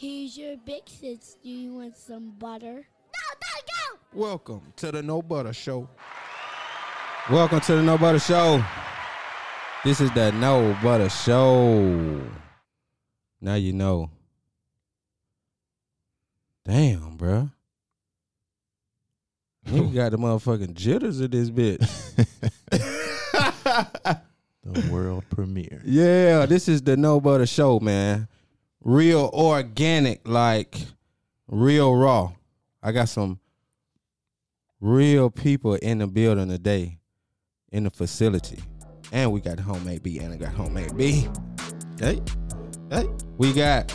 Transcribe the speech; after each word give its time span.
Here's 0.00 0.34
your 0.38 0.56
big 0.56 0.84
sis. 0.86 1.36
Do 1.44 1.50
you 1.50 1.74
want 1.74 1.94
some 1.94 2.30
butter? 2.38 2.72
No, 2.72 3.26
no, 3.42 3.52
no. 3.68 3.98
Welcome 4.18 4.72
to 4.76 4.90
the 4.90 5.02
No 5.02 5.20
Butter 5.20 5.52
Show. 5.52 5.90
Welcome 7.30 7.60
to 7.60 7.76
the 7.76 7.82
No 7.82 7.98
Butter 7.98 8.18
Show. 8.18 8.64
This 9.84 10.00
is 10.00 10.10
the 10.12 10.32
No 10.32 10.74
Butter 10.82 11.10
Show. 11.10 12.18
Now 13.42 13.56
you 13.56 13.74
know. 13.74 14.10
Damn, 16.64 17.18
bruh. 17.18 17.52
You 19.66 19.84
got 19.94 20.12
the 20.12 20.16
motherfucking 20.16 20.72
jitters 20.72 21.20
of 21.20 21.30
this 21.30 21.50
bitch. 21.50 21.86
The 24.62 24.92
world 24.92 25.24
premiere. 25.30 25.80
Yeah, 25.84 26.44
this 26.46 26.68
is 26.68 26.82
the 26.82 26.96
No 26.96 27.20
Butter 27.20 27.46
Show, 27.46 27.80
man. 27.80 28.28
Real 28.82 29.28
organic, 29.34 30.26
like 30.26 30.78
real 31.48 31.94
raw. 31.94 32.32
I 32.82 32.92
got 32.92 33.10
some 33.10 33.38
real 34.80 35.28
people 35.28 35.74
in 35.74 35.98
the 35.98 36.06
building 36.06 36.48
today, 36.48 36.98
in 37.72 37.84
the 37.84 37.90
facility. 37.90 38.58
And 39.12 39.32
we 39.32 39.40
got 39.40 39.58
homemade 39.60 40.02
B 40.02 40.18
and 40.20 40.32
I 40.32 40.36
got 40.38 40.54
homemade 40.54 40.96
B. 40.96 41.28
Hey, 41.98 42.22
hey. 42.90 43.06
We 43.36 43.52
got 43.52 43.94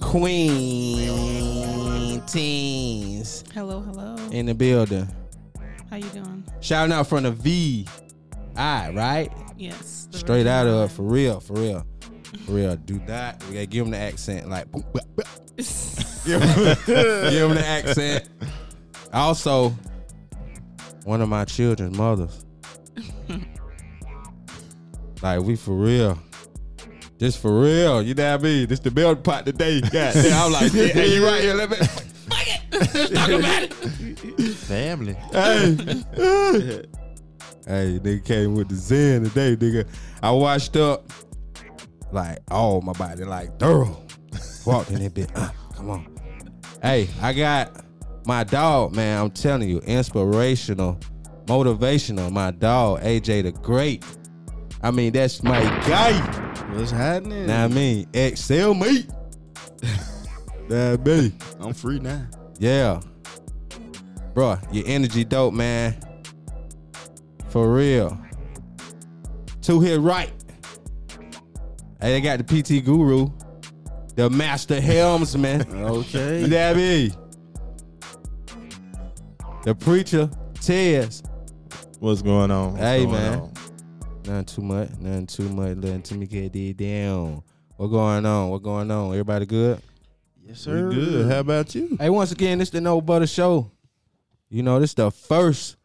Queen 0.00 1.10
Teens 2.26 3.44
Hello, 3.52 3.80
hello. 3.80 4.16
in 4.30 4.46
the 4.46 4.54
building. 4.54 5.06
How 5.90 5.96
you 5.96 6.08
doing? 6.10 6.44
Shouting 6.60 6.92
out 6.94 7.08
from 7.08 7.24
the 7.24 7.32
V. 7.32 7.86
I, 8.56 8.90
right? 8.92 9.30
Yes. 9.58 10.08
Straight 10.12 10.46
out 10.46 10.66
of 10.66 10.92
for 10.92 11.02
real, 11.02 11.40
for 11.40 11.52
real, 11.54 11.84
real. 12.48 12.76
Do 12.76 13.00
that. 13.06 13.42
We 13.44 13.54
gotta 13.54 13.66
give 13.66 13.86
him 13.86 13.92
the 13.92 13.98
accent, 13.98 14.48
like 14.48 14.70
boom, 14.70 14.84
bah, 14.92 15.00
bah. 15.14 15.24
give, 15.56 16.42
him, 16.42 16.76
give 16.86 17.50
him 17.50 17.54
the 17.54 17.64
accent. 17.64 18.28
Also, 19.12 19.72
one 21.04 21.22
of 21.22 21.28
my 21.28 21.44
children's 21.44 21.96
mothers. 21.96 22.44
like 25.22 25.40
we 25.40 25.56
for 25.56 25.74
real. 25.74 26.18
This 27.18 27.36
for 27.36 27.60
real. 27.60 28.02
You 28.02 28.14
know 28.14 28.32
what 28.32 28.40
I 28.40 28.42
mean? 28.42 28.66
This 28.66 28.80
the 28.80 28.90
build 28.90 29.24
pot 29.24 29.46
today. 29.46 29.80
God 29.80 29.90
damn, 29.92 30.46
I'm 30.46 30.52
like, 30.52 30.72
yeah, 30.72 30.86
hey, 30.88 31.14
you 31.14 31.24
right 31.24 31.40
here. 31.40 31.54
Let 31.54 31.70
me 31.70 31.76
fuck 31.76 32.46
it. 32.46 33.14
Talk 33.14 33.30
about 33.30 33.62
it. 33.62 33.72
Family. 34.54 35.14
Hey. 35.14 35.76
hey, 37.66 37.98
nigga 38.00 38.24
came 38.24 38.54
with 38.54 38.68
the 38.68 38.74
Zen 38.74 39.24
today, 39.24 39.56
nigga. 39.56 39.88
I 40.22 40.30
washed 40.32 40.76
up 40.76 41.10
like 42.12 42.38
all 42.50 42.80
my 42.80 42.92
body, 42.92 43.24
like 43.24 43.58
thorough. 43.58 44.02
Walked 44.64 44.90
in 44.90 45.02
that 45.02 45.14
bit. 45.14 45.30
Uh, 45.34 45.50
come 45.74 45.90
on. 45.90 46.18
Hey, 46.82 47.08
I 47.20 47.32
got 47.32 47.84
my 48.26 48.44
dog, 48.44 48.94
man. 48.94 49.22
I'm 49.22 49.30
telling 49.30 49.68
you, 49.68 49.78
inspirational, 49.80 50.98
motivational. 51.46 52.30
My 52.30 52.50
dog, 52.50 53.00
AJ 53.00 53.44
the 53.44 53.52
Great. 53.52 54.04
I 54.82 54.90
mean, 54.90 55.12
that's 55.12 55.42
my 55.42 55.60
guy. 55.86 56.12
What's 56.74 56.90
happening? 56.90 57.46
Now 57.46 57.64
I 57.64 57.68
mean, 57.68 58.08
excel 58.12 58.74
me. 58.74 59.06
that 60.68 61.04
me. 61.06 61.32
I'm 61.60 61.72
free 61.72 61.98
now. 61.98 62.26
Yeah. 62.58 63.00
Bro, 64.34 64.58
your 64.70 64.84
energy 64.86 65.24
dope, 65.24 65.54
man. 65.54 65.96
For 67.48 67.72
real. 67.72 68.18
Two 69.62 69.80
hit 69.80 70.00
right. 70.00 70.30
Hey, 72.00 72.12
they 72.12 72.20
got 72.20 72.38
the 72.38 72.44
PT 72.44 72.84
guru, 72.84 73.30
the 74.14 74.28
master 74.30 74.80
helmsman. 74.80 75.62
Okay. 75.72 76.42
you 76.42 76.48
know 76.48 76.68
what 76.68 76.76
I 76.76 76.78
mean? 76.78 77.12
The 79.64 79.74
preacher, 79.74 80.30
Tez. 80.60 81.22
What's 81.98 82.22
going 82.22 82.50
on? 82.50 82.72
What's 82.72 82.82
Hey, 82.84 83.00
going 83.04 83.12
man. 83.12 83.38
on? 83.40 83.52
Nothing 84.26 84.44
too 84.44 84.62
much, 84.62 84.90
nothing 85.00 85.26
too 85.26 85.48
much. 85.48 85.76
Letting 85.78 86.02
Timmy 86.02 86.26
get 86.26 86.54
it 86.54 86.76
down. 86.76 87.42
What 87.76 87.88
going 87.88 88.26
on? 88.26 88.50
What 88.50 88.62
going 88.62 88.90
on? 88.90 89.10
Everybody 89.12 89.46
good? 89.46 89.80
yes, 90.42 90.66
We 90.66 90.72
sir. 90.72 90.90
good. 90.90 91.30
How 91.30 91.40
about 91.40 91.74
you? 91.74 91.96
Hey, 91.98 92.10
once 92.10 92.32
again, 92.32 92.58
this 92.58 92.70
the 92.70 92.80
No 92.80 93.00
Butter 93.00 93.26
Show. 93.26 93.70
You 94.48 94.62
know, 94.62 94.78
this 94.80 94.94
the 94.94 95.10
first 95.10 95.76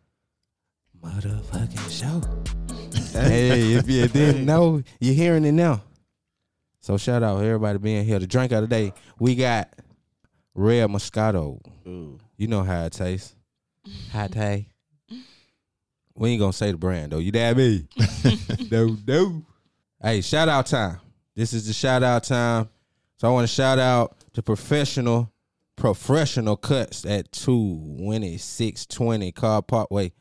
motherfucking 1.04 1.90
show. 2.00 3.20
hey, 3.20 3.74
if 3.74 3.90
you 3.90 4.08
didn't 4.08 4.46
know, 4.46 4.84
you're 5.00 5.16
hearing 5.16 5.46
it 5.46 5.52
now. 5.54 5.82
So 6.82 6.98
shout 6.98 7.22
out 7.22 7.44
everybody 7.44 7.78
being 7.78 8.04
here. 8.04 8.18
The 8.18 8.28
drink 8.28 8.52
of 8.52 8.62
the 8.62 8.68
day, 8.68 8.94
we 9.20 9.36
got 9.36 9.70
Red 10.56 10.90
Moscato. 10.90 11.60
Ooh. 11.88 12.20
You 12.38 12.48
know 12.48 12.64
how 12.64 12.86
it 12.86 12.94
tastes. 12.94 13.36
How 14.12 14.26
it 14.26 14.32
taste. 14.32 14.68
We 16.16 16.32
ain't 16.32 16.40
gonna 16.40 16.54
say 16.54 16.72
the 16.72 16.78
brand 16.78 17.12
though. 17.12 17.20
You 17.20 17.32
dab 17.32 17.58
me? 17.58 17.88
no, 18.72 18.98
no. 19.08 19.46
Hey, 20.02 20.22
shout 20.22 20.50
out 20.50 20.66
time. 20.66 21.00
This 21.36 21.54
is 21.54 21.68
the 21.68 21.74
shout 21.74 22.04
out 22.04 22.24
time. 22.24 22.68
So 23.18 23.28
I 23.28 23.32
want 23.32 23.48
to 23.48 23.54
shout 23.54 23.78
out 23.78 24.18
to 24.34 24.42
professional, 24.42 25.32
professional 25.76 26.58
cuts 26.58 27.06
at 27.06 27.32
two 27.32 27.78
Winnie 27.80 28.38
six 28.38 28.88
twenty 28.88 29.32
Cobb 29.32 29.68
Parkway. 29.68 30.12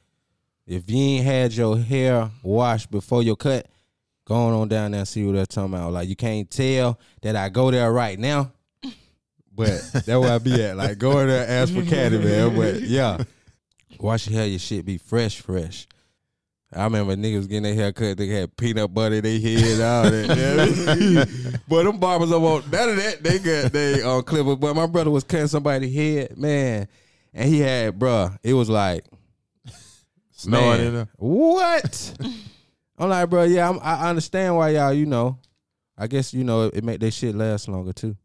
If 0.66 0.88
you 0.90 0.98
ain't 0.98 1.24
had 1.24 1.52
your 1.54 1.78
hair 1.78 2.30
washed 2.42 2.90
before 2.90 3.22
your 3.22 3.36
cut, 3.36 3.66
go 4.30 4.60
on 4.60 4.68
down 4.68 4.92
there 4.92 5.00
and 5.00 5.08
see 5.08 5.24
what 5.24 5.34
they're 5.34 5.44
talking 5.44 5.74
about. 5.74 5.92
Like 5.92 6.08
you 6.08 6.14
can't 6.14 6.48
tell 6.48 7.00
that 7.22 7.34
I 7.34 7.48
go 7.48 7.70
there 7.70 7.92
right 7.92 8.18
now. 8.18 8.52
But 9.52 9.82
that's 9.92 10.06
where 10.06 10.32
I 10.32 10.38
be 10.38 10.62
at. 10.62 10.76
Like 10.76 10.96
go 10.96 11.18
in 11.18 11.28
there 11.28 11.42
and 11.42 11.50
ask 11.50 11.74
for 11.74 11.82
Caddy, 11.82 12.18
man. 12.18 12.56
But 12.56 12.80
yeah. 12.80 13.18
Wash 13.98 14.28
your 14.28 14.38
hair, 14.38 14.48
your 14.48 14.58
shit 14.60 14.86
be 14.86 14.96
fresh, 14.96 15.40
fresh. 15.40 15.86
I 16.72 16.84
remember 16.84 17.16
niggas 17.16 17.48
getting 17.48 17.64
their 17.64 17.74
hair 17.74 17.92
cut, 17.92 18.16
they 18.16 18.28
had 18.28 18.56
peanut 18.56 18.94
butter 18.94 19.16
in 19.16 19.24
their 19.24 19.40
head, 19.40 19.80
all 19.80 20.10
that. 20.10 21.60
but 21.68 21.82
them 21.82 21.98
barbers 21.98 22.30
don't 22.30 22.42
want 22.42 22.72
none 22.72 22.90
of 22.90 22.96
that. 22.96 23.22
They 23.22 23.38
got 23.40 23.72
they 23.72 24.02
on 24.02 24.22
clipper. 24.22 24.56
But 24.56 24.74
my 24.74 24.86
brother 24.86 25.10
was 25.10 25.24
cutting 25.24 25.48
somebody's 25.48 25.94
head, 25.94 26.38
man. 26.38 26.86
And 27.34 27.48
he 27.48 27.58
had, 27.58 27.98
bruh, 27.98 28.38
it 28.42 28.54
was 28.54 28.70
like 28.70 29.04
Snowing 30.30 30.80
in 30.80 30.94
there. 30.94 31.08
What? 31.16 32.14
I'm 33.00 33.08
like, 33.08 33.30
bro, 33.30 33.44
yeah, 33.44 33.70
I'm, 33.70 33.80
I 33.82 34.10
understand 34.10 34.56
why 34.56 34.70
y'all, 34.70 34.92
you 34.92 35.06
know, 35.06 35.38
I 35.96 36.06
guess, 36.06 36.34
you 36.34 36.44
know, 36.44 36.66
it, 36.66 36.74
it 36.76 36.84
make 36.84 37.00
their 37.00 37.10
shit 37.10 37.34
last 37.34 37.66
longer 37.66 37.92
too. 37.92 38.16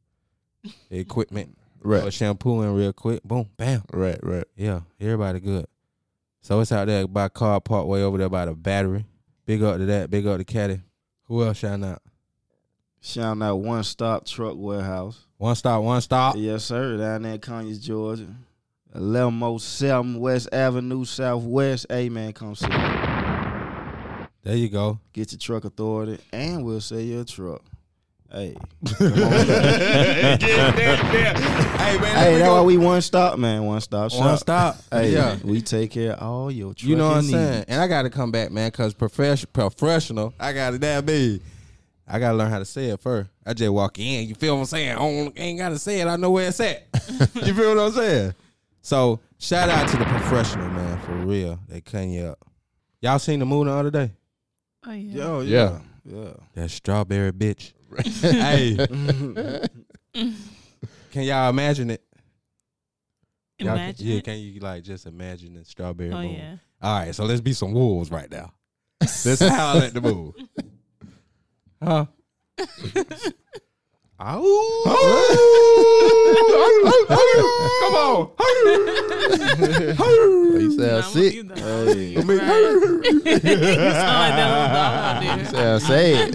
The 0.89 0.99
equipment. 0.99 1.57
Right. 1.81 2.11
shampooing 2.11 2.73
real 2.73 2.91
quick. 2.91 3.21
Boom, 3.23 3.47
bam. 3.55 3.83
Right, 3.93 4.19
right. 4.23 4.45
Yeah, 4.55 4.81
everybody 4.99 5.39
good. 5.39 5.67
So 6.41 6.59
it's 6.59 6.71
out 6.71 6.87
there 6.87 7.07
by 7.07 7.29
Cobb 7.29 7.65
Parkway 7.65 8.01
over 8.01 8.17
there 8.17 8.29
by 8.29 8.45
the 8.45 8.53
battery. 8.53 9.05
Big 9.45 9.61
up 9.61 9.77
to 9.77 9.85
that. 9.85 10.09
Big 10.09 10.25
up 10.25 10.39
to 10.39 10.43
Caddy. 10.43 10.81
Who 11.25 11.43
else 11.43 11.57
shouting 11.57 11.85
out? 11.85 12.01
Shouting 13.01 13.43
out 13.43 13.57
One 13.57 13.83
Stop 13.83 14.25
Truck 14.25 14.55
Warehouse. 14.57 15.25
One 15.37 15.55
stop, 15.55 15.83
one 15.83 16.01
stop. 16.01 16.35
Yes, 16.37 16.63
sir. 16.63 16.97
Down 16.97 17.21
there 17.21 17.33
in 17.33 17.39
Conyers, 17.39 17.79
Georgia. 17.79 18.27
1107 18.93 20.19
West 20.19 20.49
Avenue 20.51 21.05
Southwest. 21.05 21.85
Hey, 21.89 22.09
man, 22.09 22.33
come 22.33 22.55
see. 22.55 22.67
me. 22.67 23.04
There 24.45 24.55
you 24.55 24.69
go. 24.69 24.99
Get 25.11 25.31
your 25.31 25.39
truck 25.39 25.65
authority, 25.65 26.19
and 26.31 26.63
we'll 26.63 26.79
sell 26.79 26.99
you 26.99 27.21
a 27.21 27.25
truck. 27.25 27.63
Hey. 28.31 28.55
Hey 31.85 31.99
man, 31.99 32.15
hey, 32.15 32.39
that's 32.39 32.49
why 32.49 32.61
we 32.61 32.77
one 32.77 33.01
stop, 33.01 33.37
man. 33.37 33.63
One 33.63 33.79
stop 33.79 34.11
shop. 34.11 34.19
one 34.19 34.37
stop. 34.37 34.77
Hey, 34.91 35.13
yeah. 35.13 35.37
we 35.43 35.61
take 35.61 35.91
care 35.91 36.13
of 36.13 36.21
all 36.23 36.51
your 36.51 36.73
truck 36.73 36.87
You 36.89 36.95
know 36.95 37.07
what 37.07 37.17
I'm 37.17 37.21
needs. 37.21 37.33
saying? 37.33 37.65
And 37.67 37.81
I 37.81 37.87
got 37.87 38.03
to 38.03 38.09
come 38.09 38.31
back, 38.31 38.51
man, 38.51 38.69
because 38.69 38.93
professional, 38.93 39.51
professional, 39.51 40.33
I 40.39 40.51
got 40.53 40.71
to 40.71 40.77
that 40.79 41.05
big. 41.05 41.41
I 42.07 42.19
got 42.19 42.31
to 42.31 42.37
learn 42.37 42.49
how 42.49 42.59
to 42.59 42.65
say 42.65 42.85
it 42.89 42.99
first. 42.99 43.29
I 43.45 43.53
just 43.53 43.71
walk 43.71 43.99
in. 43.99 44.27
You 44.27 44.35
feel 44.35 44.55
what 44.55 44.61
I'm 44.61 44.65
saying? 44.65 44.91
I 44.91 44.95
don't, 44.95 45.39
ain't 45.39 45.59
got 45.59 45.69
to 45.69 45.79
say 45.79 46.01
it. 46.01 46.07
I 46.07 46.15
know 46.17 46.31
where 46.31 46.47
it's 46.47 46.59
at. 46.59 46.87
you 47.35 47.53
feel 47.53 47.75
what 47.75 47.79
I'm 47.79 47.91
saying? 47.91 48.33
So 48.81 49.19
shout 49.37 49.69
out 49.69 49.87
to 49.89 49.97
the 49.97 50.05
professional, 50.05 50.69
man, 50.69 50.99
for 51.01 51.13
real. 51.13 51.59
They 51.69 51.81
cutting 51.81 52.11
you 52.13 52.25
up. 52.25 52.39
Y'all 53.01 53.19
seen 53.19 53.39
the 53.39 53.45
movie 53.45 53.69
the 53.69 53.75
other 53.75 53.91
day? 53.91 54.11
Oh 54.87 54.91
yeah. 54.91 55.23
Oh, 55.23 55.41
Yo, 55.41 55.41
yeah. 55.41 55.79
Yeah. 56.05 56.33
That 56.53 56.69
strawberry 56.69 57.31
bitch. 57.31 57.73
hey. 58.21 58.75
Can 61.11 61.23
y'all 61.23 61.49
imagine 61.49 61.89
it? 61.91 62.03
Y'all 63.57 63.69
can- 63.69 63.77
Imagine. 63.77 64.07
yeah, 64.07 64.15
it. 64.17 64.23
can 64.25 64.37
you 64.37 64.59
like 64.59 64.83
just 64.83 65.05
imagine 65.05 65.53
the 65.53 65.63
strawberry 65.63 66.11
oh 66.11 66.21
moon? 66.21 66.33
yeah. 66.33 66.57
All 66.81 66.99
right, 66.99 67.15
so 67.15 67.23
let's 67.23 67.39
be 67.39 67.53
some 67.53 67.71
wolves 67.73 68.11
right 68.11 68.29
now. 68.29 68.51
Let's 68.99 69.39
howl 69.39 69.77
at 69.77 69.93
the 69.93 70.01
moon. 70.01 70.33
Huh? 71.83 72.05
Ow. 74.17 74.41
Come 77.81 77.95
on. 77.95 78.29
You 80.61 80.71
sound 80.71 80.79
Nah, 80.79 81.01
sick. 81.09 81.33
you 81.35 81.43
know. 81.43 81.55
Hey. 81.55 82.15
You 82.15 82.21
sound 82.21 82.27
like 82.29 82.45
that 84.35 84.49
little 84.51 84.67
dog 84.73 85.23
out 85.23 85.39
You 85.39 85.45
sound 85.45 85.81
sad. 85.83 86.33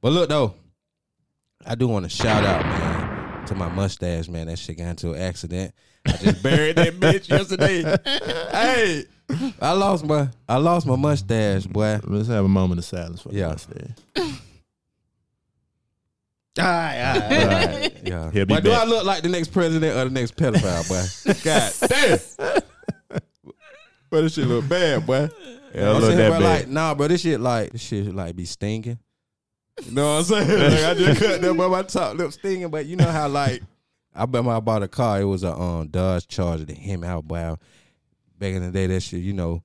But 0.00 0.12
look 0.12 0.28
though, 0.28 0.54
I 1.64 1.74
do 1.76 1.86
want 1.86 2.04
to 2.04 2.08
shout 2.08 2.44
out, 2.44 2.64
man, 2.66 3.46
to 3.46 3.54
my 3.54 3.68
mustache, 3.68 4.28
man. 4.28 4.48
That 4.48 4.58
shit 4.58 4.76
got 4.78 4.88
into 4.88 5.12
an 5.12 5.22
accident. 5.22 5.72
I 6.04 6.12
just 6.16 6.42
buried 6.42 6.74
that 6.76 6.94
bitch 6.94 7.28
yesterday. 7.28 7.82
hey, 8.50 9.04
I 9.60 9.72
lost 9.72 10.04
my 10.04 10.28
I 10.48 10.56
lost 10.56 10.86
my 10.86 10.96
mustache, 10.96 11.66
boy. 11.66 12.00
Let's 12.04 12.28
have 12.28 12.44
a 12.44 12.48
moment 12.48 12.78
of 12.78 12.84
silence 12.84 13.20
for 13.22 13.30
Yeah. 13.32 13.48
the 13.48 13.52
mustache. 13.52 14.36
All 16.58 16.64
right, 16.66 17.00
all 17.14 17.20
right, 17.20 17.32
all 17.32 17.48
right. 17.80 17.96
Yeah. 18.04 18.30
He'll 18.30 18.44
be 18.44 18.54
but 18.54 18.62
do 18.64 18.70
back. 18.70 18.82
I 18.82 18.84
look 18.84 19.04
like 19.06 19.22
the 19.22 19.30
next 19.30 19.48
president 19.52 19.96
or 19.96 20.04
the 20.04 20.10
next 20.10 20.36
pedophile, 20.36 20.86
boy? 20.86 21.34
God 21.42 21.72
damn. 21.88 23.20
but 24.10 24.20
this 24.22 24.34
shit 24.34 24.46
look 24.46 24.68
bad, 24.68 25.06
boy. 25.06 25.30
Yeah, 25.74 25.88
I'm 25.90 25.94
look 25.96 26.04
saying, 26.04 26.18
that 26.18 26.28
bro, 26.28 26.40
bad. 26.40 26.58
like, 26.60 26.68
nah, 26.68 26.94
bro, 26.94 27.08
this 27.08 27.22
shit 27.22 27.40
like 27.40 27.72
this 27.72 27.80
shit 27.80 28.14
like 28.14 28.36
be 28.36 28.44
stinking. 28.44 28.98
You 29.86 29.92
know 29.92 30.16
what 30.16 30.18
I'm 30.18 30.24
saying? 30.46 30.60
Like, 30.60 30.84
I 30.84 30.94
just 30.94 31.20
cut 31.22 31.40
that 31.40 31.56
by 31.56 31.68
my 31.68 31.82
top 31.84 32.16
lip 32.18 32.30
stinging, 32.34 32.68
but 32.68 32.84
you 32.84 32.96
know 32.96 33.08
how 33.10 33.28
like 33.28 33.62
I 34.14 34.26
bet 34.26 34.46
I 34.46 34.60
bought 34.60 34.82
a 34.82 34.88
car. 34.88 35.22
It 35.22 35.24
was 35.24 35.44
a 35.44 35.54
um 35.54 35.88
Dodge 35.88 36.28
Charger 36.28 36.66
that 36.66 36.76
him 36.76 37.02
out 37.02 37.24
wow. 37.24 37.56
Back 38.42 38.54
in 38.54 38.62
the 38.64 38.72
day, 38.72 38.88
that 38.88 39.00
shit, 39.04 39.20
you 39.20 39.34
know, 39.34 39.62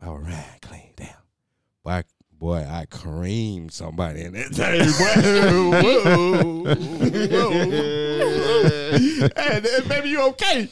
I 0.00 0.08
was 0.08 0.22
riding 0.22 0.42
clean 0.62 0.94
down. 0.96 1.10
Boy, 1.84 1.90
I, 1.90 2.02
boy, 2.32 2.66
I 2.66 2.86
creamed 2.86 3.74
somebody 3.74 4.22
in 4.22 4.32
that 4.32 4.54
thing, 4.54 4.90
boy. 4.96 5.04
whoa, 5.82 6.62
whoa. 6.62 6.64
hey, 9.36 9.60
baby, 9.86 10.08
you 10.08 10.22
okay? 10.28 10.70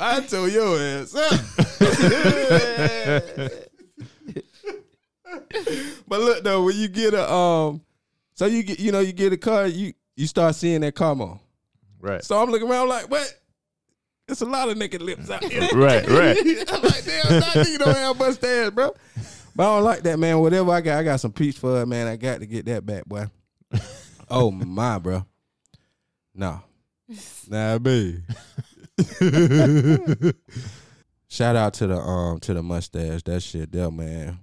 I 0.00 0.20
told 0.20 0.52
your 0.52 0.78
ass 0.78 1.12
but 6.06 6.20
look 6.20 6.44
though, 6.44 6.66
when 6.66 6.76
you 6.76 6.86
get 6.86 7.14
a 7.14 7.32
um, 7.32 7.80
so 8.34 8.46
you 8.46 8.62
get 8.62 8.78
you 8.78 8.92
know 8.92 9.00
you 9.00 9.12
get 9.12 9.32
a 9.32 9.36
car, 9.36 9.66
you 9.66 9.92
you 10.14 10.28
start 10.28 10.54
seeing 10.54 10.82
that 10.82 10.94
car 10.94 11.16
more. 11.16 11.40
Right. 11.98 12.22
So 12.22 12.40
I'm 12.40 12.48
looking 12.48 12.70
around 12.70 12.90
like, 12.90 13.10
what? 13.10 13.41
There's 14.32 14.40
a 14.40 14.46
lot 14.46 14.70
of 14.70 14.78
naked 14.78 15.02
lips 15.02 15.28
out 15.28 15.44
here. 15.44 15.60
Right, 15.74 16.08
right. 16.08 16.38
I'm 16.72 16.82
like, 16.82 17.04
damn, 17.04 17.40
that 17.40 17.52
nigga 17.54 17.78
don't 17.80 17.94
have 17.94 18.18
mustache, 18.18 18.70
bro. 18.70 18.94
But 19.54 19.62
I 19.62 19.66
don't 19.76 19.84
like 19.84 20.02
that, 20.04 20.18
man. 20.18 20.38
Whatever 20.38 20.70
I 20.70 20.80
got, 20.80 21.00
I 21.00 21.02
got 21.02 21.20
some 21.20 21.32
peach 21.32 21.58
fuzz, 21.58 21.86
man. 21.86 22.06
I 22.06 22.16
got 22.16 22.40
to 22.40 22.46
get 22.46 22.64
that 22.64 22.86
back, 22.86 23.04
boy. 23.04 23.26
oh 24.30 24.50
my, 24.50 24.98
bro. 25.00 25.26
No, 26.34 26.62
nah, 27.46 27.78
me. 27.78 28.22
Shout 31.28 31.54
out 31.54 31.74
to 31.74 31.86
the 31.88 31.98
um 31.98 32.40
to 32.40 32.54
the 32.54 32.62
mustache. 32.62 33.22
That 33.24 33.42
shit 33.42 33.70
there, 33.70 33.90
man. 33.90 34.38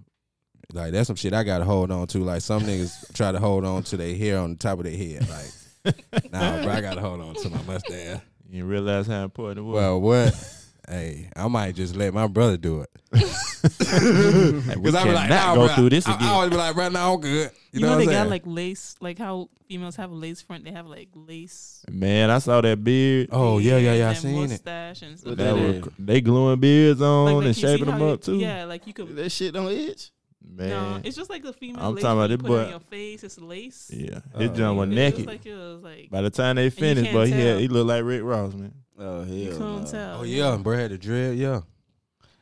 Like 0.71 0.91
that's 0.91 1.07
some 1.07 1.15
shit 1.15 1.33
I 1.33 1.41
gotta 1.41 1.65
hold 1.65 1.89
on 1.89 2.05
to. 2.09 2.19
Like 2.19 2.41
some 2.41 2.61
niggas 2.61 3.11
try 3.15 3.31
to 3.31 3.39
hold 3.39 3.65
on 3.65 3.81
to 3.83 3.97
their 3.97 4.15
hair 4.15 4.37
on 4.37 4.51
the 4.51 4.57
top 4.57 4.77
of 4.77 4.83
their 4.85 4.95
head. 4.95 5.27
Like, 5.27 6.31
nah, 6.31 6.61
bro, 6.61 6.73
I 6.73 6.81
gotta 6.81 7.01
hold 7.01 7.21
on 7.21 7.33
to 7.33 7.49
my 7.49 7.63
mustache. 7.63 8.21
You 8.49 8.55
didn't 8.61 8.69
realize 8.69 9.07
how 9.07 9.23
important 9.23 9.59
it 9.59 9.69
was. 9.69 9.75
Well, 9.75 10.01
what? 10.01 10.53
hey, 10.89 11.29
I 11.35 11.47
might 11.47 11.75
just 11.75 11.95
let 11.95 12.13
my 12.13 12.27
brother 12.27 12.57
do 12.57 12.81
it. 12.81 12.89
Hey, 13.61 14.75
we 14.75 14.83
Because 14.83 14.95
I 14.95 15.03
be 15.03 15.11
like, 15.11 15.27
cannot 15.29 15.29
nah, 15.29 15.55
go 15.55 15.65
bro, 15.67 15.75
through 15.75 15.89
this 15.89 16.07
I, 16.07 16.15
again. 16.15 16.27
I 16.27 16.31
always 16.31 16.49
be 16.49 16.55
like, 16.55 16.75
right 16.77 16.91
now 16.91 17.13
I'm 17.13 17.19
good. 17.19 17.51
You, 17.71 17.79
You, 17.79 17.85
know, 17.85 17.89
what 17.89 17.97
they 18.05 18.15
I'm 18.15 18.23
got 18.23 18.29
like 18.29 18.43
lace, 18.45 18.95
like 19.01 19.17
how 19.17 19.49
females 19.67 19.95
have 19.97 20.11
a 20.11 20.15
lace 20.15 20.41
front. 20.41 20.63
They 20.63 20.71
have 20.71 20.87
like 20.87 21.09
lace. 21.13 21.83
Man, 21.89 22.29
I 22.29 22.37
saw 22.39 22.61
that 22.61 22.81
beard. 22.83 23.29
oh 23.33 23.57
yeah, 23.57 23.77
yeah, 23.77 23.93
yeah. 23.95 24.09
I 24.09 24.13
seen 24.13 24.45
it. 24.45 24.49
mustache 24.49 25.01
and 25.01 25.19
stuff. 25.19 25.35
That 25.35 25.43
that 25.43 25.55
was, 25.55 25.75
is? 25.75 25.83
cr- 25.83 25.89
they 25.99 26.21
gluing 26.21 26.59
beards 26.59 27.01
on 27.01 27.25
Like- 27.25 27.35
like 27.35 27.45
and 27.47 27.57
you 27.57 27.61
shaping 27.67 27.85
them 27.87 28.01
up 28.01 28.11
you- 28.11 28.17
too. 28.17 28.37
Yeah, 28.37 28.63
like 28.65 28.87
you 28.87 28.93
could. 28.93 29.13
That 29.15 29.29
shit 29.29 29.53
don't 29.53 29.71
itch. 29.71 30.11
Man, 30.41 30.69
No, 30.69 31.01
it's 31.03 31.15
just 31.15 31.29
like 31.29 31.43
the 31.43 31.53
female. 31.53 31.81
I'm 31.83 31.95
lace 31.95 32.03
talking 32.03 32.17
about 32.19 32.29
you 32.29 32.37
this 32.37 32.47
put 32.47 32.53
it 32.53 32.55
boy- 32.57 32.63
on 32.65 32.69
your 32.69 32.79
face. 32.79 33.23
It's 33.23 33.39
lace. 33.39 33.91
yeah, 33.93 34.19
Oh, 34.33 34.39
his 34.39 34.51
jump 34.51 34.77
was 34.79 34.89
It 34.89 34.93
naked. 34.93 35.19
looks 35.19 35.27
like 35.27 35.45
yours. 35.45 35.83
Like 35.83 36.09
By 36.09 36.21
the 36.21 36.29
time 36.29 36.55
they 36.55 36.65
you 36.65 36.71
finished, 36.71 37.05
can't 37.05 37.13
but 37.15 37.27
he 37.27 37.33
had 37.33 37.59
he 37.59 37.67
looked 37.67 37.87
like 37.87 38.03
Rick 38.03 38.23
Ross, 38.23 38.53
man. 38.53 38.73
Oh 38.97 39.23
hell. 39.23 39.33
you 39.33 39.51
couldn't 39.51 39.81
no. 39.83 39.85
tell. 39.85 40.19
Oh 40.19 40.23
yeah, 40.23 40.53
and 40.53 40.63
bro 40.63 40.75
had 40.77 40.91
the 40.91 40.97
dread. 40.97 41.37
Yeah. 41.37 41.61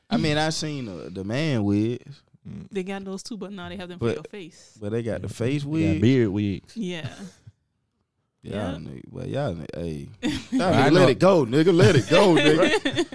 I 0.10 0.18
mean, 0.18 0.38
I 0.38 0.50
seen 0.52 0.86
the, 0.86 1.10
the 1.10 1.24
man 1.26 1.64
wigs, 1.66 2.22
mm. 2.48 2.68
They 2.72 2.84
got 2.84 3.04
those 3.04 3.22
too, 3.24 3.36
but 3.36 3.52
now 3.52 3.68
they 3.68 3.76
have 3.76 3.90
them 3.90 3.98
But- 4.00 4.10
for 4.10 4.14
your 4.16 4.24
face. 4.24 4.78
but 4.80 4.92
they 4.92 5.04
got 5.04 5.22
the 5.22 5.28
face 5.30 5.64
He 5.64 5.68
got 5.68 5.72
wig. 5.72 6.02
beard 6.02 6.30
wigs. 6.30 6.78
Yeah. 6.78 7.10
Y'all 8.44 8.54
Yeah. 8.54 8.78
nigga, 8.78 9.02
but 9.12 9.28
y'all 9.28 9.54
nigga, 9.56 9.76
hey, 9.76 10.10
y'all 10.52 10.72
nigga, 10.72 10.92
let 10.94 11.10
it 11.10 11.20
go, 11.20 11.46
nigga, 11.46 11.74
let 11.76 11.96
it 11.98 12.08
go, 12.10 12.36
nigga. 12.36 13.06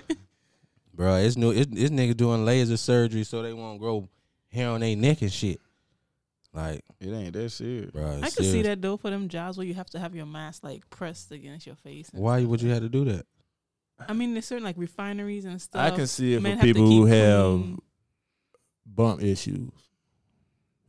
Bro, 0.94 1.16
it's 1.16 1.36
new. 1.38 1.52
It's, 1.52 1.70
it's 1.72 1.90
niggas 1.90 2.16
doing 2.16 2.44
laser 2.44 2.76
surgery 2.76 3.24
so 3.24 3.40
they 3.42 3.52
won't 3.54 3.78
grow 3.80 4.06
hair 4.52 4.68
on 4.70 4.80
their 4.80 4.94
neck 4.96 5.22
and 5.22 5.32
shit. 5.32 5.60
Like, 6.54 6.82
It 7.00 7.10
ain't 7.12 7.32
that 7.32 7.50
serious. 7.50 7.90
bro, 7.90 8.18
I 8.22 8.28
can 8.30 8.44
see 8.44 8.62
that 8.62 8.82
though 8.82 8.96
for 8.98 9.08
them 9.10 9.28
jobs 9.28 9.56
where 9.56 9.66
you 9.66 9.74
have 9.74 9.88
to 9.90 9.98
have 9.98 10.14
your 10.14 10.26
mask 10.26 10.62
like 10.62 10.88
pressed 10.90 11.32
against 11.32 11.66
your 11.66 11.76
face. 11.76 12.10
and 12.10 12.22
Why 12.22 12.44
would 12.44 12.60
you 12.60 12.70
have 12.70 12.82
to 12.82 12.88
do 12.90 13.04
that? 13.06 13.26
that. 13.98 14.10
I 14.10 14.12
mean, 14.12 14.34
there's 14.34 14.46
certain 14.46 14.64
like 14.64 14.76
refineries 14.78 15.44
and 15.46 15.60
stuff. 15.60 15.80
I 15.92 15.94
can 15.96 16.06
see 16.06 16.34
it 16.34 16.42
men 16.42 16.58
for 16.58 16.64
people 16.64 16.84
who 16.86 17.04
keep 17.06 17.14
have 17.14 17.50
clean. 17.60 17.78
bump 18.84 19.22
issues. 19.22 19.70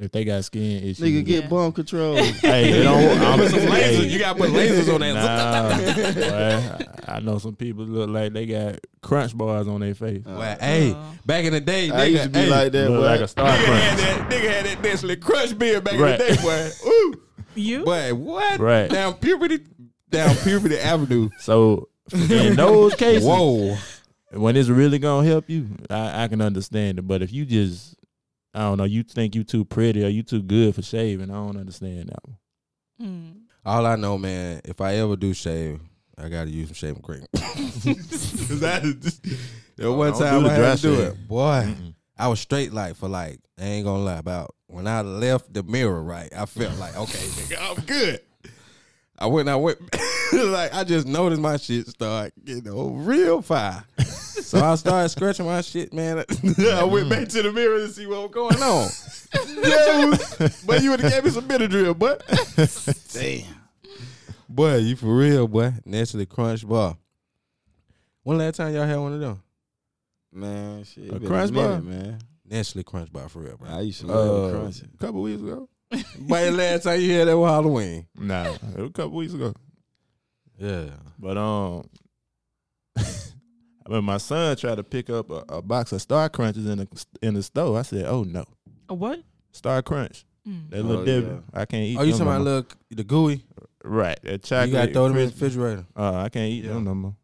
If 0.03 0.11
they 0.11 0.25
got 0.25 0.43
skin 0.43 0.83
issues, 0.83 0.99
Nigga, 0.99 1.23
get 1.25 1.43
Yeah. 1.43 1.49
bum 1.49 1.71
control. 1.71 2.15
Hey, 2.21 2.71
they 2.71 2.83
don't. 2.83 3.17
I'm, 3.21 3.39
Put 3.39 3.51
some 3.51 3.59
lasers. 3.61 3.71
hey, 3.71 4.07
You 4.07 4.19
gotta 4.19 4.37
put 4.37 4.49
lasers 4.49 4.93
on 4.93 4.99
that. 5.01 5.13
Nah, 5.13 5.77
boy, 5.77 7.07
I 7.07 7.15
I 7.17 7.19
know 7.21 7.37
some 7.37 7.55
people 7.55 7.85
look 7.85 8.09
like 8.09 8.33
they 8.33 8.45
got 8.45 8.79
crunch 9.01 9.37
bars 9.37 9.67
on 9.67 9.79
their 9.81 9.95
face. 9.95 10.23
Uh, 10.25 10.35
Well, 10.37 10.57
hey, 10.59 10.91
Uh, 10.91 11.03
back 11.25 11.45
in 11.45 11.53
the 11.53 11.61
day, 11.61 11.89
I 11.89 11.93
nigga, 11.93 12.11
used 12.11 12.23
to 12.23 12.29
be 12.29 12.39
hey, 12.39 12.49
like 12.49 12.71
that, 12.73 12.89
look 12.89 12.99
boy. 13.01 13.05
like 13.05 13.21
a 13.21 13.27
star 13.27 13.47
Nigga 13.47 13.65
had 13.65 13.99
that, 13.99 14.29
nigga 14.29 14.49
had 14.53 14.65
that 14.65 14.81
Nestle 14.83 15.15
Crunch 15.15 15.57
beard 15.57 15.83
back 15.83 15.99
Right. 15.99 16.19
in 16.19 16.27
the 16.27 16.35
day, 16.35 16.41
boy. 16.41 16.69
Ooh, 16.89 17.13
you? 17.55 17.83
boy, 17.85 18.13
what? 18.13 18.59
Right. 18.59 18.89
Down 18.89 19.13
puberty, 19.15 19.59
down 20.09 20.35
puberty 20.37 20.77
avenue. 20.79 21.29
So 21.39 21.87
in 22.11 22.55
those 22.57 22.95
cases, 22.95 23.23
Whoa. 23.25 23.77
when 24.33 24.57
it's 24.57 24.67
really 24.69 24.99
gonna 24.99 25.25
help 25.27 25.49
you, 25.49 25.67
I, 25.89 26.23
I 26.23 26.27
can 26.27 26.41
understand 26.41 26.99
it. 26.99 27.03
But 27.07 27.21
if 27.21 27.31
you 27.31 27.45
just, 27.45 27.95
I 28.53 28.59
don't 28.59 28.77
know, 28.77 28.83
you 28.83 29.03
think 29.03 29.35
you 29.35 29.43
too 29.43 29.65
pretty 29.65 30.05
or 30.05 30.09
you 30.09 30.23
too 30.23 30.41
good 30.41 30.75
for 30.75 30.81
shaving, 30.81 31.29
I 31.31 31.33
don't 31.33 31.57
understand 31.57 32.09
that 32.09 32.19
one. 32.27 32.37
Mm. 33.01 33.33
All 33.65 33.85
I 33.85 33.95
know, 33.95 34.17
man, 34.17 34.61
if 34.65 34.79
I 34.81 34.95
ever 34.95 35.15
do 35.15 35.33
shave, 35.33 35.79
I 36.17 36.29
gotta 36.29 36.49
use 36.49 36.67
some 36.67 36.75
shaving 36.75 37.01
cream. 37.01 37.25
Cause 37.35 38.59
that 38.59 38.83
is 38.83 38.95
just, 38.95 39.23
the 39.77 39.91
one 39.91 40.11
don't 40.11 40.21
time 40.21 40.41
do 40.43 40.47
the 40.49 40.53
I 40.53 40.57
dry 40.57 40.69
had 40.69 40.77
to 40.77 40.81
do 40.83 40.95
shave. 40.95 41.07
it, 41.07 41.27
boy, 41.27 41.63
Mm-mm. 41.67 41.95
I 42.17 42.27
was 42.27 42.39
straight 42.39 42.71
like 42.73 42.95
for 42.95 43.07
like 43.09 43.39
I 43.59 43.63
ain't 43.63 43.85
gonna 43.85 44.03
lie 44.03 44.17
about 44.17 44.53
when 44.67 44.85
I 44.87 45.01
left 45.01 45.51
the 45.53 45.63
mirror. 45.63 46.03
Right, 46.03 46.31
I 46.35 46.45
felt 46.45 46.77
like 46.77 46.95
okay, 46.95 47.17
nigga, 47.19 47.57
I'm 47.59 47.83
good. 47.85 48.19
I 49.17 49.27
went, 49.27 49.47
I 49.47 49.55
went, 49.55 49.79
like 50.33 50.73
I 50.73 50.83
just 50.83 51.07
noticed 51.07 51.41
my 51.41 51.57
shit 51.57 51.87
start 51.87 52.33
getting 52.43 52.63
know, 52.63 52.89
real 52.89 53.41
fire. 53.41 53.83
So 53.97 54.59
I 54.63 54.75
started 54.75 55.09
scratching 55.09 55.45
my 55.45 55.61
shit, 55.61 55.93
man. 55.93 56.23
I 56.73 56.83
went 56.83 57.09
back 57.09 57.27
to 57.29 57.41
the 57.43 57.51
mirror 57.53 57.77
to 57.79 57.89
see 57.89 58.05
what 58.07 58.21
was 58.23 58.31
going 58.31 58.61
on. 58.61 58.89
Yeah, 59.63 60.15
but 60.67 60.83
you 60.83 60.91
would 60.91 60.99
have 60.99 61.11
gave 61.11 61.23
me 61.23 61.31
some 61.31 61.47
Benadryl, 61.47 61.97
but 61.97 62.21
Damn. 63.13 63.45
boy, 64.47 64.75
you 64.77 64.95
for 64.95 65.07
real, 65.15 65.47
boy. 65.47 65.73
Nestle 65.85 66.27
Crunch 66.27 66.67
Bar. 66.67 66.95
When 68.21 68.37
last 68.37 68.57
time 68.57 68.75
y'all 68.75 68.85
had 68.85 68.97
one 68.99 69.13
of 69.13 69.19
them? 69.19 69.41
Man, 70.31 70.83
shit. 70.83 71.11
A 71.11 71.19
crunch 71.19 71.51
minute, 71.51 71.67
bar? 71.69 71.81
man. 71.81 72.19
Nestle 72.47 72.83
Crunch 72.83 73.11
Bar 73.11 73.27
for 73.27 73.39
real, 73.39 73.57
bro. 73.57 73.69
I 73.69 73.81
used 73.81 74.01
to 74.01 74.07
love 74.07 74.53
Uh, 74.53 74.57
crunch. 74.59 74.81
a 74.83 74.97
couple 74.97 75.23
weeks 75.23 75.41
ago. 75.41 75.67
But 76.27 76.45
the 76.45 76.51
last 76.51 76.83
time 76.83 76.99
you 77.01 77.11
had 77.13 77.27
that 77.27 77.37
was 77.37 77.49
Halloween. 77.51 78.07
Nah, 78.17 78.45
it 78.53 78.77
was 78.77 78.89
a 78.89 78.93
couple 78.93 79.17
weeks 79.17 79.33
ago. 79.33 79.53
Yeah. 80.57 80.89
But 81.19 81.37
um, 81.37 81.87
when 83.87 84.03
my 84.03 84.17
son 84.17 84.55
tried 84.55 84.75
to 84.75 84.83
pick 84.83 85.09
up 85.09 85.29
a, 85.29 85.43
a 85.49 85.61
box 85.61 85.91
of 85.91 86.01
Star 86.01 86.29
Crunches 86.29 86.65
in 86.67 86.79
the 86.79 87.05
in 87.21 87.33
the 87.33 87.43
store, 87.43 87.77
I 87.77 87.81
said, 87.83 88.05
"Oh 88.05 88.23
no, 88.23 88.45
A 88.89 88.93
what? 88.93 89.19
Star 89.51 89.81
Crunch, 89.81 90.25
Mm. 90.47 90.69
that 90.71 90.83
little 90.83 91.01
Oh, 91.03 91.05
devil, 91.05 91.33
yeah. 91.53 91.61
I 91.61 91.65
can't 91.65 91.83
eat." 91.83 91.93
Them. 91.93 92.01
Oh, 92.01 92.05
you 92.05 92.11
them 92.13 92.19
talking 92.27 92.43
no 92.43 92.51
about 92.51 92.55
look 92.55 92.77
the 92.91 93.03
gooey? 93.03 93.43
right? 93.83 94.19
That 94.23 94.43
chocolate. 94.43 94.69
You 94.69 94.73
gotta 94.75 94.93
throw 94.93 95.07
them 95.09 95.17
in 95.17 95.25
the 95.27 95.31
refrigerator. 95.33 95.85
Uh, 95.95 96.15
I 96.17 96.29
can't 96.29 96.49
eat 96.51 96.63
Yeah. 96.65 96.73
them 96.73 96.83
no 96.85 96.95
more. 96.95 97.15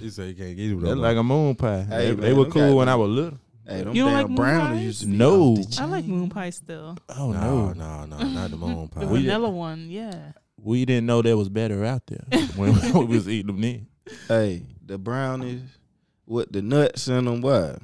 You 0.00 0.10
say 0.10 0.28
you 0.28 0.34
can't 0.34 0.58
eat 0.58 0.68
them. 0.70 0.80
They're 0.80 0.96
like 0.96 1.16
a 1.16 1.22
moon 1.22 1.54
pie. 1.54 1.82
Hey, 1.82 2.06
they, 2.06 2.10
man, 2.12 2.20
they 2.20 2.32
were 2.32 2.46
cool 2.46 2.76
when 2.76 2.88
I 2.88 2.96
was 2.96 3.08
little. 3.10 3.38
Hey, 3.68 3.82
them 3.82 3.94
You 3.96 4.02
don't 4.04 4.12
damn 4.12 4.18
like 4.20 4.26
moon 4.28 4.36
brownies 4.36 4.68
pies? 4.78 4.82
used 4.84 5.00
to 5.00 5.06
be 5.08 5.16
No. 5.16 5.52
off 5.54 5.70
the 5.70 5.82
I 5.82 5.84
like 5.86 6.04
moon 6.04 6.28
pie 6.30 6.50
still. 6.50 6.96
Oh 7.08 7.32
no, 7.32 7.72
no, 7.72 8.04
no, 8.04 8.16
no, 8.18 8.28
not 8.28 8.50
the 8.50 8.56
moon 8.56 8.88
pie. 8.94 9.00
The 9.00 9.06
We- 9.08 9.22
vanilla 9.22 9.50
one, 9.50 9.90
yeah. 9.90 10.32
we 10.62 10.84
didn't 10.84 11.06
know 11.06 11.20
there 11.22 11.36
was 11.36 11.48
better 11.48 11.84
out 11.84 12.02
there 12.06 12.24
when 12.56 12.74
we 12.94 13.04
was 13.16 13.28
eating 13.28 13.48
them 13.48 13.60
then. 13.60 13.86
Hey, 14.28 14.62
the 14.84 14.98
brownies 14.98 15.62
with 16.26 16.52
the 16.52 16.62
nuts 16.62 17.08
in 17.08 17.24
them, 17.24 17.40
what? 17.40 17.80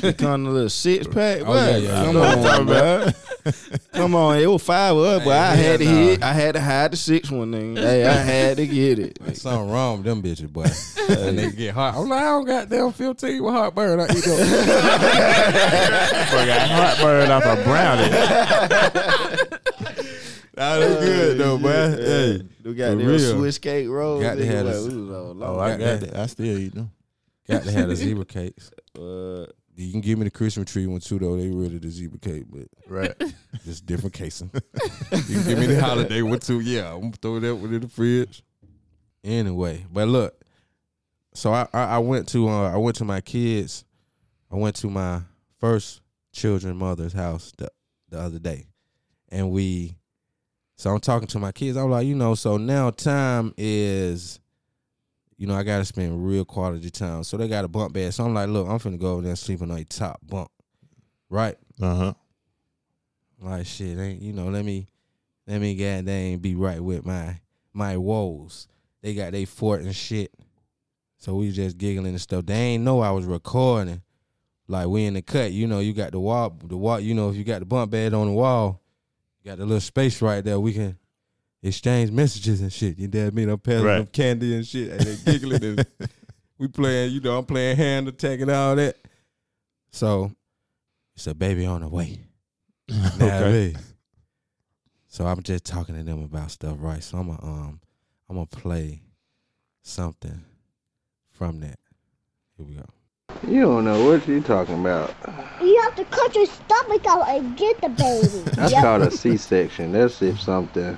They 0.00 0.12
come 0.12 0.42
in 0.42 0.46
a 0.46 0.50
little 0.50 0.68
six 0.70 1.06
pack. 1.06 1.42
Oh, 1.44 1.54
yeah, 1.54 1.76
yeah, 1.76 2.04
Come 2.04 2.16
on, 2.16 2.66
bro. 2.66 3.08
Come 3.92 4.14
on, 4.14 4.38
it 4.38 4.46
was 4.46 4.62
five 4.62 4.96
up, 4.96 5.24
but 5.24 5.30
Hey, 5.30 5.38
I 5.38 5.54
hell 5.56 5.70
had 5.72 5.78
to 5.80 5.84
nah. 5.86 5.90
hit. 5.90 6.22
I 6.22 6.32
had 6.32 6.54
to 6.54 6.60
hide 6.60 6.92
the 6.92 6.96
six 6.96 7.30
one. 7.30 7.52
thing. 7.52 7.76
Hey, 7.90 8.06
I 8.06 8.12
had 8.12 8.56
to 8.58 8.66
get 8.66 8.98
it. 8.98 9.18
There's 9.20 9.42
something 9.42 9.70
wrong 9.70 9.98
with 9.98 10.06
them 10.06 10.22
bitches, 10.22 10.52
boy. 10.52 10.66
and 11.28 11.38
they 11.38 11.50
get 11.50 11.74
hot. 11.74 11.94
I'm 11.96 12.08
like, 12.08 12.20
I 12.22 12.24
don't 12.26 12.44
got 12.46 12.68
damn 12.68 12.92
15 12.92 13.42
with 13.42 13.52
heartburn. 13.54 14.00
I 14.00 14.04
eat 14.04 14.24
them. 14.24 14.38
Boy, 16.30 16.46
got 16.46 16.70
heartburn 16.70 17.30
off 17.30 17.44
a 17.44 17.56
brownie. 17.64 18.10
Nah, 20.56 20.78
that's 20.78 21.04
good 21.04 21.38
though, 21.38 21.56
boy. 21.58 21.70
Hey, 21.70 22.42
we 22.64 22.74
got 22.74 22.90
for 22.90 22.96
them 22.96 23.06
real. 23.06 23.18
Swiss 23.38 23.58
cake 23.58 23.88
rolls. 23.88 24.22
Got 24.22 24.34
to 24.36 24.44
have 24.46 24.66
like, 24.66 24.74
this- 24.74 24.88
we 24.88 25.00
was 25.02 25.10
all 25.10 25.42
Oh. 25.42 25.58
I 25.60 25.70
got 25.70 25.78
got 25.78 26.00
that. 26.00 26.02
it. 26.10 26.16
I 26.16 26.26
still 26.26 26.58
eat 26.58 26.74
them. 26.74 26.90
got 27.48 27.62
to 27.62 27.70
have 27.72 27.88
the 27.88 27.96
zebra 27.96 28.24
cakes. 28.26 28.70
Uh, 28.98 29.46
You 29.80 29.92
can 29.92 30.00
give 30.00 30.18
me 30.18 30.24
the 30.24 30.30
Christmas 30.30 30.70
tree 30.70 30.86
one 30.86 31.00
too, 31.00 31.18
though. 31.18 31.36
They 31.36 31.48
really 31.48 31.78
the 31.78 31.90
zebra 31.90 32.18
cake, 32.18 32.44
but 32.48 32.68
Right. 32.86 33.14
just 33.64 33.86
different 33.86 34.14
casing. 34.14 34.50
you 34.54 34.60
can 35.22 35.44
give 35.44 35.58
me 35.58 35.66
the 35.66 35.80
holiday 35.80 36.22
one 36.22 36.38
too. 36.40 36.60
Yeah, 36.60 36.92
I'm 36.92 37.00
gonna 37.00 37.12
throw 37.20 37.40
that 37.40 37.56
one 37.56 37.72
in 37.72 37.80
the 37.80 37.88
fridge. 37.88 38.42
Anyway, 39.24 39.86
but 39.92 40.08
look, 40.08 40.34
so 41.34 41.52
I 41.52 41.66
I, 41.72 41.84
I 41.84 41.98
went 41.98 42.28
to 42.30 42.48
uh, 42.48 42.72
I 42.72 42.76
went 42.76 42.96
to 42.96 43.04
my 43.04 43.20
kids. 43.20 43.84
I 44.50 44.56
went 44.56 44.76
to 44.76 44.88
my 44.88 45.22
first 45.58 46.00
children 46.32 46.76
mother's 46.76 47.12
house 47.12 47.52
the 47.56 47.70
the 48.08 48.20
other 48.20 48.38
day, 48.38 48.66
and 49.30 49.50
we. 49.50 49.96
So 50.76 50.88
I'm 50.90 51.00
talking 51.00 51.28
to 51.28 51.38
my 51.38 51.52
kids. 51.52 51.76
I'm 51.76 51.90
like, 51.90 52.06
you 52.06 52.14
know, 52.14 52.34
so 52.34 52.56
now 52.56 52.88
time 52.88 53.52
is, 53.58 54.40
you 55.40 55.46
know, 55.46 55.54
I 55.54 55.62
got 55.62 55.78
to 55.78 55.86
spend 55.86 56.26
real 56.26 56.44
quality 56.44 56.90
time. 56.90 57.24
So 57.24 57.38
they 57.38 57.48
got 57.48 57.64
a 57.64 57.68
bunk 57.68 57.94
bed. 57.94 58.12
So 58.12 58.26
I'm 58.26 58.34
like, 58.34 58.50
look, 58.50 58.68
I'm 58.68 58.78
finna 58.78 58.98
go 58.98 59.12
over 59.12 59.22
there 59.22 59.30
and 59.30 59.38
sleep 59.38 59.62
on 59.62 59.70
a 59.70 59.82
top 59.84 60.20
bunk, 60.22 60.50
right? 61.30 61.56
Uh 61.80 61.94
huh. 61.94 62.12
Like 63.40 63.64
shit, 63.64 63.98
ain't 63.98 64.20
you 64.20 64.34
know? 64.34 64.48
Let 64.48 64.66
me, 64.66 64.86
let 65.46 65.62
me 65.62 65.74
goddamn 65.76 66.40
be 66.40 66.54
right 66.54 66.78
with 66.78 67.06
my 67.06 67.40
my 67.72 67.96
woes. 67.96 68.68
They 69.00 69.14
got 69.14 69.32
they 69.32 69.46
fort 69.46 69.80
and 69.80 69.96
shit. 69.96 70.30
So 71.16 71.36
we 71.36 71.52
just 71.52 71.78
giggling 71.78 72.08
and 72.08 72.20
stuff. 72.20 72.44
They 72.44 72.52
ain't 72.52 72.84
know 72.84 73.00
I 73.00 73.10
was 73.10 73.24
recording. 73.24 74.02
Like 74.68 74.88
we 74.88 75.06
in 75.06 75.14
the 75.14 75.22
cut, 75.22 75.52
you 75.52 75.66
know. 75.66 75.80
You 75.80 75.94
got 75.94 76.12
the 76.12 76.20
wall, 76.20 76.54
the 76.62 76.76
wall. 76.76 77.00
You 77.00 77.14
know, 77.14 77.30
if 77.30 77.36
you 77.36 77.44
got 77.44 77.60
the 77.60 77.64
bunk 77.64 77.92
bed 77.92 78.12
on 78.12 78.26
the 78.26 78.34
wall, 78.34 78.82
you 79.42 79.50
got 79.50 79.56
the 79.56 79.64
little 79.64 79.80
space 79.80 80.20
right 80.20 80.44
there. 80.44 80.60
We 80.60 80.74
can 80.74 80.98
exchange 81.62 82.10
messages 82.10 82.60
and 82.60 82.72
shit. 82.72 82.98
You 82.98 83.08
dad 83.08 83.34
me? 83.34 83.42
I'm 83.44 83.58
passing 83.58 83.84
Right. 83.84 83.98
them 83.98 84.06
candy 84.06 84.54
and 84.54 84.66
shit. 84.66 84.90
And 84.90 85.00
they 85.00 85.16
giggling 85.16 85.64
and 85.64 85.86
we 86.58 86.68
playing. 86.68 87.12
You 87.12 87.20
know, 87.20 87.38
I'm 87.38 87.44
playing 87.44 87.76
hand 87.76 88.08
attack 88.08 88.40
and 88.40 88.50
all 88.50 88.76
that. 88.76 88.96
So 89.92 90.32
it's 91.14 91.26
a 91.26 91.34
baby 91.34 91.66
on 91.66 91.80
the 91.82 91.88
way. 91.88 92.20
Okay. 93.20 93.74
So 95.12 95.26
I'm 95.26 95.42
just 95.42 95.64
talking 95.64 95.96
to 95.96 96.02
them 96.04 96.22
about 96.22 96.50
stuff, 96.52 96.76
right? 96.78 97.02
So 97.02 97.18
I'm 97.18 97.26
gonna 97.26 97.42
um 97.44 97.80
I'm 98.28 98.36
gonna 98.36 98.46
play 98.46 99.02
something 99.82 100.44
from 101.30 101.60
that. 101.60 101.78
Here 102.56 102.64
we 102.66 102.74
go. 102.74 102.84
You 103.48 103.62
don't 103.62 103.84
know 103.84 104.04
what 104.04 104.26
you're 104.28 104.40
talking 104.42 104.80
about. 104.80 105.12
You 105.60 105.80
have 105.82 105.94
to 105.96 106.04
cut 106.04 106.34
your 106.36 106.46
stomach 106.46 107.04
out 107.08 107.28
and 107.28 107.56
get 107.56 107.80
the 107.80 107.88
baby. 107.88 108.42
That's 108.54 108.72
Yep. 108.72 108.82
called 108.82 109.02
a 109.02 109.10
C-section. 109.10 109.92
That's 109.92 110.20
if 110.22 110.40
something. 110.40 110.96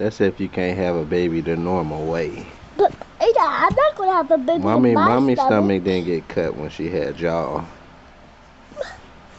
That's 0.00 0.18
if 0.22 0.40
you 0.40 0.48
can't 0.48 0.78
have 0.78 0.96
a 0.96 1.04
baby 1.04 1.42
the 1.42 1.56
normal 1.58 2.06
way. 2.10 2.46
But 2.78 2.90
Ada, 3.20 3.38
I'm 3.38 3.74
not 3.74 3.96
gonna 3.96 4.12
have 4.12 4.30
a 4.30 4.38
baby 4.38 4.62
Mommy, 4.64 4.88
in 4.92 4.94
my 4.94 5.04
mommy's 5.08 5.36
stomach. 5.36 5.50
stomach 5.52 5.84
didn't 5.84 6.06
get 6.06 6.26
cut 6.26 6.56
when 6.56 6.70
she 6.70 6.88
had 6.88 7.20
y'all. 7.20 7.66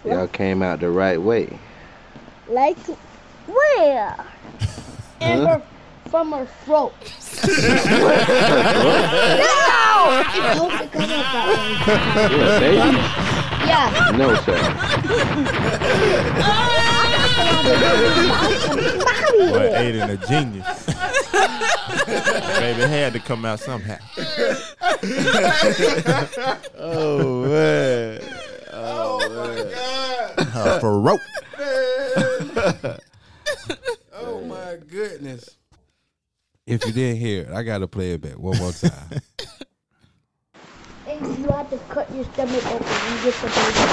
Y'all 0.06 0.28
came 0.28 0.62
out 0.62 0.80
the 0.80 0.92
right 0.92 1.20
way. 1.20 1.50
Like 2.48 2.78
where? 3.48 4.16
In 5.22 5.40
Huh? 5.40 5.48
her, 5.48 5.62
from 6.12 6.32
her 6.32 6.46
throat. 6.64 6.94
no! 7.48 7.58
I 10.14 10.54
hope 10.56 10.80
it 10.80 10.92
comes 10.92 11.12
out 11.12 11.26
that 11.34 12.30
You 12.32 12.38
a 12.38 12.60
baby? 12.60 12.78
way. 12.78 12.94
Yeah. 13.66 14.12
No, 14.16 14.36
sir. 14.46 14.60
Boy, 19.32 19.72
Aiden 19.76 20.10
a 20.10 20.18
genius. 20.28 20.86
Baby 22.60 22.82
had 22.82 23.14
to 23.14 23.20
come 23.20 23.46
out 23.46 23.60
somehow. 23.60 23.98
oh 26.78 27.46
man. 27.48 28.22
Oh 28.74 29.20
man. 29.30 30.48
Uh, 30.54 30.80
for 30.80 31.00
rope. 31.00 31.20
Oh 34.14 34.42
my 34.42 34.78
goodness. 34.88 35.58
If 36.68 36.86
you 36.86 36.92
didn't 36.92 37.18
hear 37.18 37.44
it, 37.44 37.50
I 37.50 37.64
gotta 37.64 37.88
play 37.88 38.12
it 38.12 38.22
back 38.22 38.38
one 38.38 38.58
more 38.58 38.72
time. 38.72 39.22
You 41.22 41.50
have 41.52 41.70
to 41.70 41.78
cut 41.90 42.12
your 42.14 42.24
stomach 42.26 42.66
open 42.72 43.02
and 43.02 43.22
get 43.22 43.42
the 43.42 43.48
baby. 43.48 43.92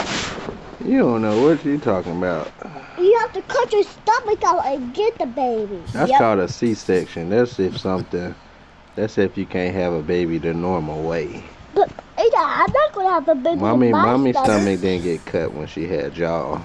You 0.85 0.99
don't 0.99 1.23
know 1.23 1.39
what 1.39 1.65
you're 1.65 1.79
talking 1.79 2.17
about. 2.19 2.51
You 2.99 3.19
have 3.21 3.33
to 3.33 3.43
cut 3.43 3.73
your 3.73 3.83
stomach 3.85 4.43
out 4.45 4.65
and 4.67 4.95
get 4.95 5.19
the 5.19 5.27
baby. 5.27 5.83
That's 5.93 6.11
Yep. 6.11 6.19
called 6.19 6.41
a 6.41 6.49
C-section. 6.49 7.31
That's 7.31 7.59
if 7.59 7.79
something. 7.79 8.35
That's 8.95 9.19
if 9.19 9.37
you 9.37 9.47
can't 9.47 9.75
have 9.75 9.93
a 9.93 10.03
baby 10.03 10.39
the 10.39 10.55
normal 10.55 11.03
way. 11.03 11.45
But 11.75 11.91
I'm 12.19 12.73
not 12.73 12.93
gonna 12.93 13.11
have 13.11 13.29
a 13.29 13.35
baby 13.35 13.61
Mommy, 13.61 13.93
my 13.93 14.03
mommy's 14.03 14.37
stomach. 14.37 14.47
stomach 14.47 14.81
didn't 14.81 15.05
get 15.05 15.25
cut 15.27 15.53
when 15.53 15.67
she 15.67 15.87
had 15.87 16.17
y'all. 16.17 16.63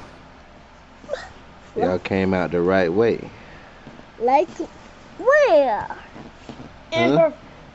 Y'all 1.76 2.00
came 2.00 2.34
out 2.34 2.52
the 2.52 2.62
right 2.62 2.92
way. 2.92 3.30
Like 4.20 4.50
where? 5.18 5.88
In 6.92 7.16
Huh? 7.16 7.32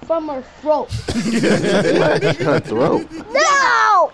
Her, 0.09 0.21
from 0.21 0.29
her 0.29 0.43
throat. 0.61 0.91
Her 2.39 2.61
throat. 2.61 3.11
No! 3.33 4.13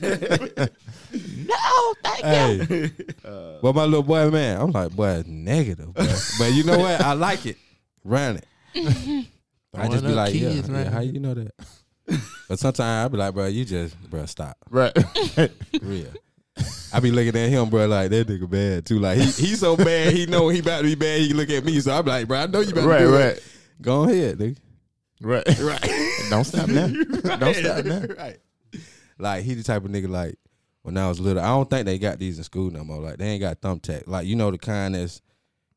No, 1.14 1.94
thank 2.02 2.24
hey. 2.24 2.90
But 3.22 3.74
my 3.74 3.84
little 3.84 4.02
boy, 4.02 4.30
man, 4.30 4.60
I'm 4.60 4.70
like, 4.70 4.92
boy, 4.92 5.10
it's 5.10 5.28
negative. 5.28 5.92
Boy. 5.92 6.06
but 6.38 6.52
you 6.52 6.64
know 6.64 6.78
what? 6.78 7.00
I 7.02 7.12
like 7.12 7.44
it. 7.44 7.58
Run 8.02 8.38
it. 8.38 8.46
I 9.74 9.88
just 9.88 10.04
be 10.04 10.06
Throwing 10.06 10.06
up 10.06 10.16
like, 10.16 10.34
yeah, 10.34 10.40
kids 10.40 10.68
yeah, 10.68 10.76
right 10.76 10.86
how 10.86 11.00
you 11.00 11.20
know 11.20 11.34
that? 11.34 11.52
but 12.48 12.58
sometimes 12.58 12.80
I 12.80 13.08
be 13.08 13.16
like, 13.18 13.34
bro, 13.34 13.46
you 13.46 13.64
just, 13.64 14.00
bro, 14.08 14.24
stop. 14.26 14.56
Right. 14.70 14.96
Real. 15.82 16.12
I 16.92 17.00
be 17.00 17.10
looking 17.10 17.36
at 17.40 17.48
him, 17.48 17.70
bro, 17.70 17.86
like 17.86 18.10
that 18.10 18.26
nigga 18.26 18.48
bad 18.48 18.86
too. 18.86 18.98
Like 18.98 19.18
he 19.18 19.24
he 19.24 19.54
so 19.54 19.76
bad, 19.76 20.12
he 20.12 20.26
know 20.26 20.48
he 20.48 20.58
about 20.58 20.78
to 20.78 20.84
be 20.84 20.94
bad. 20.94 21.20
He 21.20 21.32
look 21.32 21.48
at 21.48 21.64
me, 21.64 21.80
so 21.80 21.92
I'm 21.92 22.04
like, 22.04 22.28
bro, 22.28 22.38
I 22.38 22.46
know 22.46 22.60
you 22.60 22.72
about 22.72 22.84
right, 22.84 22.98
to 22.98 23.04
do 23.04 23.14
right, 23.14 23.36
it. 23.36 23.44
Go 23.80 24.02
ahead, 24.04 24.38
nigga. 24.38 24.56
Right. 25.22 25.58
Right. 25.58 26.10
Don't 26.30 26.44
stop 26.44 26.68
now. 26.68 26.86
Don't 27.36 27.54
stop 27.54 27.84
now. 27.84 28.02
right. 28.18 28.38
Like 29.18 29.44
he 29.44 29.54
the 29.54 29.62
type 29.62 29.84
of 29.84 29.90
nigga 29.90 30.08
like 30.08 30.36
when 30.82 30.96
I 30.96 31.08
was 31.08 31.20
little. 31.20 31.42
I 31.42 31.48
don't 31.48 31.68
think 31.70 31.86
they 31.86 31.98
got 31.98 32.18
these 32.18 32.38
in 32.38 32.44
school 32.44 32.70
no 32.70 32.84
more. 32.84 33.00
Like 33.00 33.18
they 33.18 33.26
ain't 33.26 33.40
got 33.40 33.60
thumbtack. 33.60 34.04
Like 34.06 34.26
you 34.26 34.36
know 34.36 34.50
the 34.50 34.58
kind 34.58 34.94
that's 34.94 35.22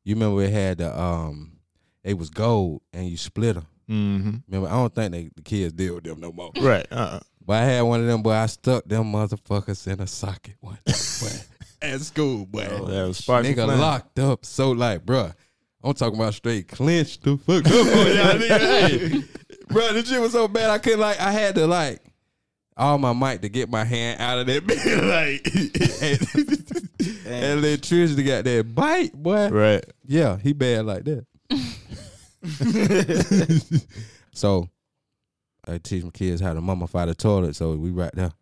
you 0.04 0.14
remember 0.14 0.42
it 0.42 0.50
had 0.50 0.78
the 0.78 0.98
um 1.00 1.58
it 2.02 2.18
was 2.18 2.30
gold 2.30 2.82
and 2.92 3.08
you 3.08 3.16
split 3.16 3.54
them. 3.54 3.66
Mm-hmm. 3.88 4.36
Remember 4.48 4.68
I 4.68 4.72
don't 4.78 4.94
think 4.94 5.12
they 5.12 5.30
the 5.34 5.42
kids 5.42 5.72
deal 5.72 5.96
with 5.96 6.04
them 6.04 6.20
no 6.20 6.32
more. 6.32 6.50
Right. 6.60 6.86
Uh-uh. 6.90 7.20
But 7.44 7.62
I 7.62 7.64
had 7.66 7.82
one 7.82 8.00
of 8.00 8.06
them, 8.06 8.22
boy. 8.22 8.32
I 8.32 8.46
stuck 8.46 8.84
them 8.84 9.12
motherfuckers 9.12 9.86
in 9.86 10.00
a 10.00 10.06
socket 10.08 10.56
one. 10.58 10.78
At 11.80 12.00
school, 12.00 12.44
boy. 12.44 12.66
Oh, 12.68 12.86
that 12.86 13.06
was 13.06 13.20
Nigga 13.20 13.78
locked 13.78 14.18
up. 14.18 14.44
So 14.44 14.72
like, 14.72 15.06
bruh, 15.06 15.32
I'm 15.86 15.94
talking 15.94 16.18
about 16.18 16.34
straight 16.34 16.66
clenched 16.66 17.22
the 17.22 17.36
fuck 17.36 17.64
up 17.64 17.72
on 17.72 17.80
y'all 17.80 18.34
nigga. 18.40 18.88
Hey, 18.88 19.08
bruh, 19.66 19.92
the 19.92 20.04
shit 20.04 20.20
was 20.20 20.32
so 20.32 20.48
bad 20.48 20.68
I 20.68 20.78
couldn't 20.78 20.98
like 20.98 21.20
I 21.20 21.30
had 21.30 21.54
to 21.54 21.66
like 21.68 22.02
all 22.76 22.98
my 22.98 23.12
might 23.12 23.40
to 23.42 23.48
get 23.48 23.70
my 23.70 23.84
hand 23.84 24.20
out 24.20 24.38
of 24.38 24.46
that 24.48 24.66
bit. 24.66 24.84
like 25.04 25.46
and, 26.02 27.26
and 27.26 27.64
electricity 27.64 28.24
got 28.24 28.42
that 28.44 28.74
bite, 28.74 29.12
boy. 29.12 29.48
Right. 29.48 29.84
Yeah, 30.04 30.38
he 30.38 30.52
bad 30.52 30.86
like 30.86 31.04
that. 31.04 31.24
so 34.32 34.68
I 35.68 35.78
teach 35.78 36.02
my 36.02 36.10
kids 36.10 36.40
how 36.40 36.52
to 36.52 36.60
mummify 36.60 37.06
the 37.06 37.14
toilet. 37.14 37.54
So 37.54 37.76
we 37.76 37.90
right 37.90 38.12
there. 38.12 38.32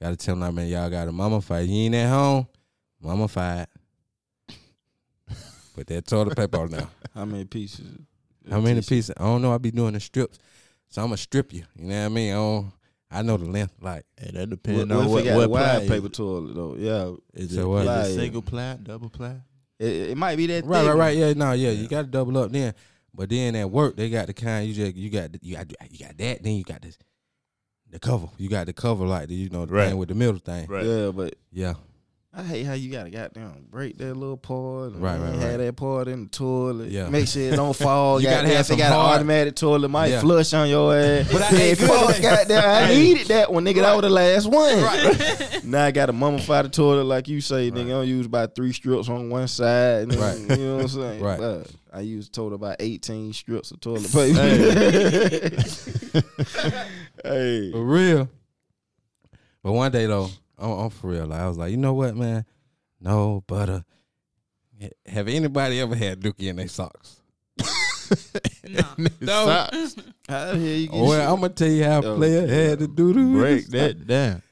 Gotta 0.00 0.16
tell 0.16 0.36
them 0.36 0.54
man, 0.54 0.68
y'all 0.68 0.90
gotta 0.90 1.10
mummify. 1.10 1.66
You 1.66 1.74
ain't 1.86 1.94
at 1.96 2.08
home, 2.08 2.46
mummify 3.02 3.64
it. 3.64 3.68
Put 5.74 5.86
that 5.88 6.06
toilet 6.06 6.36
paper 6.36 6.58
on 6.58 6.70
now. 6.70 6.88
How 7.14 7.24
many 7.26 7.44
pieces? 7.44 7.86
How 8.48 8.60
many 8.60 8.80
pieces? 8.80 9.10
I 9.16 9.24
don't 9.24 9.42
know. 9.42 9.52
I 9.54 9.58
be 9.58 9.70
doing 9.70 9.92
the 9.94 10.00
strips. 10.00 10.38
So 10.88 11.02
I'm 11.02 11.08
gonna 11.08 11.16
strip 11.16 11.52
you. 11.52 11.64
You 11.76 11.86
know 11.88 11.98
what 12.00 12.04
I 12.06 12.08
mean? 12.08 12.30
I 12.32 12.36
don't, 12.36 12.72
I 13.10 13.22
know 13.22 13.36
the 13.36 13.46
length. 13.46 13.74
Like 13.80 14.04
Hey, 14.16 14.30
that 14.32 14.40
What, 14.40 14.50
depends 14.50 14.88
what 14.88 14.96
on 14.96 15.04
if 15.04 15.10
what, 15.10 15.20
it 15.20 15.24
got 15.28 15.36
what 15.36 15.50
wide 15.50 15.78
ply 15.78 15.88
paper 15.88 16.06
is. 16.06 16.12
toilet 16.12 16.54
though? 16.54 16.76
Yeah, 16.78 17.14
Is 17.42 17.54
So 17.54 17.62
it, 17.62 17.66
what? 17.66 17.80
is 17.80 17.86
Ply, 17.86 18.00
it 18.02 18.14
single 18.14 18.42
ply, 18.42 18.78
double 18.82 19.10
ply? 19.10 19.36
it, 19.80 19.86
it 20.10 20.16
might 20.16 20.36
be 20.36 20.46
that. 20.46 20.64
right, 20.64 20.80
thick. 20.80 20.88
right, 20.88 20.96
right. 20.96 21.16
Yeah, 21.16 21.32
no, 21.32 21.52
yeah. 21.52 21.70
You 21.70 21.88
gotta 21.88 22.06
double 22.06 22.38
up 22.38 22.52
then. 22.52 22.74
But 23.12 23.28
then 23.30 23.56
at 23.56 23.70
work, 23.70 23.96
they 23.96 24.10
got 24.10 24.26
the 24.28 24.34
kind 24.34 24.68
you 24.68 24.74
just 24.74 24.94
you 24.96 25.10
got 25.10 25.30
you 25.42 25.56
got 25.56 25.66
you 25.90 25.98
got 26.06 26.16
that. 26.18 26.42
Then 26.42 26.52
you 26.54 26.62
got 26.64 26.82
this 26.82 26.98
the 27.90 27.98
cover. 27.98 28.28
You 28.38 28.48
got 28.48 28.66
the 28.66 28.72
cover 28.72 29.06
like 29.06 29.28
the 29.28 29.34
you 29.34 29.50
know 29.50 29.66
the 29.66 29.72
Right. 29.72 29.88
thing 29.88 29.98
with 29.98 30.08
the 30.08 30.14
middle 30.14 30.38
thing. 30.38 30.66
Right. 30.68 30.84
Yeah, 30.86 31.10
but 31.10 31.34
Yeah. 31.52 31.74
I 32.36 32.42
hate 32.42 32.64
how 32.64 32.72
you 32.72 32.90
gotta 32.90 33.10
goddamn 33.10 33.66
break 33.70 33.96
that 33.98 34.12
little 34.12 34.36
part. 34.36 34.94
Right, 34.94 35.12
right, 35.12 35.18
then 35.20 35.32
right. 35.38 35.40
Have 35.50 35.58
that 35.60 35.76
part 35.76 36.08
in 36.08 36.24
the 36.24 36.30
toilet. 36.30 36.90
Yeah. 36.90 37.08
Make 37.08 37.28
sure 37.28 37.42
it 37.42 37.54
don't 37.54 37.76
fall. 37.76 38.20
You 38.20 38.26
gotta 38.28 38.48
have 38.48 38.66
some 38.66 38.76
got 38.76 38.90
hard- 38.92 39.06
an 39.10 39.14
automatic 39.20 39.54
toilet, 39.54 39.88
might 39.88 40.08
Yeah. 40.08 40.20
flush 40.20 40.52
on 40.52 40.68
your 40.68 40.96
ass. 40.98 41.28
But 41.32 41.42
I 41.42 41.44
Hey, 41.46 41.70
ain't 41.70 41.78
good 41.78 41.88
fuck, 41.88 42.10
at 42.10 42.22
that. 42.22 42.48
goddamn, 42.48 42.84
I 42.84 42.88
needed 42.92 43.26
that 43.28 43.52
one, 43.52 43.64
nigga. 43.64 43.82
That 43.82 43.92
was 43.94 44.02
the 44.02 44.10
last 44.10 44.46
one. 44.48 45.70
now 45.70 45.84
I 45.84 45.92
got 45.92 46.06
to 46.06 46.12
mummify 46.12 46.64
the 46.64 46.70
toilet 46.70 47.04
like 47.04 47.28
you 47.28 47.40
say, 47.40 47.70
nigga. 47.70 47.86
I 47.86 47.88
don't 47.90 48.08
use 48.08 48.26
about 48.26 48.56
three 48.56 48.72
strips 48.72 49.08
on 49.08 49.30
one 49.30 49.46
side. 49.46 50.08
nigga, 50.08 50.20
Right. 50.48 50.58
You 50.58 50.64
know 50.66 50.74
what 50.76 50.82
I'm 50.82 50.88
saying? 50.88 51.22
Right. 51.22 51.38
But 51.38 51.70
I 51.92 52.00
use 52.00 52.28
total 52.28 52.56
about 52.56 52.76
18 52.80 53.32
strips 53.32 53.70
of 53.70 53.80
toilet 53.80 54.10
paper. 54.12 54.40
hey. 57.22 57.70
For 57.70 57.84
real. 57.84 58.28
But 59.62 59.72
one 59.72 59.92
day 59.92 60.06
though, 60.06 60.28
I'm, 60.58 60.70
I'm 60.70 60.90
for 60.90 61.08
real. 61.10 61.26
Like, 61.26 61.40
I 61.40 61.48
was 61.48 61.58
like, 61.58 61.70
you 61.70 61.76
know 61.76 61.94
what, 61.94 62.16
man? 62.16 62.44
No 63.00 63.42
butter. 63.46 63.84
Have 65.06 65.28
anybody 65.28 65.80
ever 65.80 65.94
had 65.94 66.20
dookie 66.20 66.48
in 66.48 66.56
their 66.56 66.68
socks? 66.68 67.20
Nah. 68.68 68.82
No. 69.20 69.46
Socks. 69.46 69.96
How 70.28 70.46
the 70.46 70.50
hell 70.52 70.58
you 70.58 70.86
get 70.88 70.94
Well, 71.00 71.10
shit? 71.20 71.28
I'm 71.28 71.40
gonna 71.40 71.48
tell 71.50 71.68
you 71.68 71.84
how 71.84 72.00
a 72.00 72.04
Oh, 72.04 72.16
player 72.16 72.46
had 72.46 72.78
to 72.80 72.86
do 72.86 73.12
the 73.12 73.38
Break 73.38 73.66
that 73.68 74.06
down. 74.06 74.42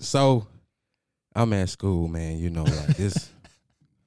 So, 0.00 0.46
I'm 1.34 1.52
at 1.52 1.68
school, 1.68 2.08
man. 2.08 2.38
You 2.38 2.50
know, 2.50 2.64
like 2.64 2.96
this. 2.96 3.30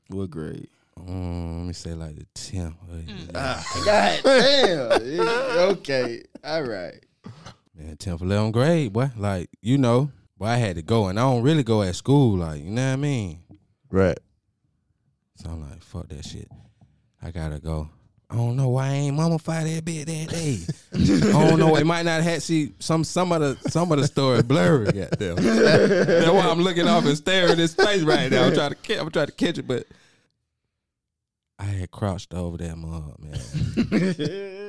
What 0.10 0.30
grade? 0.30 0.68
um, 0.98 1.60
let 1.60 1.68
me 1.68 1.74
say 1.74 1.94
like 1.94 2.16
the 2.16 2.26
tenth. 2.34 2.76
Ah, 3.36 3.66
God 3.86 4.22
damn. 4.24 4.92
okay. 5.72 6.24
All 6.44 6.64
right. 6.64 7.04
Man, 7.76 7.96
10th, 7.98 8.20
11th 8.20 8.52
grade, 8.52 8.92
boy. 8.94 9.12
Like, 9.18 9.50
you 9.62 9.78
know, 9.78 10.12
boy, 10.40 10.46
I 10.48 10.56
had 10.56 10.78
to 10.78 10.82
go. 10.82 11.08
And 11.08 11.20
I 11.20 11.24
don't 11.24 11.44
really 11.44 11.64
go 11.64 11.84
at 11.84 11.96
school, 11.96 12.38
like, 12.38 12.64
you 12.64 12.72
know 12.72 12.88
what 12.88 12.94
I 12.94 12.96
mean? 12.96 13.40
Right. 13.92 14.18
So 15.36 15.50
I'm 15.50 15.70
like, 15.70 15.84
fuck 15.84 16.08
that 16.08 16.26
shit. 16.26 16.50
I 17.22 17.32
gotta 17.32 17.60
go. 17.60 17.90
I 18.32 18.36
don't 18.36 18.56
know 18.56 18.70
why 18.70 18.88
I 18.88 18.92
ain't 18.92 19.18
mummified 19.18 19.66
that 19.66 19.84
bit 19.84 20.06
that 20.06 20.30
day. 20.30 20.60
I 20.94 21.48
don't 21.48 21.60
know. 21.60 21.76
It 21.76 21.86
might 21.86 22.04
not 22.04 22.22
have 22.22 22.44
see 22.44 22.74
some 22.78 23.04
some 23.04 23.32
of 23.32 23.42
the 23.42 23.70
some 23.70 23.92
of 23.92 24.00
the 24.00 24.06
story 24.06 24.44
blurry. 24.44 24.86
Goddamn. 24.86 25.36
That's 25.38 26.30
why 26.30 26.48
I'm 26.48 26.62
looking 26.62 26.88
off 26.88 27.06
and 27.06 27.18
staring 27.18 27.54
at 27.54 27.58
his 27.58 27.74
face 27.74 28.04
right 28.04 28.30
now. 28.30 28.46
I'm 28.46 28.54
trying 28.54 28.70
to 28.70 28.76
catch. 28.76 29.00
I'm 29.00 29.10
trying 29.10 29.26
to 29.28 29.32
catch 29.32 29.58
it, 29.58 29.68
but 29.68 29.88
I 31.58 31.64
had 31.64 31.90
crouched 31.90 32.34
over 32.36 32.58
that 32.58 32.78
mug, 32.78 33.16
man. 33.20 34.66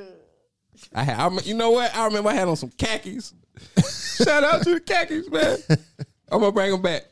I 0.93 1.03
had. 1.03 1.19
I, 1.19 1.29
you 1.43 1.53
know 1.53 1.71
what? 1.71 1.95
I 1.95 2.05
remember 2.05 2.29
I 2.29 2.33
had 2.33 2.47
on 2.47 2.55
some 2.55 2.71
khakis. 2.71 3.33
Shout 4.23 4.43
out 4.43 4.63
to 4.63 4.75
the 4.75 4.79
khakis, 4.79 5.29
man. 5.29 5.57
I'm 6.31 6.39
gonna 6.39 6.51
bring 6.51 6.71
them 6.71 6.81
back. 6.81 7.03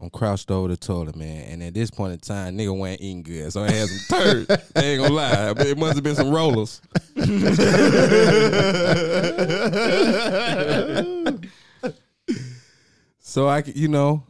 I'm 0.00 0.10
crouched 0.10 0.52
over 0.52 0.68
the 0.68 0.76
toilet, 0.76 1.16
man. 1.16 1.48
And 1.48 1.62
at 1.62 1.74
this 1.74 1.90
point 1.90 2.12
in 2.12 2.20
time, 2.20 2.56
nigga 2.56 2.76
wasn't 2.76 3.00
eating 3.00 3.24
good. 3.24 3.52
So 3.52 3.64
I 3.64 3.70
had 3.70 3.88
some 3.88 4.20
turds. 4.20 4.50
I 4.76 4.80
ain't 4.80 5.02
gonna 5.02 5.14
lie. 5.14 5.52
But 5.54 5.66
it 5.66 5.76
must 5.76 5.96
have 5.96 6.04
been 6.04 6.14
some 6.14 6.30
rollers. 6.30 6.80
so 13.18 13.48
I 13.48 13.64
you 13.66 13.88
know, 13.88 14.22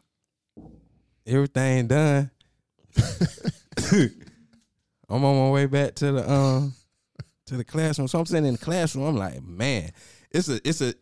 everything 1.26 1.88
done. 1.88 2.30
I'm 5.10 5.24
on 5.24 5.46
my 5.46 5.50
way 5.50 5.66
back 5.66 5.94
to 5.96 6.12
the 6.12 6.30
um 6.30 6.72
to 7.48 7.56
the 7.56 7.64
classroom. 7.64 8.08
So 8.08 8.18
I'm 8.18 8.26
sitting 8.26 8.46
in 8.46 8.52
the 8.54 8.58
classroom. 8.58 9.04
I'm 9.06 9.16
like, 9.16 9.42
man, 9.42 9.90
it's 10.30 10.48
a 10.48 10.60
it's 10.68 10.80
a 10.80 10.94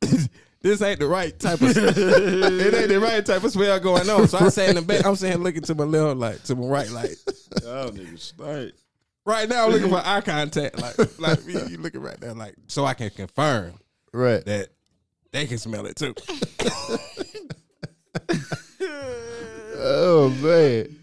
this 0.60 0.80
ain't 0.82 1.00
the 1.00 1.06
right 1.06 1.38
type 1.38 1.60
of 1.60 1.68
it 1.76 2.74
ain't 2.74 2.88
the 2.88 3.00
right 3.00 3.24
type 3.24 3.44
of 3.44 3.50
smell 3.52 3.78
going 3.80 4.08
on. 4.10 4.28
So 4.28 4.38
I 4.38 4.48
sat 4.48 4.70
in 4.70 4.76
the 4.76 4.82
back. 4.82 5.04
I'm 5.06 5.16
sitting 5.16 5.42
looking 5.42 5.62
to 5.62 5.74
my 5.74 5.84
left, 5.84 6.18
like 6.18 6.42
to 6.44 6.54
my 6.56 6.66
right, 6.66 6.90
like 6.90 7.10
Y'all 7.62 7.90
niggas 7.90 8.18
stink. 8.18 8.74
right 9.24 9.48
now. 9.48 9.66
I'm 9.66 9.72
looking 9.72 9.90
for 9.90 10.00
eye 10.04 10.20
contact, 10.20 10.80
like 10.80 11.20
like 11.20 11.46
you, 11.46 11.60
you 11.68 11.78
looking 11.78 12.00
right 12.02 12.18
there, 12.20 12.34
like 12.34 12.54
so 12.66 12.84
I 12.84 12.94
can 12.94 13.10
confirm 13.10 13.74
Right. 14.12 14.44
that 14.44 14.68
they 15.32 15.46
can 15.46 15.58
smell 15.58 15.86
it 15.86 15.96
too. 15.96 16.14
Oh 19.86 20.30
man. 20.40 20.96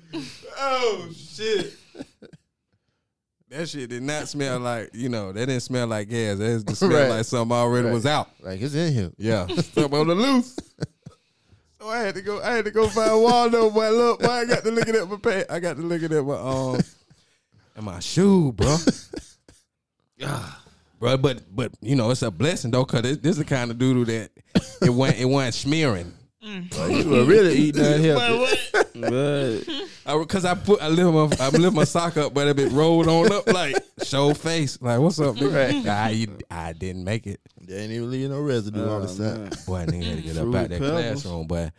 Oh 0.57 1.09
shit. 1.15 1.73
That 3.51 3.68
shit 3.68 3.90
did 3.90 4.01
not 4.01 4.29
smell 4.29 4.59
like, 4.59 4.92
you 4.94 5.09
know, 5.09 5.33
that 5.33 5.46
didn't 5.46 5.59
smell 5.59 5.85
like 5.85 6.07
gas. 6.07 6.37
That 6.37 6.64
just 6.66 6.79
smelled 6.79 6.94
Right. 6.94 7.09
like 7.09 7.25
something 7.25 7.55
already 7.55 7.85
Right. 7.87 7.94
was 7.94 8.05
out. 8.05 8.29
Like 8.42 8.61
it's 8.61 8.74
in 8.74 8.94
here. 8.94 9.11
Yeah. 9.18 9.46
Something 9.48 9.94
on 9.94 10.07
the 10.07 10.16
loose. 10.16 10.55
So 11.81 11.90
I 11.90 12.00
had 12.00 12.16
to 12.16 12.22
go 12.22 12.42
I 12.42 12.51
had 12.53 12.64
to 12.66 12.72
go 12.72 12.87
find 12.87 13.22
Waldo, 13.22 13.70
boy. 13.70 13.90
Look, 13.90 14.22
boy, 14.22 14.29
I 14.29 14.46
got 14.46 14.64
to 14.64 14.72
looking 14.72 14.96
at 14.96 15.09
my 15.09 15.18
pants. 15.18 15.51
I 15.51 15.59
got 15.59 15.75
to 15.75 15.81
looking 15.83 16.14
at 16.14 16.24
my 16.24 16.35
um 16.35 16.79
at 17.75 17.83
my 17.83 18.00
shoe, 18.00 18.53
bro. 18.53 18.77
bro, 21.00 21.18
but 21.18 21.42
but 21.53 21.72
you 21.81 21.96
know, 21.96 22.09
it's 22.11 22.22
a 22.22 22.31
blessing 22.31 22.72
though, 22.72 22.85
cause 22.85 23.00
it, 23.05 23.22
this 23.22 23.31
is 23.31 23.37
the 23.40 23.46
kind 23.46 23.70
of 23.72 23.77
doodle 23.77 24.05
that 24.05 24.29
it 24.81 24.90
went 24.90 25.18
it 25.20 25.25
wasn't 25.25 25.55
smearing. 25.55 26.14
Mm. 26.43 27.03
You 27.03 27.09
were 27.09 27.23
really 27.25 27.53
eating 27.55 27.83
that 27.83 27.97
unhealthy. 27.97 29.63
But 30.05 30.27
Cause 30.27 30.43
I 30.45 30.55
put 30.55 30.81
I 30.81 30.87
lift 30.87 31.39
my 31.39 31.45
I 31.45 31.49
lift 31.49 31.75
my 31.75 31.83
sock 31.83 32.17
up, 32.17 32.33
but 32.33 32.47
it 32.47 32.55
been 32.55 32.75
rolled 32.75 33.07
on 33.07 33.31
up 33.31 33.47
like 33.47 33.75
show 34.03 34.33
face. 34.33 34.81
Like, 34.81 34.99
what's 34.99 35.19
up, 35.19 35.35
nigga? 35.35 35.87
I, 35.87 36.09
you- 36.09 36.37
I 36.49 36.73
didn't 36.73 37.03
make 37.03 37.27
it. 37.27 37.39
They 37.61 37.77
ain't 37.83 37.91
even 37.91 38.09
leave 38.09 38.29
no 38.29 38.41
residue 38.41 38.87
on 38.89 39.01
the 39.03 39.07
Oh, 39.07 39.11
side. 39.11 39.37
man. 39.39 39.49
Boy, 39.67 39.85
nigga 39.85 40.03
had 40.03 40.15
to 40.17 40.21
get 40.23 40.37
up 40.37 40.47
out 40.47 40.51
that 40.51 40.69
pebbles. 40.71 40.89
classroom, 40.91 41.47
but 41.47 41.73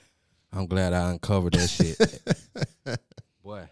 I'm 0.53 0.67
glad 0.67 0.93
I 0.93 1.11
uncovered 1.11 1.55
that 1.55 1.69
shit. 1.69 2.99
boy. 3.45 3.65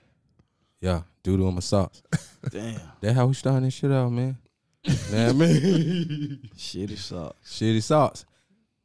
Yeah, 0.80 1.02
doodle 1.22 1.46
on 1.46 1.54
my 1.54 1.60
socks. 1.60 2.02
Damn. 2.50 2.80
That 3.00 3.14
how 3.14 3.26
we 3.26 3.34
starting 3.34 3.64
this 3.64 3.74
shit 3.74 3.92
out, 3.92 4.10
man. 4.10 4.36
know 4.86 4.92
what 4.92 5.14
I 5.14 5.32
mean? 5.32 6.40
Shitty 6.56 6.98
socks. 6.98 7.58
Shitty 7.60 7.82
socks. 7.82 8.24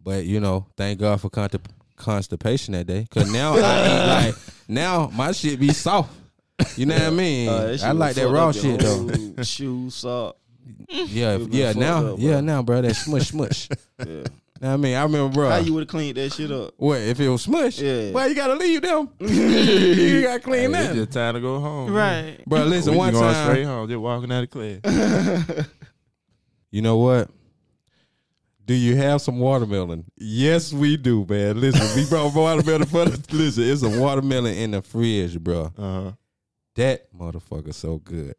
But 0.01 0.25
you 0.25 0.39
know, 0.39 0.67
thank 0.77 0.99
God 0.99 1.19
for 1.19 1.29
contip- 1.29 1.65
constipation 1.95 2.73
that 2.73 2.87
day. 2.87 3.07
Cause 3.09 3.31
now 3.31 3.53
I 3.53 3.57
eat 3.57 4.07
like 4.25 4.35
now 4.67 5.09
my 5.13 5.31
shit 5.31 5.59
be 5.59 5.73
soft. 5.73 6.11
You 6.77 6.85
know 6.85 6.95
what 6.95 7.03
I 7.03 7.09
mean? 7.09 7.49
Uh, 7.49 7.77
I 7.83 7.91
like 7.91 8.15
that 8.15 8.29
raw 8.29 8.51
shit 8.51 8.79
though. 8.79 9.07
whole 9.07 9.43
Shoe 9.43 9.89
sock. 9.89 10.37
Yeah, 10.89 11.37
yeah. 11.49 11.73
Now, 11.73 12.13
up, 12.13 12.19
yeah, 12.19 12.41
now, 12.41 12.61
bro, 12.63 12.81
that 12.81 12.95
smush, 12.95 13.29
smush. 13.29 13.69
Yeah. 13.99 14.05
know 14.05 14.69
what 14.69 14.73
I 14.73 14.77
mean, 14.77 14.95
I 14.95 15.03
remember, 15.03 15.33
bro. 15.33 15.49
How 15.49 15.57
you 15.57 15.73
would 15.73 15.81
have 15.81 15.89
cleaned 15.89 16.15
that 16.17 16.31
shit 16.31 16.49
up? 16.49 16.73
what 16.77 17.01
if 17.01 17.19
it 17.19 17.27
was 17.27 17.41
smush? 17.43 17.79
Yeah. 17.79 18.11
Well, 18.11 18.27
you 18.29 18.35
gotta 18.35 18.55
leave 18.55 18.81
them. 18.81 19.09
you 19.19 20.21
gotta 20.21 20.39
clean 20.39 20.73
Hey, 20.73 20.79
it's 20.79 20.87
that, 20.87 20.95
just 20.95 21.11
time 21.11 21.33
to 21.33 21.41
go 21.41 21.59
home. 21.59 21.93
Right. 21.93 22.39
bro. 22.45 22.63
Listen, 22.63 22.93
we 22.93 22.99
one 22.99 23.13
going 23.13 23.33
time, 23.33 23.49
straight 23.49 23.63
home, 23.65 23.89
just 23.89 23.99
walking 23.99 24.31
out 24.31 24.43
of 24.43 24.49
class. 24.49 25.67
you 26.71 26.81
know 26.81 26.97
what? 26.97 27.29
Do 28.65 28.73
you 28.73 28.95
have 28.95 29.21
some 29.21 29.39
watermelon? 29.39 30.05
Yes, 30.17 30.73
we 30.73 30.97
do, 30.97 31.25
man. 31.29 31.61
Listen, 31.61 31.85
we 31.95 32.07
brought 32.09 32.33
watermelon 32.33 32.85
for 32.87 33.05
the 33.05 33.35
listen. 33.35 33.63
It's 33.63 33.83
a 33.83 33.99
watermelon 34.01 34.55
in 34.55 34.71
the 34.71 34.81
fridge, 34.81 35.39
bro. 35.39 35.71
Uh-huh. 35.77 36.11
That 36.75 37.13
motherfucker 37.13 37.73
so 37.73 37.97
good. 37.99 38.33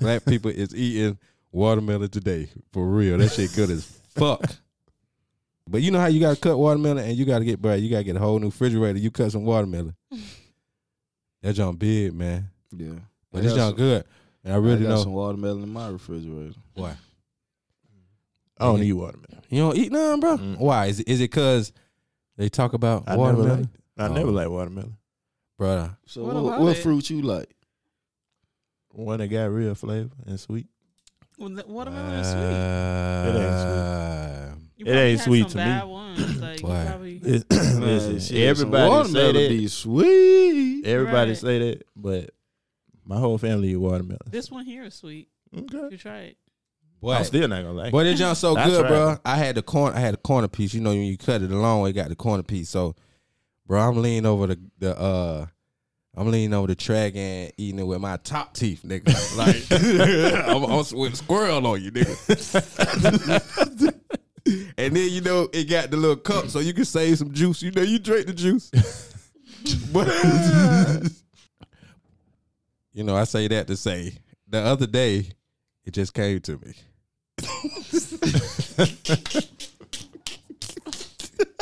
Black 0.00 0.24
people 0.24 0.50
is 0.50 0.74
eating 0.74 1.16
watermelon 1.52 2.10
today 2.10 2.48
for 2.72 2.86
real. 2.86 3.18
That 3.18 3.30
shit 3.32 3.54
good 3.54 3.70
as 3.70 3.84
fuck. 4.10 4.42
But 5.68 5.80
you 5.80 5.90
know 5.92 6.00
how 6.00 6.06
you 6.08 6.18
gotta 6.20 6.38
cut 6.38 6.58
watermelon 6.58 7.04
and 7.04 7.16
you 7.16 7.24
gotta 7.24 7.44
get 7.44 7.62
bro, 7.62 7.74
you 7.74 7.88
gotta 7.88 8.04
get 8.04 8.16
a 8.16 8.18
whole 8.18 8.38
new 8.40 8.46
refrigerator. 8.46 8.98
You 8.98 9.10
cut 9.12 9.30
some 9.30 9.44
watermelon. 9.44 9.94
that 11.42 11.52
junk 11.54 11.78
big, 11.78 12.12
man. 12.12 12.50
Yeah. 12.76 12.94
But 13.30 13.38
I 13.38 13.42
this 13.42 13.52
got 13.52 13.58
junk 13.58 13.78
some- 13.78 13.86
good. 13.86 14.04
And 14.44 14.54
I 14.54 14.56
really 14.56 14.80
I 14.80 14.88
got 14.88 14.88
know 14.96 15.02
some 15.04 15.12
watermelon 15.12 15.62
in 15.62 15.68
my 15.72 15.88
refrigerator. 15.88 16.54
why. 16.74 16.96
I 18.62 18.66
don't 18.66 18.82
eat 18.82 18.92
watermelon. 18.92 19.42
You 19.50 19.58
don't 19.60 19.76
eat 19.76 19.92
none, 19.92 20.20
bro. 20.20 20.36
Mm. 20.38 20.58
Why? 20.58 20.86
Is 20.86 21.00
it 21.00 21.08
is 21.08 21.20
it 21.20 21.28
cause 21.28 21.72
they 22.36 22.48
talk 22.48 22.72
about 22.72 23.04
I 23.06 23.10
never 23.16 23.20
watermelon? 23.20 23.60
liked. 23.60 23.76
I 23.98 24.06
Oh. 24.06 24.12
never 24.14 24.30
like 24.30 24.48
watermelon. 24.48 24.96
bro. 25.58 25.90
So 26.06 26.24
What 26.24 26.34
what, 26.42 26.60
what 26.60 26.76
fruit 26.78 27.10
you 27.10 27.22
like? 27.22 27.54
One 28.90 29.18
that 29.20 29.28
got 29.28 29.44
real 29.50 29.74
flavor 29.74 30.10
and 30.26 30.38
sweet. 30.40 30.66
Well, 31.38 31.48
the 31.50 31.64
watermelon 31.66 32.12
is 32.20 32.26
sweet. 32.30 32.40
It 32.40 33.36
ain't 33.36 33.54
Uh, 33.54 34.54
You 34.76 34.86
it 34.86 34.90
ain't 34.96 35.18
had 35.18 35.24
sweet 35.26 35.42
some 35.42 35.50
to 35.50 35.56
me. 35.58 35.64
bad 35.64 35.84
Ones. 35.84 36.40
Like 36.40 36.60
Why? 36.62 36.84
probably. 36.86 37.16
It- 37.16 37.46
listen, 37.50 38.36
everybody 38.36 38.82
say 38.84 38.88
watermelon 38.88 39.34
that. 39.34 39.48
be 39.48 39.68
sweet. 39.68 40.86
Everybody 40.86 41.30
Right. 41.30 41.38
say 41.38 41.58
that, 41.58 41.82
but 41.96 42.30
my 43.04 43.18
whole 43.18 43.38
family 43.38 43.70
eat 43.70 43.76
watermelon. 43.76 44.18
This 44.30 44.50
one 44.50 44.64
here 44.64 44.84
is 44.84 44.94
sweet. 44.94 45.28
Okay. 45.56 45.88
You 45.90 45.96
try 45.98 46.18
it. 46.20 46.36
Boy. 47.02 47.14
I'm 47.14 47.24
still 47.24 47.48
not 47.48 47.62
gonna 47.62 47.72
like. 47.72 47.92
But 47.92 48.06
it. 48.06 48.14
junk 48.16 48.38
so 48.38 48.54
That's 48.54 48.70
good, 48.70 48.82
right. 48.82 48.88
bro. 48.88 49.18
I 49.24 49.36
had 49.36 49.56
the 49.56 49.62
corner. 49.62 49.94
I 49.94 50.00
had 50.00 50.14
a 50.14 50.18
corner 50.18 50.48
piece. 50.48 50.72
You 50.72 50.80
know, 50.80 50.90
when 50.90 51.02
you 51.02 51.18
cut 51.18 51.42
it 51.42 51.50
a 51.50 51.56
long 51.58 51.82
way, 51.82 51.92
got 51.92 52.08
the 52.08 52.16
corner 52.16 52.42
piece. 52.42 52.70
So, 52.70 52.94
bro, 53.66 53.80
I'm 53.80 54.00
leaning 54.00 54.24
over 54.24 54.46
the 54.46 54.58
the 54.78 54.98
uh, 54.98 55.46
I'm 56.16 56.30
leaning 56.30 56.54
over 56.54 56.68
the 56.68 56.74
track 56.74 57.14
and 57.16 57.52
eating 57.58 57.80
it 57.80 57.84
with 57.84 58.00
my 58.00 58.16
top 58.18 58.54
teeth, 58.54 58.82
nigga. 58.86 59.12
Like 59.36 59.64
I'm, 60.48 60.64
I'm 60.64 60.98
with 60.98 61.14
a 61.14 61.16
squirrel 61.16 61.66
on 61.66 61.82
you, 61.82 61.90
nigga. 61.90 62.14
and 64.78 64.96
then 64.96 65.10
you 65.10 65.20
know 65.20 65.48
it 65.52 65.64
got 65.68 65.90
the 65.90 65.96
little 65.96 66.16
cup, 66.16 66.48
so 66.48 66.60
you 66.60 66.72
can 66.72 66.84
save 66.84 67.18
some 67.18 67.32
juice. 67.32 67.62
You 67.62 67.72
know, 67.72 67.82
you 67.82 67.98
drink 67.98 68.26
the 68.26 68.32
juice. 68.32 68.70
but 69.92 70.08
you 72.92 73.04
know, 73.04 73.16
I 73.16 73.24
say 73.24 73.48
that 73.48 73.66
to 73.66 73.76
say 73.76 74.14
the 74.46 74.60
other 74.60 74.86
day 74.86 75.28
it 75.84 75.92
just 75.92 76.14
came 76.14 76.40
to 76.40 76.58
me. 76.58 76.74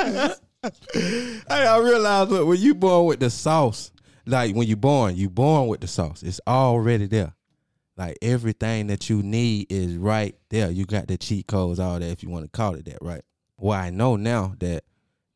Hey, 0.03 0.35
I 1.49 1.79
realized 1.79 2.31
look, 2.31 2.47
when 2.47 2.59
you 2.59 2.75
born 2.75 3.07
with 3.07 3.21
the 3.21 3.31
sauce, 3.31 3.91
like 4.27 4.55
when 4.55 4.69
you 4.69 4.77
born, 4.77 5.17
you 5.17 5.31
born 5.31 5.69
with 5.69 5.81
the 5.81 5.87
sauce. 5.87 6.23
It's 6.23 6.41
already 6.47 7.07
there. 7.07 7.35
Like 7.97 8.19
everything 8.23 8.87
that 8.87 9.11
you 9.11 9.23
need 9.23 9.71
is 9.71 9.97
right 9.97 10.35
there. 10.49 10.71
You 10.71 10.87
got 10.87 11.09
the 11.09 11.19
cheat 11.19 11.47
codes, 11.47 11.79
all 11.79 11.99
that, 11.99 12.11
if 12.11 12.23
you 12.23 12.31
want 12.31 12.45
to 12.45 12.51
call 12.51 12.75
it 12.75 12.87
that, 12.87 12.99
right? 13.03 13.23
Well, 13.59 13.79
I 13.79 13.91
know 13.91 14.17
now 14.17 14.55
that 14.61 14.85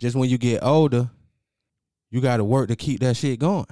just 0.00 0.16
when 0.16 0.30
you 0.30 0.38
get 0.38 0.62
older, 0.62 1.10
you 2.10 2.20
got 2.20 2.38
to 2.38 2.44
work 2.44 2.68
to 2.68 2.76
keep 2.76 3.00
that 3.00 3.16
shit 3.16 3.38
going. 3.38 3.66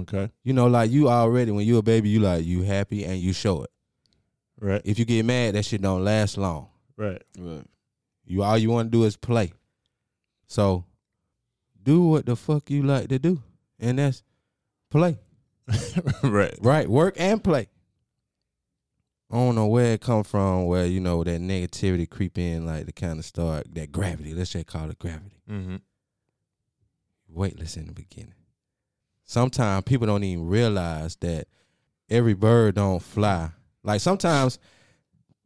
Okay. 0.00 0.30
You 0.44 0.52
know, 0.52 0.66
like 0.66 0.90
you 0.90 1.08
already 1.08 1.50
when 1.50 1.66
you 1.66 1.78
a 1.78 1.82
baby, 1.82 2.08
you 2.08 2.20
like 2.20 2.44
you 2.44 2.62
happy 2.62 3.04
and 3.04 3.18
you 3.18 3.32
show 3.32 3.62
it. 3.62 3.70
Right. 4.60 4.82
If 4.84 4.98
you 4.98 5.04
get 5.04 5.24
mad, 5.24 5.54
that 5.54 5.64
shit 5.64 5.82
don't 5.82 6.04
last 6.04 6.36
long. 6.36 6.68
Right. 6.96 7.22
Right. 7.38 7.64
You 8.24 8.42
all 8.42 8.58
you 8.58 8.70
want 8.70 8.92
to 8.92 8.98
do 8.98 9.04
is 9.04 9.16
play. 9.16 9.52
So, 10.46 10.84
do 11.82 12.02
what 12.02 12.26
the 12.26 12.36
fuck 12.36 12.70
you 12.70 12.82
like 12.82 13.08
to 13.08 13.18
do, 13.18 13.42
and 13.78 13.98
that's 13.98 14.22
play. 14.90 15.18
right. 16.22 16.56
Right, 16.60 16.88
work 16.88 17.14
and 17.18 17.42
play. 17.42 17.68
I 19.30 19.36
don't 19.36 19.54
know 19.54 19.66
where 19.66 19.94
it 19.94 20.00
come 20.00 20.24
from, 20.24 20.66
where 20.66 20.86
you 20.86 20.98
know 20.98 21.22
that 21.22 21.40
negativity 21.40 22.08
creep 22.08 22.36
in, 22.36 22.66
like 22.66 22.86
the 22.86 22.92
kind 22.92 23.18
of 23.18 23.24
start 23.24 23.72
that 23.74 23.92
gravity. 23.92 24.34
Let's 24.34 24.50
just 24.50 24.66
call 24.66 24.90
it 24.90 24.98
gravity. 24.98 25.40
Mm-hmm. 25.48 25.76
Weightless 27.28 27.76
in 27.76 27.86
the 27.86 27.92
beginning. 27.92 28.34
Sometimes 29.24 29.84
people 29.84 30.08
don't 30.08 30.24
even 30.24 30.48
realize 30.48 31.14
that 31.16 31.46
every 32.08 32.34
bird 32.34 32.74
don't 32.74 33.00
fly. 33.00 33.50
Like 33.82 34.00
sometimes, 34.00 34.58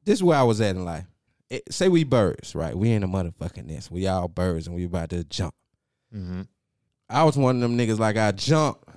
this 0.04 0.14
is 0.18 0.22
where 0.22 0.38
I 0.38 0.42
was 0.42 0.60
at 0.60 0.76
in 0.76 0.84
life. 0.84 1.04
It- 1.50 1.72
say 1.72 1.88
we 1.88 2.04
birds, 2.04 2.54
right? 2.54 2.76
We 2.76 2.90
in 2.92 3.02
a 3.02 3.08
motherfucking 3.08 3.66
nest. 3.66 3.90
We 3.90 4.06
all 4.06 4.28
birds, 4.28 4.66
and 4.66 4.74
we 4.74 4.84
about 4.84 5.10
to 5.10 5.24
jump. 5.24 5.54
Mm-hmm. 6.14 6.42
I 7.08 7.24
was 7.24 7.36
one 7.36 7.56
of 7.56 7.62
them 7.62 7.76
niggas 7.78 7.98
like 7.98 8.16
I 8.16 8.32
jump 8.32 8.90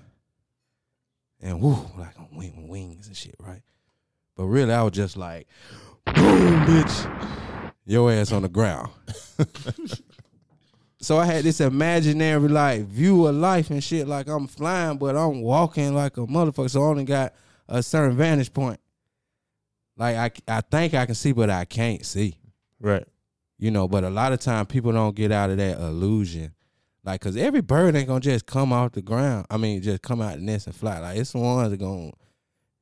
and 1.42 1.62
woo, 1.62 1.78
like 1.98 2.18
on 2.20 2.30
wing, 2.36 2.68
wings 2.68 3.08
and 3.08 3.16
shit, 3.16 3.36
right? 3.40 3.62
But 4.36 4.46
really, 4.46 4.74
I 4.74 4.84
was 4.84 4.94
just 4.94 5.18
like, 5.18 5.48
boom, 6.06 6.66
bitch, 6.66 7.72
your 7.86 8.12
ass 8.12 8.32
on 8.32 8.44
the 8.44 8.50
ground. 8.50 8.90
so 11.00 11.18
I 11.18 11.26
had 11.26 11.44
this 11.44 11.60
imaginary 11.62 12.48
like 12.48 12.86
view 12.86 13.28
of 13.28 13.36
life 13.36 13.70
and 13.70 13.84
shit, 13.84 14.08
like 14.08 14.28
I'm 14.28 14.48
flying, 14.48 14.98
but 14.98 15.16
I'm 15.16 15.42
walking 15.42 15.94
like 15.94 16.18
a 16.18 16.22
motherfucker. 16.22 16.70
So 16.70 16.82
I 16.84 16.86
only 16.86 17.04
got 17.04 17.34
a 17.68 17.84
certain 17.84 18.16
vantage 18.16 18.54
point. 18.54 18.80
Like 19.98 20.16
I, 20.48 20.58
I 20.58 20.62
think 20.62 20.94
I 20.94 21.06
can 21.06 21.16
see, 21.16 21.32
but 21.32 21.50
I 21.50 21.66
can't 21.66 22.06
see 22.06 22.38
Right. 22.80 23.06
you 23.58 23.72
know 23.72 23.88
but 23.88 24.04
a 24.04 24.10
lot 24.10 24.32
of 24.34 24.40
time 24.40 24.66
people 24.68 24.92
don't 24.92 25.16
get 25.16 25.32
out 25.32 25.50
of 25.50 25.58
that 25.58 25.80
illusion 25.80 26.54
like 27.04 27.20
because 27.22 27.36
every 27.36 27.62
bird 27.62 27.96
ain't 27.96 28.08
gonna 28.08 28.20
just 28.20 28.46
come 28.46 28.72
off 28.72 28.92
the 28.92 29.02
ground 29.02 29.48
i 29.50 29.58
mean 29.58 29.82
just 29.82 30.04
come 30.04 30.22
out 30.22 30.36
the 30.36 30.42
nest 30.44 30.68
and 30.68 30.76
fly 30.76 31.00
like 31.00 31.18
it's 31.18 31.32
the 31.32 31.40
ones 31.40 31.72
that 31.72 31.78
gonna 31.78 32.12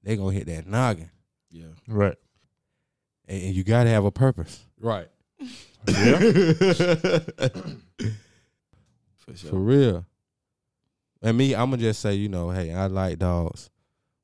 they 0.04 0.18
gonna 0.18 0.34
hit 0.34 0.48
that 0.48 0.68
noggin 0.68 1.10
Yeah. 1.50 1.68
Right. 1.88 2.18
and, 3.26 3.42
and 3.44 3.56
you 3.56 3.64
gotta 3.64 3.90
have 3.90 4.04
a 4.04 4.12
purpose 4.12 4.66
right 4.82 5.08
Yeah. 5.88 6.20
For 9.18 9.36
sure. 9.36 9.50
for 9.52 9.60
real 9.60 10.06
and 11.22 11.38
me 11.38 11.56
i'm 11.56 11.70
gonna 11.70 11.82
just 11.82 12.02
say 12.02 12.14
you 12.16 12.28
know 12.30 12.50
hey 12.50 12.74
i 12.74 12.88
like 12.88 13.18
dogs 13.20 13.70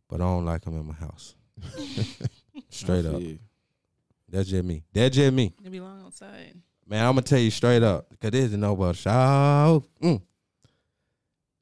but 0.10 0.16
i 0.22 0.26
don't 0.26 0.44
like 0.46 0.62
them 0.66 0.78
in 0.78 0.86
my 0.86 0.94
house 0.96 1.36
straight 2.72 3.06
up 3.06 3.22
you. 3.22 3.40
that's 4.30 4.50
just 4.50 4.64
me 4.64 4.84
that's 4.94 5.16
just 5.16 5.34
me 5.34 5.54
They 5.62 5.70
belong 5.70 6.04
outside. 6.06 6.56
Man, 6.88 7.06
I'm 7.06 7.14
gonna 7.14 7.22
tell 7.22 7.40
you 7.40 7.52
straight 7.52 7.84
up, 7.84 8.08
cause 8.20 8.32
this 8.32 8.46
is 8.46 8.58
no 8.58 8.76
but 8.76 8.98
shout. 8.98 9.84
Mm. 10.02 10.22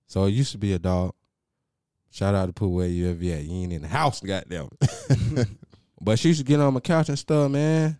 So 0.08 0.26
it 0.26 0.32
used 0.32 0.54
to 0.54 0.58
be 0.58 0.74
a 0.74 0.80
dog. 0.80 1.14
Shout 2.10 2.34
out 2.34 2.48
to 2.48 2.54
Pooh 2.54 2.70
where 2.70 2.88
you 2.88 3.12
ever 3.12 3.20
at. 3.20 3.44
You 3.44 3.64
ain't 3.64 3.74
in 3.74 3.84
the 3.84 3.88
house, 3.88 4.22
goddamn. 4.22 4.70
but 6.02 6.18
she 6.18 6.30
used 6.30 6.40
to 6.40 6.46
get 6.46 6.60
on 6.60 6.74
my 6.74 6.80
couch 6.80 7.10
and 7.10 7.20
stuff, 7.20 7.52
man. 7.52 8.00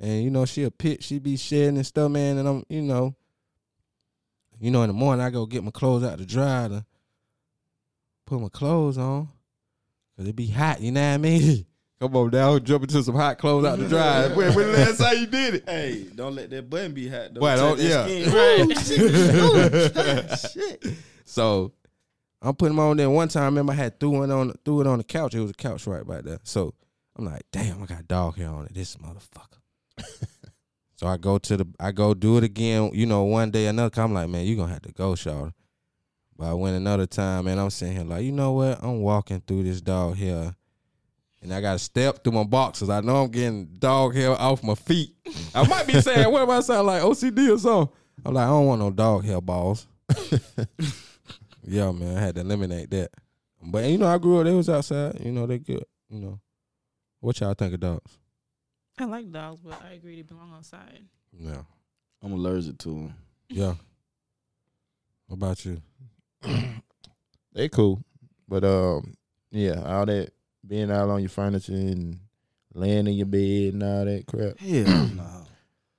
And 0.00 0.24
you 0.24 0.30
know, 0.30 0.44
she 0.44 0.64
a 0.64 0.70
pit, 0.70 1.04
she 1.04 1.20
be 1.20 1.36
shedding 1.36 1.76
and 1.76 1.86
stuff, 1.86 2.10
man. 2.10 2.38
And 2.38 2.48
I'm, 2.48 2.64
you 2.68 2.82
know, 2.82 3.14
you 4.58 4.72
know, 4.72 4.82
in 4.82 4.88
the 4.88 4.94
morning 4.94 5.24
I 5.24 5.30
go 5.30 5.46
get 5.46 5.62
my 5.62 5.70
clothes 5.70 6.02
out 6.02 6.18
to 6.18 6.26
dry 6.26 6.68
to 6.68 6.84
put 8.26 8.40
my 8.40 8.48
clothes 8.48 8.98
on. 8.98 9.28
Cause 10.16 10.26
it 10.26 10.36
be 10.36 10.48
hot, 10.48 10.80
you 10.80 10.92
know 10.92 11.08
what 11.08 11.14
I 11.14 11.18
mean? 11.18 11.66
Come 12.04 12.16
on 12.16 12.28
down, 12.28 12.62
jump 12.62 12.82
into 12.82 13.02
some 13.02 13.14
hot 13.14 13.38
clothes 13.38 13.64
out 13.64 13.78
the 13.78 13.88
drive. 13.88 14.36
when, 14.36 14.54
when 14.54 14.72
the 14.72 14.76
last 14.76 14.98
time 14.98 15.16
you 15.16 15.26
did 15.26 15.54
it? 15.54 15.64
Hey, 15.66 16.04
don't 16.14 16.34
let 16.34 16.50
that 16.50 16.68
button 16.68 16.92
be 16.92 17.08
hot. 17.08 17.32
Though. 17.32 17.40
Boy, 17.40 17.56
don't- 17.56 17.80
oh, 17.80 17.82
yeah. 17.82 18.74
skin. 18.76 20.82
Shit. 20.82 20.96
So 21.24 21.72
I'm 22.42 22.54
putting 22.56 22.76
them 22.76 22.84
on 22.84 22.98
there. 22.98 23.08
One 23.08 23.28
time, 23.28 23.44
I 23.44 23.46
remember 23.46 23.72
I 23.72 23.76
had 23.76 23.98
threw 23.98 24.22
it 24.22 24.30
on 24.30 24.52
threw 24.66 24.82
it 24.82 24.86
on 24.86 24.98
the 24.98 25.04
couch. 25.04 25.34
It 25.34 25.40
was 25.40 25.52
a 25.52 25.54
couch 25.54 25.86
right 25.86 26.06
back 26.06 26.24
there. 26.24 26.40
So 26.42 26.74
I'm 27.16 27.24
like, 27.24 27.40
damn, 27.50 27.82
I 27.82 27.86
got 27.86 28.06
dog 28.06 28.36
hair 28.36 28.50
on 28.50 28.66
it. 28.66 28.74
This 28.74 28.96
motherfucker. 28.96 29.60
so 30.96 31.06
I 31.06 31.16
go 31.16 31.38
to 31.38 31.56
the 31.56 31.66
I 31.80 31.92
go 31.92 32.12
do 32.12 32.36
it 32.36 32.44
again. 32.44 32.90
You 32.92 33.06
know, 33.06 33.22
one 33.22 33.50
day 33.50 33.66
another. 33.66 34.02
I'm 34.02 34.12
like, 34.12 34.28
man, 34.28 34.44
you 34.44 34.56
gonna 34.56 34.74
have 34.74 34.82
to 34.82 34.92
go, 34.92 35.14
Shaw. 35.14 35.48
But 36.36 36.50
I 36.50 36.52
went 36.52 36.76
another 36.76 37.06
time, 37.06 37.46
and 37.46 37.58
I'm 37.58 37.70
sitting 37.70 37.96
here 37.96 38.04
like, 38.04 38.24
you 38.24 38.32
know 38.32 38.52
what? 38.52 38.82
I'm 38.82 39.00
walking 39.00 39.40
through 39.40 39.62
this 39.62 39.80
dog 39.80 40.18
hair. 40.18 40.54
And 41.44 41.52
I 41.54 41.60
got 41.60 41.74
to 41.74 41.78
step 41.78 42.24
through 42.24 42.32
my 42.32 42.42
boxes. 42.44 42.88
I 42.90 43.00
know 43.02 43.22
I'm 43.22 43.30
getting 43.30 43.66
dog 43.78 44.14
hair 44.16 44.30
off 44.30 44.62
my 44.64 44.74
feet. 44.74 45.14
I 45.54 45.68
might 45.68 45.86
be 45.86 46.00
saying, 46.00 46.32
what 46.32 46.42
if 46.42 46.48
I 46.48 46.60
sound 46.60 46.86
like 46.86 47.02
OCD 47.02 47.54
or 47.54 47.58
something? 47.58 47.94
I'm 48.24 48.34
like, 48.34 48.44
I 48.44 48.48
don't 48.48 48.66
want 48.66 48.80
no 48.80 48.90
dog 48.90 49.24
hair 49.24 49.40
balls. 49.40 49.86
Yeah, 51.66 51.92
man, 51.92 52.16
I 52.16 52.20
had 52.20 52.34
to 52.34 52.42
eliminate 52.42 52.90
that. 52.90 53.10
But 53.62 53.84
you 53.86 53.96
know, 53.98 54.06
I 54.06 54.18
grew 54.18 54.38
up. 54.38 54.44
They 54.44 54.52
was 54.52 54.68
outside. 54.68 55.18
You 55.20 55.32
know, 55.32 55.46
they 55.46 55.58
good. 55.58 55.84
You 56.10 56.20
know, 56.20 56.40
what 57.20 57.40
y'all 57.40 57.54
think 57.54 57.74
of 57.74 57.80
dogs? 57.80 58.18
I 58.98 59.04
like 59.06 59.32
dogs, 59.32 59.60
but 59.64 59.80
I 59.82 59.94
agree 59.94 60.16
they 60.16 60.22
belong 60.22 60.52
outside. 60.54 61.06
Yeah, 61.32 61.62
I'm 62.22 62.32
allergic 62.32 62.78
to 62.78 62.88
them. 62.88 63.14
yeah. 63.48 63.74
What 65.26 65.36
about 65.36 65.64
you? 65.64 65.80
they 67.54 67.70
cool, 67.70 68.04
but 68.46 68.62
um, 68.62 69.14
yeah, 69.50 69.80
all 69.86 70.04
that 70.04 70.33
being 70.66 70.90
out 70.90 71.08
on 71.10 71.20
your 71.20 71.28
furniture 71.30 71.72
and 71.72 72.18
laying 72.74 73.06
in 73.06 73.14
your 73.14 73.26
bed 73.26 73.74
and 73.74 73.82
all 73.82 74.04
that 74.04 74.26
crap, 74.26 74.58
Hell 74.58 75.06
no. 75.14 75.46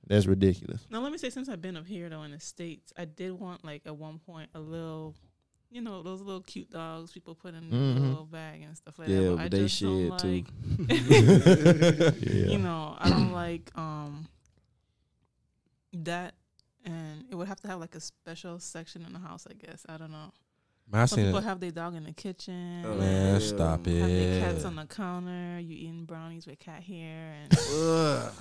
that's 0.07 0.25
ridiculous. 0.25 0.85
Now 0.89 1.01
let 1.01 1.11
me 1.11 1.17
say, 1.17 1.29
since 1.29 1.47
I've 1.49 1.61
been 1.61 1.77
up 1.77 1.85
here 1.87 2.09
though 2.09 2.23
in 2.23 2.31
the 2.31 2.39
states, 2.39 2.91
I 2.97 3.05
did 3.05 3.31
want 3.33 3.63
like 3.63 3.83
at 3.85 3.95
one 3.95 4.19
point 4.19 4.49
a 4.55 4.59
little, 4.59 5.15
you 5.71 5.81
know, 5.81 6.01
those 6.03 6.21
little 6.21 6.41
cute 6.41 6.69
dogs 6.71 7.11
people 7.11 7.35
put 7.35 7.53
in 7.53 7.63
Mhm. 7.71 7.97
a 7.97 7.99
little 7.99 8.25
bag 8.25 8.61
and 8.63 8.75
stuff 8.75 8.97
like 8.99 9.07
Yeah, 9.09 9.21
that. 9.21 9.35
but 9.37 9.39
I 9.43 9.47
they 9.49 9.59
just 9.59 9.81
don't 9.81 10.19
shed 10.19 10.19
too. 10.19 10.43
Yeah. 12.19 12.47
You 12.51 12.57
know, 12.59 12.95
I 12.99 13.09
don't 13.09 13.31
like 13.33 13.71
um 13.77 14.27
that, 15.93 16.35
and 16.83 17.25
it 17.31 17.35
would 17.35 17.47
have 17.47 17.59
to 17.61 17.67
have 17.67 17.79
like 17.79 17.95
a 17.95 17.99
special 17.99 18.59
section 18.59 19.05
in 19.05 19.13
the 19.13 19.19
house. 19.19 19.47
I 19.49 19.53
guess 19.53 19.85
I 19.87 19.97
don't 19.97 20.11
know. 20.11 20.31
Man, 20.91 21.01
I 21.01 21.05
Some 21.05 21.17
seen 21.17 21.25
people 21.25 21.39
it. 21.39 21.43
have 21.45 21.59
their 21.59 21.71
dog 21.71 21.95
in 21.95 22.03
the 22.03 22.11
kitchen. 22.11 22.83
Oh, 22.85 22.95
Man, 22.95 23.33
Yeah. 23.33 23.39
stop 23.47 23.69
Have 23.71 23.83
their 23.85 24.39
cats 24.41 24.65
on 24.65 24.75
the 24.75 24.85
counter. 24.85 25.59
You 25.59 25.75
eating 25.75 26.05
brownies 26.05 26.45
with 26.45 26.59
cat 26.59 26.83
hair 26.83 27.35
and 27.43 27.51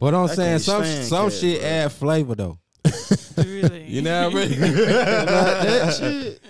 But 0.00 0.14
I'm 0.14 0.24
I 0.30 0.34
saying 0.34 0.50
can't 0.60 0.62
some 0.62 0.84
some 0.84 1.24
cats, 1.30 1.40
shit 1.40 1.60
bro. 1.60 1.68
add 1.68 1.92
flavor 1.92 2.34
though. 2.34 2.58
really. 3.36 3.84
You 3.88 4.02
know 4.02 4.28
what 4.28 4.36
I 4.36 4.48
mean? 4.48 4.60
that 4.60 5.96
shit. 5.98 6.40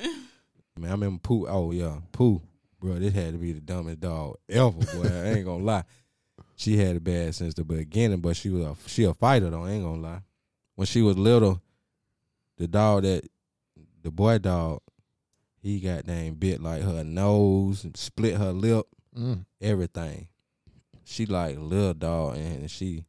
Man, 0.77 0.91
I 0.91 0.93
remember 0.93 1.21
Pooh. 1.23 1.47
Oh 1.49 1.71
yeah, 1.71 1.97
Pooh, 2.13 2.43
bro. 2.81 2.95
This 2.99 3.15
had 3.15 3.33
to 3.33 3.39
be 3.39 3.53
the 3.53 3.61
dumbest 3.61 4.01
dog 4.01 4.37
ever, 4.49 4.71
boy. 4.73 5.09
I 5.09 5.31
ain't 5.37 5.45
gonna 5.47 5.65
lie. 5.65 5.85
She 6.57 6.77
had 6.77 6.97
it 6.97 7.05
bad 7.05 7.35
since 7.37 7.55
the 7.55 7.63
beginning, 7.65 8.21
but 8.21 8.37
she 8.37 8.51
was 8.51 8.65
a, 8.65 8.77
she 8.89 9.05
a 9.05 9.15
fighter 9.15 9.49
though. 9.49 9.65
I 9.65 9.71
ain't 9.71 9.85
gonna 9.85 10.03
lie. 10.03 10.21
When 10.75 10.87
she 10.87 11.01
was 11.03 11.17
little, 11.17 11.63
the 12.59 12.67
dog 12.67 13.05
that 13.05 13.23
the 14.03 14.11
boy 14.11 14.39
dog, 14.39 14.81
he 15.61 15.81
got 15.81 16.05
dang 16.07 16.35
bit 16.35 16.63
like 16.63 16.83
her 16.83 17.05
nose, 17.05 17.85
and 17.85 17.97
split 17.97 18.37
her 18.37 18.53
lip, 18.53 18.87
Mm. 19.17 19.45
everything. 19.61 20.29
She 21.05 21.27
like 21.27 21.57
little 21.59 21.95
dog, 21.95 22.37
and 22.37 22.71
she 22.71 23.05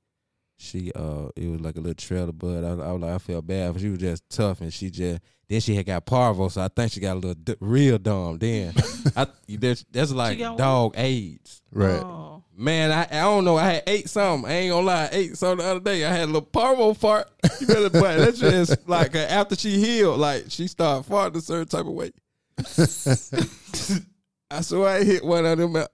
she 0.57 0.91
uh 0.93 1.29
it 1.35 1.47
was 1.49 1.61
like 1.61 1.75
a 1.75 1.79
little 1.79 1.93
trailer 1.95 2.31
bud. 2.31 2.63
I, 2.63 2.69
I 2.69 2.91
was 2.91 3.01
like 3.01 3.13
I 3.13 3.17
felt 3.17 3.47
bad, 3.47 3.73
but 3.73 3.81
she 3.81 3.89
was 3.89 3.99
just 3.99 4.27
tough 4.29 4.61
and 4.61 4.73
she 4.73 4.89
just 4.89 5.21
then 5.47 5.59
she 5.61 5.75
had 5.75 5.85
got 5.85 6.05
parvo, 6.05 6.47
so 6.47 6.61
I 6.61 6.67
think 6.67 6.91
she 6.91 6.99
got 6.99 7.13
a 7.13 7.19
little 7.19 7.33
d- 7.33 7.55
real 7.59 7.97
dumb. 7.97 8.37
Then 8.37 8.73
I 9.15 9.27
that's, 9.47 9.85
that's 9.91 10.11
like 10.11 10.37
got 10.39 10.51
what? 10.51 10.57
dog 10.57 10.93
AIDS. 10.97 11.61
Right. 11.71 12.01
Oh. 12.01 12.43
Man, 12.55 12.91
I, 12.91 13.03
I 13.09 13.21
don't 13.21 13.45
know. 13.45 13.55
I 13.57 13.65
had 13.73 13.83
ate 13.87 14.09
something. 14.09 14.49
I 14.49 14.53
ain't 14.55 14.71
gonna 14.71 14.85
lie. 14.85 15.03
I 15.05 15.09
ate 15.13 15.37
something 15.37 15.65
the 15.65 15.71
other 15.71 15.79
day. 15.79 16.03
I 16.05 16.09
had 16.11 16.23
a 16.23 16.25
little 16.25 16.41
parvo 16.41 16.93
fart. 16.93 17.29
You 17.61 17.67
better, 17.67 17.89
but 17.89 18.17
that's 18.17 18.39
just 18.39 18.87
like 18.87 19.15
uh, 19.15 19.19
after 19.19 19.55
she 19.55 19.77
healed, 19.79 20.19
like 20.19 20.45
she 20.49 20.67
started 20.67 21.09
farting 21.09 21.35
a 21.37 21.41
certain 21.41 21.67
type 21.67 21.85
of 21.85 21.91
way. 21.93 22.11
I 24.51 24.61
saw 24.61 24.87
I 24.87 25.03
hit 25.03 25.23
one 25.23 25.45
of 25.45 25.57
them. 25.57 25.75
I, 25.77 25.87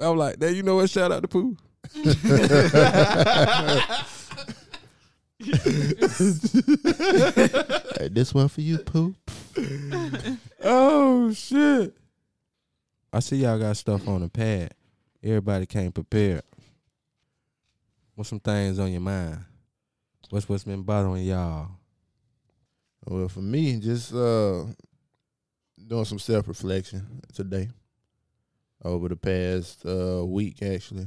I 0.00 0.08
was 0.08 0.18
like, 0.18 0.38
"There, 0.38 0.50
you 0.50 0.62
know 0.62 0.76
what? 0.76 0.90
Shout 0.90 1.12
out 1.12 1.22
to 1.22 1.28
Pooh." 1.28 1.56
Hey, 8.00 8.08
this 8.08 8.34
one 8.34 8.48
for 8.48 8.60
you, 8.60 8.78
Pooh. 8.78 9.14
Oh 10.62 11.32
shit! 11.32 11.96
I 13.12 13.20
see 13.20 13.36
y'all 13.36 13.58
got 13.58 13.76
stuff 13.76 14.06
on 14.06 14.20
the 14.20 14.28
pad. 14.28 14.74
Everybody 15.22 15.66
came 15.66 15.92
prepared. 15.92 16.42
What's 18.14 18.28
some 18.28 18.40
things 18.40 18.78
on 18.78 18.92
your 18.92 19.00
mind? 19.00 19.38
What's 20.28 20.48
what's 20.48 20.64
been 20.64 20.82
bothering 20.82 21.24
y'all? 21.24 21.68
Well, 23.06 23.28
for 23.28 23.40
me, 23.40 23.80
just 23.80 24.14
uh 24.14 24.64
doing 25.90 26.04
some 26.04 26.18
self 26.20 26.48
reflection 26.48 27.20
today. 27.34 27.68
Over 28.82 29.08
the 29.08 29.16
past 29.16 29.84
uh 29.84 30.24
week 30.24 30.62
actually. 30.62 31.06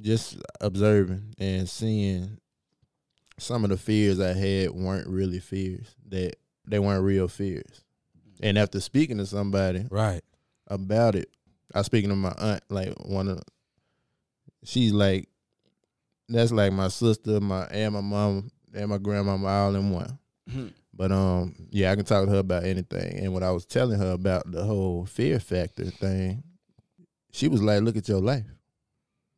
Just 0.00 0.36
observing 0.60 1.34
and 1.38 1.68
seeing 1.68 2.38
some 3.38 3.64
of 3.64 3.70
the 3.70 3.76
fears 3.78 4.20
I 4.20 4.34
had 4.34 4.70
weren't 4.70 5.08
really 5.08 5.40
fears. 5.40 5.96
That 6.08 6.36
they 6.68 6.78
weren't 6.78 7.02
real 7.02 7.26
fears. 7.28 7.82
And 8.42 8.58
after 8.58 8.78
speaking 8.80 9.16
to 9.18 9.26
somebody 9.26 9.86
Right. 9.90 10.22
about 10.66 11.14
it, 11.14 11.30
I 11.74 11.78
was 11.78 11.86
speaking 11.86 12.10
to 12.10 12.16
my 12.16 12.34
aunt, 12.38 12.62
like 12.68 12.92
one 13.04 13.28
of 13.28 13.40
she's 14.62 14.92
like 14.92 15.28
that's 16.28 16.52
like 16.52 16.72
my 16.72 16.88
sister, 16.88 17.40
my 17.40 17.64
and 17.66 17.94
my 17.94 18.00
mom 18.02 18.50
and 18.74 18.90
my 18.90 18.98
grandmama 18.98 19.46
all 19.46 19.74
in 19.74 19.90
one. 19.90 20.18
But 20.96 21.12
um, 21.12 21.54
yeah, 21.70 21.92
I 21.92 21.96
can 21.96 22.04
talk 22.06 22.24
to 22.24 22.30
her 22.30 22.38
about 22.38 22.64
anything. 22.64 23.18
And 23.22 23.34
when 23.34 23.42
I 23.42 23.50
was 23.50 23.66
telling 23.66 23.98
her 23.98 24.12
about 24.12 24.50
the 24.50 24.64
whole 24.64 25.04
fear 25.04 25.38
factor 25.38 25.84
thing, 25.84 26.42
she 27.32 27.48
was 27.48 27.62
like, 27.62 27.82
"Look 27.82 27.96
at 27.98 28.08
your 28.08 28.20
life. 28.22 28.46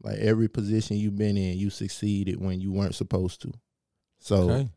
Like 0.00 0.18
every 0.18 0.48
position 0.48 0.96
you've 0.98 1.16
been 1.18 1.36
in, 1.36 1.58
you 1.58 1.70
succeeded 1.70 2.40
when 2.40 2.60
you 2.60 2.70
weren't 2.70 2.94
supposed 2.94 3.42
to." 3.42 3.52
So 4.20 4.36
Okay. 4.50 4.68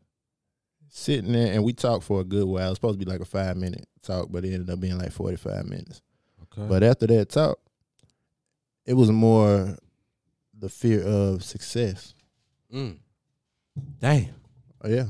sitting 0.88 1.32
there, 1.32 1.52
and 1.52 1.62
we 1.62 1.72
talked 1.72 2.02
for 2.04 2.20
a 2.20 2.24
good 2.24 2.46
while. 2.48 2.66
It 2.66 2.70
was 2.70 2.76
supposed 2.78 2.98
to 2.98 3.04
be 3.04 3.10
like 3.10 3.20
a 3.20 3.24
five 3.24 3.56
minute 3.56 3.86
talk, 4.02 4.28
but 4.32 4.44
it 4.44 4.52
ended 4.52 4.70
up 4.70 4.80
being 4.80 4.98
like 4.98 5.12
forty 5.12 5.36
five 5.36 5.64
minutes. 5.66 6.02
Okay. 6.42 6.66
But 6.68 6.82
after 6.82 7.06
that 7.06 7.28
talk, 7.28 7.60
it 8.84 8.94
was 8.94 9.10
more 9.12 9.76
the 10.58 10.68
fear 10.68 11.02
of 11.04 11.44
success. 11.44 12.14
Mm. 12.74 12.98
Damn. 14.00 14.34
Oh, 14.84 14.88
yeah, 14.88 15.06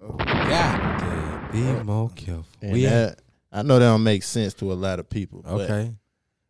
God 0.00 1.00
damn. 1.00 1.50
Be 1.78 1.82
more 1.84 2.10
careful. 2.10 2.44
and 2.62 2.72
we 2.72 2.82
that 2.84 3.20
I 3.50 3.62
know 3.62 3.78
that 3.78 3.86
don't 3.86 4.02
make 4.02 4.22
sense 4.22 4.54
to 4.54 4.72
a 4.72 4.74
lot 4.74 4.98
of 5.00 5.08
people. 5.08 5.42
okay. 5.46 5.94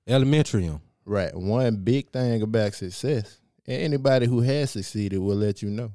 Elementary 0.07 0.67
'em. 0.67 0.81
Right. 1.05 1.35
One 1.35 1.77
big 1.77 2.11
thing 2.11 2.43
about 2.43 2.75
success, 2.75 3.41
and 3.67 3.81
anybody 3.83 4.27
who 4.27 4.41
has 4.41 4.71
succeeded 4.73 5.19
will 5.19 5.37
let 5.37 5.63
you 5.63 5.71
know 5.71 5.93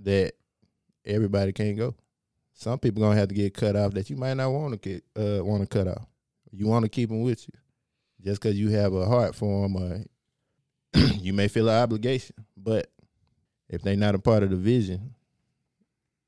that 0.00 0.32
everybody 1.04 1.52
can't 1.52 1.76
go. 1.76 1.94
Some 2.54 2.78
people 2.78 3.00
gonna 3.02 3.16
have 3.16 3.28
to 3.28 3.34
get 3.34 3.54
cut 3.54 3.76
off 3.76 3.92
that 3.94 4.10
you 4.10 4.16
might 4.16 4.34
not 4.34 4.50
want 4.50 4.72
to 4.72 4.78
get 4.88 5.04
uh, 5.16 5.44
want 5.44 5.62
to 5.62 5.66
cut 5.66 5.86
off. 5.88 6.06
You 6.52 6.66
want 6.66 6.84
to 6.84 6.88
keep 6.88 7.08
them 7.10 7.22
with 7.22 7.46
you, 7.48 7.54
just 8.24 8.40
because 8.42 8.58
you 8.58 8.70
have 8.70 8.92
a 8.92 9.06
heart 9.06 9.34
for 9.34 9.62
them, 9.62 9.76
or 9.76 10.04
you 11.20 11.32
may 11.32 11.48
feel 11.48 11.68
an 11.68 11.82
obligation. 11.82 12.34
But 12.56 12.90
if 13.68 13.82
they're 13.82 13.96
not 13.96 14.14
a 14.14 14.18
part 14.18 14.42
of 14.42 14.50
the 14.50 14.56
vision, 14.56 15.14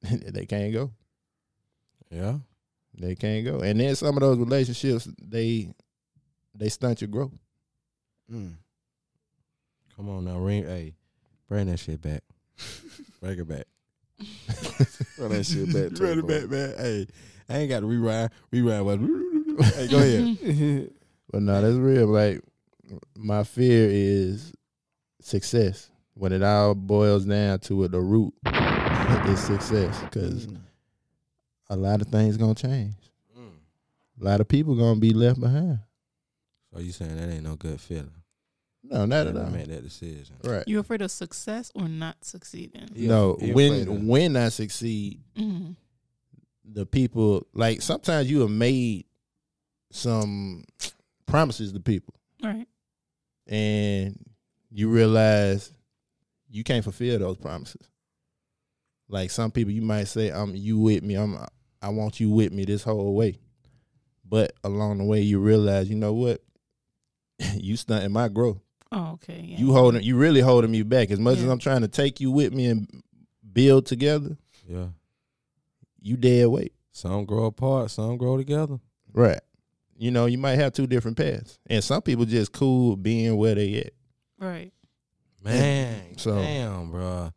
they 0.11 0.47
can't 0.47 0.73
go. 0.73 0.91
Yeah. 2.11 2.39
They 2.99 3.15
can't 3.15 3.45
go. 3.45 3.61
And 3.61 3.81
then 3.81 3.95
some 3.97 4.17
of 4.17 4.21
those 4.21 4.39
relationships, 4.39 5.09
they 5.21 5.73
they 6.55 6.69
stunt 6.69 7.01
your 7.01 7.09
growth. 7.09 7.33
Mm. 8.31 8.55
Come 9.97 10.09
on 10.11 10.25
now, 10.25 10.39
ring. 10.39 10.65
Hey, 10.65 10.95
bring 11.49 11.69
that 11.69 11.79
shit 11.79 12.01
back. 12.01 12.23
bring 13.21 13.39
it 13.39 13.49
back. 13.49 13.65
Run 15.19 15.31
that 15.31 15.45
shit 15.45 15.73
back. 15.73 15.99
Run 16.01 16.19
it 16.19 16.27
back, 16.27 16.51
man. 16.51 16.75
Hey, 16.77 17.07
I 17.49 17.59
ain't 17.59 17.71
got 17.71 17.81
to 17.81 17.87
rewind. 17.87 18.31
Rewind. 18.51 18.85
What? 18.85 19.65
hey, 19.75 19.89
go 19.89 19.99
ahead. 19.99 20.91
But 21.31 21.43
no, 21.43 21.63
that's 21.63 21.77
real. 21.77 22.07
Like 22.07 22.43
my 23.17 23.43
fear 23.45 23.89
is 23.91 24.53
success. 25.21 25.91
When 26.15 26.33
it 26.33 26.43
all 26.43 26.75
boils 26.75 27.25
down 27.25 27.61
to 27.61 27.85
it, 27.85 27.93
the 27.93 28.01
root 28.01 28.35
is 29.27 29.41
success. 29.41 30.01
Because 30.03 30.47
Mm. 30.47 30.61
a 31.71 31.77
lot 31.77 32.01
of 32.01 32.09
things 32.09 32.37
gonna 32.37 32.55
change. 32.55 32.95
A 34.21 34.25
lot 34.25 34.41
of 34.41 34.47
people 34.49 34.77
gonna 34.77 35.01
be 35.01 35.13
left 35.13 35.41
behind. 35.41 35.81
So 36.73 36.81
you 36.81 36.93
saying 36.93 37.17
that 37.17 37.29
ain't 37.31 37.43
no 37.45 37.57
good 37.57 37.81
feeling? 37.81 38.13
No, 38.85 39.05
not 39.07 39.27
at 39.27 39.35
When 39.35 39.45
I 39.47 39.49
made 39.49 39.67
that 39.69 39.83
decision. 39.83 40.37
Right. 40.45 40.67
You 40.67 40.79
afraid 40.81 41.03
of 41.03 41.11
success 41.11 41.71
or 41.75 41.89
not 41.89 42.25
succeeding? 42.25 42.89
Yeah, 42.95 43.09
no, 43.09 43.39
you 43.41 43.51
afraid 43.53 43.89
when 43.89 44.07
when 44.07 44.37
I 44.37 44.49
succeed, 44.49 45.21
Mm-hmm. 45.37 45.73
the 46.65 46.87
people 46.87 47.47
like 47.53 47.81
sometimes 47.83 48.31
you 48.31 48.41
have 48.41 48.51
made 48.51 49.07
some 49.91 50.65
promises 51.27 51.73
to 51.73 51.81
people. 51.81 52.15
Right. 52.43 52.67
and 53.47 54.19
you 54.71 54.89
realize 54.89 55.73
you 56.51 56.65
can't 56.65 56.83
fulfill 56.85 57.19
those 57.19 57.37
promises. 57.37 57.89
Like 59.13 59.31
some 59.31 59.51
people, 59.53 59.73
you 59.73 59.83
might 59.83 60.05
say, 60.09 60.31
"I'm 60.31 60.55
you 60.57 60.79
with 60.79 61.03
me. 61.05 61.15
I'm 61.15 61.37
I 61.83 61.91
want 61.91 62.19
you 62.19 62.31
with 62.31 62.51
me 62.51 62.65
this 62.65 62.83
whole 62.83 63.15
way," 63.15 63.39
but 64.27 64.55
along 64.65 64.99
the 64.99 65.05
way, 65.05 65.21
you 65.21 65.39
realize, 65.39 65.89
you 65.91 65.97
know 65.97 66.15
what? 66.15 66.43
you 67.55 67.77
stunting 67.77 68.11
my 68.11 68.29
growth. 68.29 68.59
Oh, 68.91 69.13
okay. 69.13 69.41
Yeah. 69.45 69.59
You 69.59 69.73
holding, 69.75 70.03
you 70.03 70.17
really 70.17 70.41
holding 70.41 70.71
me 70.71 70.83
back. 70.83 71.11
As 71.11 71.19
much 71.21 71.39
as 71.39 71.45
I'm 71.45 71.59
trying 71.59 71.83
to 71.83 71.89
take 71.89 72.21
you 72.21 72.31
with 72.31 72.53
me 72.55 72.67
and 72.67 73.03
build 73.53 73.85
together, 73.87 74.37
Yeah. 74.67 74.89
you 76.01 76.17
dead 76.17 76.47
weight. 76.49 76.73
Some 76.93 77.25
grow 77.27 77.45
apart. 77.47 77.91
Some 77.91 78.17
grow 78.17 78.37
together. 78.39 78.81
Right. 79.13 79.41
You 79.99 80.11
know, 80.11 80.25
you 80.27 80.37
might 80.39 80.57
have 80.59 80.73
two 80.73 80.87
different 80.87 81.17
paths, 81.19 81.59
and 81.67 81.85
some 81.85 82.01
people 82.03 82.25
just 82.25 82.53
cool 82.53 82.97
being 82.97 83.37
where 83.37 83.55
they 83.55 83.77
at. 83.81 83.93
Right. 84.39 84.73
Man, 85.45 86.17
So- 86.19 86.37
damn, 86.37 86.91
bro. 86.91 87.31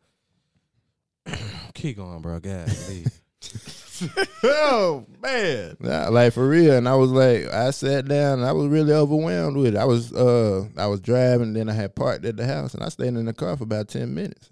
Keep 1.73 1.97
going, 1.97 2.21
bro. 2.21 2.39
God, 2.39 2.69
oh 4.43 5.05
man. 5.21 5.77
Nah, 5.79 6.09
like 6.09 6.33
for 6.33 6.47
real. 6.47 6.73
And 6.73 6.88
I 6.88 6.95
was 6.95 7.11
like, 7.11 7.47
I 7.47 7.71
sat 7.71 8.07
down 8.07 8.39
and 8.39 8.47
I 8.47 8.51
was 8.51 8.67
really 8.67 8.93
overwhelmed 8.93 9.57
with 9.57 9.75
it. 9.75 9.77
I 9.77 9.85
was 9.85 10.13
uh 10.13 10.67
I 10.77 10.88
was 10.88 11.01
driving, 11.01 11.53
then 11.53 11.69
I 11.69 11.73
had 11.73 11.95
parked 11.95 12.25
at 12.25 12.38
the 12.38 12.45
house 12.45 12.73
and 12.73 12.83
I 12.83 12.89
stayed 12.89 13.07
in 13.07 13.25
the 13.25 13.33
car 13.33 13.55
for 13.57 13.63
about 13.63 13.88
ten 13.88 14.13
minutes. 14.13 14.49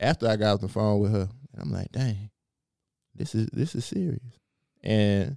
After 0.00 0.28
I 0.28 0.36
got 0.36 0.54
off 0.54 0.60
the 0.60 0.68
phone 0.68 1.00
with 1.00 1.12
her. 1.12 1.28
And 1.52 1.62
I'm 1.62 1.72
like, 1.72 1.92
dang, 1.92 2.30
this 3.14 3.34
is 3.34 3.48
this 3.52 3.74
is 3.74 3.84
serious. 3.84 4.20
And 4.82 5.36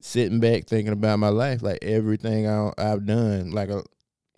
sitting 0.00 0.40
back 0.40 0.66
thinking 0.66 0.92
about 0.92 1.18
my 1.18 1.28
life, 1.28 1.62
like 1.62 1.78
everything 1.82 2.46
I, 2.46 2.72
I've 2.78 3.06
done, 3.06 3.50
like 3.50 3.70
uh 3.70 3.82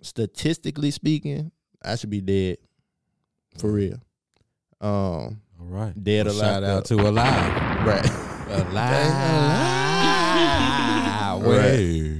statistically 0.01 0.91
speaking, 0.91 1.51
I 1.83 1.95
should 1.95 2.09
be 2.09 2.21
dead. 2.21 2.57
For 3.59 3.71
real. 3.71 3.99
Um 4.83 5.39
All 5.59 5.67
right. 5.67 6.03
Dead 6.03 6.25
Well, 6.27 6.35
Shout 6.39 6.63
out 6.63 6.85
to 6.85 6.95
alive. 6.95 7.87
right. 7.87 8.09
Alive. 8.49 9.43
Right. 11.43 12.11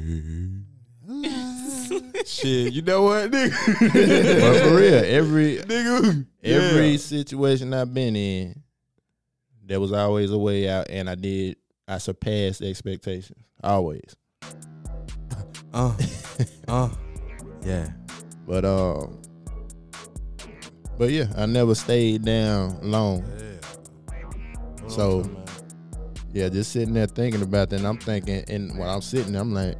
Shit, 2.25 2.73
you 2.73 2.81
know 2.81 3.03
what, 3.03 3.31
nigga? 3.31 3.51
but 4.41 4.61
for 4.63 4.75
real, 4.75 4.95
every 5.05 5.57
nigga. 5.67 6.25
every 6.43 6.91
Yeah. 6.91 6.97
situation 6.97 7.73
I've 7.73 7.93
been 7.93 8.15
in, 8.15 8.63
there 9.63 9.79
was 9.79 9.91
always 9.93 10.31
a 10.31 10.37
way 10.37 10.67
out, 10.67 10.87
and 10.89 11.09
I 11.09 11.15
did. 11.15 11.57
I 11.87 11.97
surpassed 11.99 12.61
expectations 12.61 13.45
always. 13.63 14.15
Uh, 15.73 15.95
uh, 16.67 16.89
yeah. 17.65 17.89
But 18.47 18.65
um, 18.65 19.21
but 20.97 21.09
yeah, 21.11 21.25
I 21.37 21.45
never 21.45 21.75
stayed 21.75 22.23
down 22.25 22.77
long. 22.81 23.23
So 24.87 25.23
yeah, 26.33 26.49
just 26.49 26.71
sitting 26.71 26.93
there 26.93 27.07
thinking 27.07 27.41
about 27.41 27.69
that. 27.69 27.77
And 27.77 27.87
I'm 27.87 27.97
thinking, 27.97 28.43
and 28.47 28.77
when 28.77 28.87
I'm 28.87 29.01
sitting, 29.01 29.33
there, 29.33 29.41
I'm 29.41 29.53
like 29.53 29.77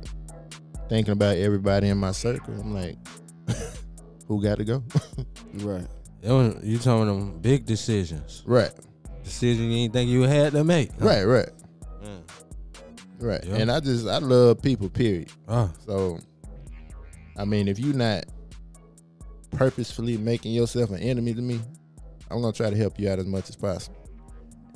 thinking 0.90 1.12
about 1.14 1.38
everybody 1.38 1.90
in 1.90 1.98
my 1.98 2.12
circle. 2.12 2.54
I'm 2.60 2.74
like, 2.74 2.98
who 4.28 4.42
got 4.42 4.58
to 4.58 4.64
go? 4.66 4.84
Right. 5.56 5.86
That 6.22 6.62
You 6.64 6.80
talking 6.80 7.06
them 7.06 7.38
big 7.40 7.66
decisions, 7.68 8.42
Right, 8.48 8.72
decision 9.24 9.66
you 9.66 9.84
didn't 9.84 9.94
think 9.94 10.10
you 10.10 10.24
had 10.24 10.54
to 10.54 10.64
make. 10.64 10.90
huh? 11.00 11.06
right, 11.06 11.24
right, 11.26 11.50
Mm. 12.04 12.22
right. 13.20 13.44
Yeah. 13.44 13.56
And 13.58 13.72
I 13.72 13.80
just 13.80 14.08
I 14.08 14.18
love 14.18 14.62
people. 14.64 14.90
Period. 14.90 15.30
Oh, 15.48 15.72
So, 15.86 16.18
I 17.38 17.46
mean, 17.46 17.68
if 17.68 17.78
you're 17.78 17.94
not 17.96 18.26
purposefully 19.56 20.18
making 20.18 20.54
yourself 20.54 20.90
an 20.92 20.98
enemy 20.98 21.34
to 21.34 21.42
me, 21.42 21.60
I'm 22.30 22.42
gonna 22.42 22.54
try 22.54 22.70
to 22.70 22.76
help 22.76 23.00
you 23.00 23.10
out 23.10 23.20
as 23.20 23.26
much 23.26 23.50
as 23.50 23.56
possible. 23.56 23.98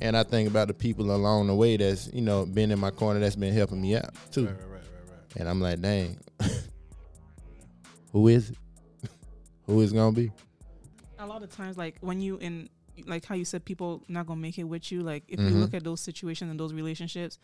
And 0.00 0.16
I 0.16 0.22
think 0.22 0.48
about 0.48 0.68
the 0.68 0.74
people 0.74 1.10
along 1.14 1.48
the 1.48 1.54
way 1.54 1.76
that's 1.76 2.12
you 2.12 2.20
know 2.22 2.46
been 2.46 2.70
in 2.70 2.78
my 2.78 2.90
corner 2.90 3.20
that's 3.20 3.36
been 3.36 3.52
helping 3.54 3.80
me 3.80 3.96
out 3.96 4.14
too. 4.30 4.46
Right, 4.46 4.54
right, 4.70 4.70
right, 5.10 5.36
And 5.36 5.48
I'm 5.48 5.60
like, 5.60 5.80
dang, 5.80 6.18
who 8.12 8.28
is 8.28 8.50
it? 8.50 8.56
who 9.66 9.80
is 9.80 9.92
it 9.92 9.96
gonna 9.96 10.12
be? 10.12 10.32
a 11.20 11.26
lot 11.26 11.42
of 11.42 11.50
times 11.50 11.76
like 11.76 11.96
when 12.00 12.20
you 12.20 12.36
in 12.36 12.68
like 13.08 13.24
how 13.24 13.34
you 13.34 13.44
said 13.44 13.64
people 13.64 14.04
not 14.08 14.24
gonna 14.26 14.40
make 14.40 14.56
it 14.56 14.62
with 14.64 14.92
you 14.92 15.00
like 15.02 15.24
if 15.26 15.40
Mhm. 15.40 15.50
you 15.50 15.56
look 15.56 15.74
at 15.74 15.82
those 15.82 16.00
situations 16.00 16.48
and 16.48 16.60
those 16.60 16.72
relationships 16.72 17.38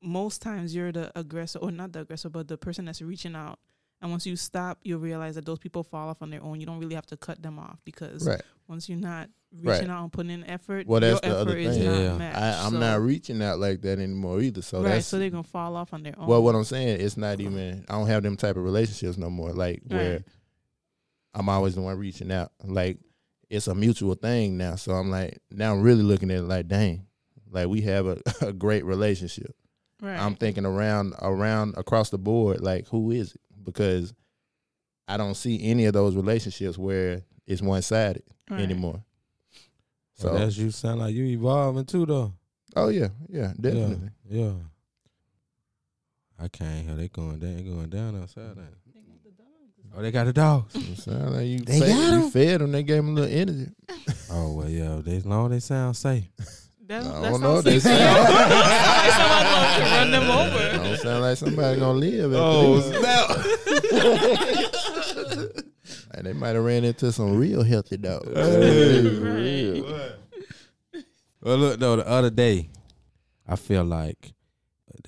most 0.00 0.40
times 0.40 0.72
you're 0.72 0.92
the 0.92 1.10
aggressor 1.18 1.58
or 1.58 1.72
not 1.72 1.92
the 1.92 2.00
aggressor 2.00 2.28
but 2.28 2.46
the 2.46 2.56
person 2.56 2.84
that's 2.84 3.02
reaching 3.02 3.34
out 3.34 3.58
and 4.00 4.10
once 4.10 4.26
you 4.26 4.36
stop 4.36 4.78
you'll 4.82 5.00
realize 5.00 5.34
that 5.34 5.44
those 5.46 5.58
people 5.58 5.82
fall 5.82 6.08
off 6.08 6.22
on 6.22 6.30
their 6.30 6.42
own 6.42 6.60
you 6.60 6.66
don't 6.66 6.78
really 6.78 6.94
have 6.94 7.06
to 7.06 7.16
cut 7.16 7.42
them 7.42 7.58
off 7.58 7.78
because 7.84 8.26
Right. 8.26 8.40
once 8.68 8.88
you're 8.88 8.98
not 8.98 9.28
Right. 9.62 9.76
reaching 9.78 9.90
out 9.90 10.02
and 10.02 10.12
putting 10.12 10.30
in 10.30 10.44
effort 10.44 10.86
Well, 10.86 11.00
your 11.02 11.12
that's 11.12 11.26
the 11.26 11.34
other 11.36 11.52
effort 11.52 11.58
is 11.60 11.76
thing. 11.78 11.86
not 11.86 11.98
Yeah. 12.02 12.16
matched 12.18 12.36
I, 12.38 12.64
I'm 12.66 12.72
So- 12.72 12.78
not 12.78 13.00
reaching 13.00 13.42
out 13.42 13.58
like 13.58 13.80
that 13.82 13.98
anymore 13.98 14.40
either. 14.42 14.60
So 14.62 14.82
right 14.82 14.90
that's 14.90 15.06
so 15.06 15.18
they're 15.18 15.30
gonna 15.30 15.42
fall 15.42 15.74
off 15.74 15.94
on 15.94 16.02
their 16.02 16.14
own 16.18 16.26
well, 16.26 16.42
what 16.42 16.54
I'm 16.54 16.64
saying. 16.64 17.00
It's 17.00 17.16
not 17.16 17.40
even. 17.40 17.84
I 17.88 17.92
don't 17.94 18.06
have 18.08 18.22
them 18.22 18.36
type 18.36 18.56
of 18.56 18.62
relationships 18.64 19.16
no 19.16 19.30
more. 19.30 19.52
Like 19.52 19.80
where 19.86 20.12
Right. 20.12 20.24
I'm 21.34 21.48
always 21.48 21.74
the 21.74 21.80
one 21.82 21.96
reaching 21.98 22.30
out. 22.32 22.52
Like 22.64 22.98
it's 23.48 23.68
a 23.68 23.74
mutual 23.74 24.14
thing 24.14 24.58
now. 24.58 24.76
So 24.76 24.92
I'm 24.92 25.10
like 25.10 25.38
now 25.50 25.72
I'm 25.74 25.80
really 25.80 26.02
looking 26.02 26.30
at 26.30 26.38
it 26.38 26.42
like, 26.42 26.68
dang, 26.68 27.06
like 27.50 27.68
we 27.68 27.80
have 27.82 28.06
a, 28.06 28.18
a 28.42 28.52
great 28.52 28.84
relationship. 28.84 29.56
right 30.02 30.18
I'm 30.18 30.34
thinking 30.34 30.66
around 30.66 31.14
around 31.22 31.74
across 31.78 32.10
the 32.10 32.18
board, 32.18 32.60
like 32.60 32.86
who 32.88 33.10
is 33.12 33.34
it? 33.34 33.40
Because 33.68 34.12
I 35.06 35.16
don't 35.16 35.34
see 35.34 35.62
any 35.70 35.86
of 35.86 35.92
those 35.94 36.14
relationships 36.16 36.76
where 36.78 37.22
it's 37.46 37.62
one 37.62 37.80
sided 37.82 38.22
right. 38.50 38.60
anymore. 38.60 39.02
so 40.14 40.28
So 40.28 40.34
that's 40.38 40.56
you 40.56 40.70
sound 40.70 41.00
like 41.00 41.14
you 41.14 41.24
evolving 41.26 41.84
too, 41.86 42.04
though. 42.06 42.34
oh 42.76 42.88
yeah, 42.88 43.08
yeah, 43.28 43.52
definitely. 43.60 44.10
Yeah, 44.28 44.42
yeah. 44.44 44.52
I 46.40 46.48
can't 46.48 46.86
hear 46.86 46.94
they 46.94 47.08
going 47.08 47.38
down. 47.40 47.56
They 47.56 47.62
going 47.62 47.88
down 47.88 48.20
outside. 48.22 48.56
Now. 48.56 48.62
Oh, 49.96 50.02
they 50.02 50.10
got 50.10 50.26
the 50.26 50.32
dogs. 50.32 50.74
It 50.76 50.98
sound 50.98 51.34
like 51.34 51.46
you, 51.46 51.60
They 51.60 51.80
fed, 51.80 51.88
got 51.88 52.12
you 52.12 52.24
'em? 52.24 52.30
fed 52.30 52.60
them. 52.60 52.72
They 52.72 52.82
gave 52.82 52.96
them 52.98 53.16
a 53.16 53.20
little 53.20 53.36
energy. 53.38 53.70
Oh 54.30 54.52
well, 54.52 54.68
yeah. 54.68 55.00
They 55.02 55.16
as 55.16 55.26
long 55.26 55.46
as 55.46 55.50
they 55.50 55.60
sound 55.74 55.96
safe. 55.96 56.28
that, 56.88 57.04
I 57.04 57.20
that 57.20 57.30
don't 57.30 57.40
know. 57.40 57.60
sounds 57.60 57.64
They 57.64 57.78
sound- 57.80 57.98
Like 58.28 59.12
somebody 59.12 59.48
wants 59.54 59.76
to 59.76 59.82
run 59.84 60.10
them 60.10 60.30
over 60.30 60.72
Don't 60.84 60.98
sound 60.98 61.20
like 61.22 61.36
somebody 61.36 61.78
gonna 61.80 61.98
live. 61.98 62.32
Oh, 62.34 62.80
this. 62.80 62.98
And 66.12 66.26
they 66.26 66.32
might 66.32 66.54
have 66.56 66.64
ran 66.64 66.84
into 66.84 67.12
some 67.12 67.36
real 67.38 67.62
healthy 67.62 67.96
dogs. 67.96 68.26
Right. 68.28 69.84
Well, 71.40 71.56
look 71.56 71.78
though, 71.80 71.96
the 71.96 72.06
other 72.08 72.30
day, 72.30 72.68
I 73.46 73.56
feel 73.56 73.84
like 73.84 74.32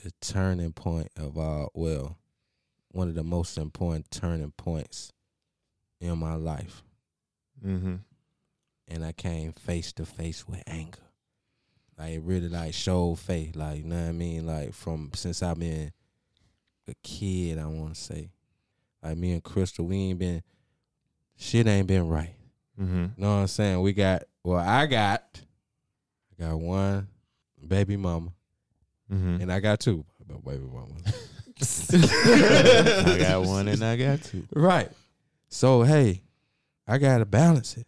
the 0.02 0.12
turning 0.20 0.72
point 0.72 1.08
of 1.16 1.36
all, 1.36 1.70
well, 1.74 2.16
one 2.92 3.08
of 3.08 3.14
the 3.14 3.24
most 3.24 3.58
important 3.58 4.10
turning 4.10 4.52
points 4.52 5.12
in 6.00 6.16
my 6.18 6.34
life, 6.34 6.82
Mm-hmm. 7.64 7.96
and 8.88 9.04
I 9.04 9.12
came 9.12 9.52
face 9.52 9.92
to 9.94 10.06
face 10.06 10.46
with 10.48 10.62
anger. 10.66 11.00
Like 12.00 12.14
it 12.14 12.22
really 12.22 12.48
like 12.48 12.72
showed 12.72 13.18
face, 13.18 13.54
like 13.54 13.78
you 13.78 13.84
know 13.84 13.94
what 14.00 14.08
I 14.08 14.12
mean. 14.12 14.46
Like 14.46 14.72
from 14.72 15.10
since 15.14 15.42
I've 15.42 15.58
been 15.58 15.92
a 16.88 16.94
kid, 17.02 17.58
I 17.58 17.66
want 17.66 17.94
to 17.94 18.00
say, 18.00 18.30
like 19.02 19.18
me 19.18 19.32
and 19.32 19.44
Crystal, 19.44 19.84
we 19.84 19.96
ain't 19.96 20.18
been, 20.18 20.42
shit 21.36 21.66
ain't 21.66 21.86
been 21.86 22.08
right. 22.08 22.34
Mm-hmm. 22.80 22.96
You 22.96 23.10
know 23.18 23.28
what 23.28 23.40
I'm 23.42 23.46
saying? 23.48 23.82
We 23.82 23.92
got 23.92 24.22
well, 24.42 24.58
I 24.60 24.86
got 24.86 25.22
I 26.40 26.42
got 26.42 26.58
one 26.58 27.06
baby 27.68 27.96
mama 27.98 28.32
Mm-hmm. 29.12 29.42
and 29.42 29.52
I 29.52 29.60
got 29.60 29.80
two 29.80 30.04
baby 30.46 30.64
mamas. 30.72 31.90
I 31.92 33.18
got 33.18 33.42
one 33.44 33.68
and 33.68 33.84
I 33.84 33.96
got 33.96 34.22
two. 34.22 34.46
right. 34.54 34.88
So 35.48 35.82
hey, 35.82 36.22
I 36.86 36.96
gotta 36.98 37.26
balance 37.26 37.76
it. 37.76 37.86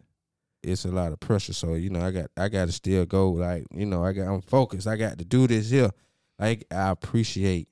It's 0.63 0.85
a 0.85 0.89
lot 0.89 1.13
of 1.13 1.21
pressure. 1.21 1.53
So, 1.53 1.75
you 1.75 1.91
know, 1.91 2.01
I 2.01 2.11
got 2.11 2.31
I 2.37 2.49
gotta 2.49 2.73
still 2.73 3.05
go 3.05 3.31
like, 3.31 3.67
you 3.73 3.87
know, 3.87 4.05
I 4.05 4.13
got 4.13 4.29
I'm 4.29 4.41
focused. 4.43 4.87
I 4.87 4.97
got 4.97 5.19
to 5.19 5.25
do 5.25 5.47
this 5.47 5.71
here. 5.71 5.91
Like 6.39 6.67
I 6.71 6.91
appreciate 6.91 7.69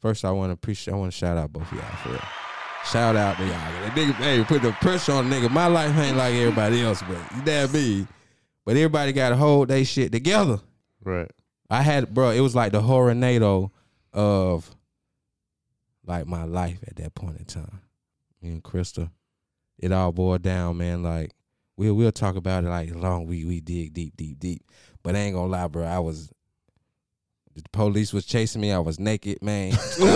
first 0.00 0.24
I 0.24 0.30
wanna 0.30 0.52
appreciate 0.52 0.94
I 0.94 0.96
wanna 0.96 1.10
shout 1.10 1.36
out 1.36 1.52
both 1.52 1.70
of 1.72 1.78
y'all 1.78 1.96
for 2.02 2.10
real. 2.10 2.20
Shout 2.84 3.16
out 3.16 3.36
to 3.36 3.42
y'all. 3.42 3.52
That 3.52 3.92
nigga, 3.94 4.14
hey, 4.14 4.44
put 4.44 4.62
the 4.62 4.72
pressure 4.72 5.12
on 5.12 5.28
the 5.28 5.36
nigga. 5.36 5.50
My 5.50 5.66
life 5.66 5.96
ain't 5.96 6.16
like 6.16 6.34
everybody 6.34 6.82
else, 6.82 7.02
but 7.02 7.18
you 7.36 7.42
damn 7.44 7.72
me. 7.72 8.06
But 8.64 8.76
everybody 8.76 9.12
gotta 9.12 9.36
hold 9.36 9.68
they 9.68 9.84
shit 9.84 10.12
together. 10.12 10.60
Right. 11.02 11.30
I 11.70 11.82
had, 11.82 12.14
bro, 12.14 12.30
it 12.30 12.40
was 12.40 12.54
like 12.54 12.72
the 12.72 12.80
tornado 12.80 13.70
of 14.12 14.74
like 16.06 16.26
my 16.26 16.44
life 16.44 16.78
at 16.86 16.96
that 16.96 17.14
point 17.14 17.38
in 17.38 17.44
time. 17.44 17.80
Me 18.40 18.50
and 18.50 18.62
Krista, 18.62 19.10
it 19.78 19.92
all 19.92 20.12
boiled 20.12 20.42
down, 20.42 20.78
man. 20.78 21.02
Like 21.02 21.32
we'll 21.78 21.94
we'll 21.94 22.12
talk 22.12 22.36
about 22.36 22.64
it 22.64 22.68
like 22.68 22.94
long 22.94 23.26
we 23.26 23.44
we 23.46 23.60
dig 23.60 23.94
deep, 23.94 24.14
deep, 24.16 24.38
deep. 24.38 24.62
But 25.02 25.16
I 25.16 25.20
ain't 25.20 25.34
gonna 25.34 25.50
lie, 25.50 25.68
bro. 25.68 25.84
I 25.84 26.00
was 26.00 26.30
the 27.54 27.62
police 27.72 28.12
was 28.12 28.26
chasing 28.26 28.60
me. 28.60 28.70
I 28.70 28.78
was 28.78 29.00
naked, 29.00 29.42
man. 29.42 29.70
the 29.98 30.08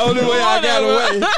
only 0.00 0.22
way 0.22 0.40
I 0.40 0.60
got 0.62 0.82
away. 0.82 1.18
No, 1.20 1.30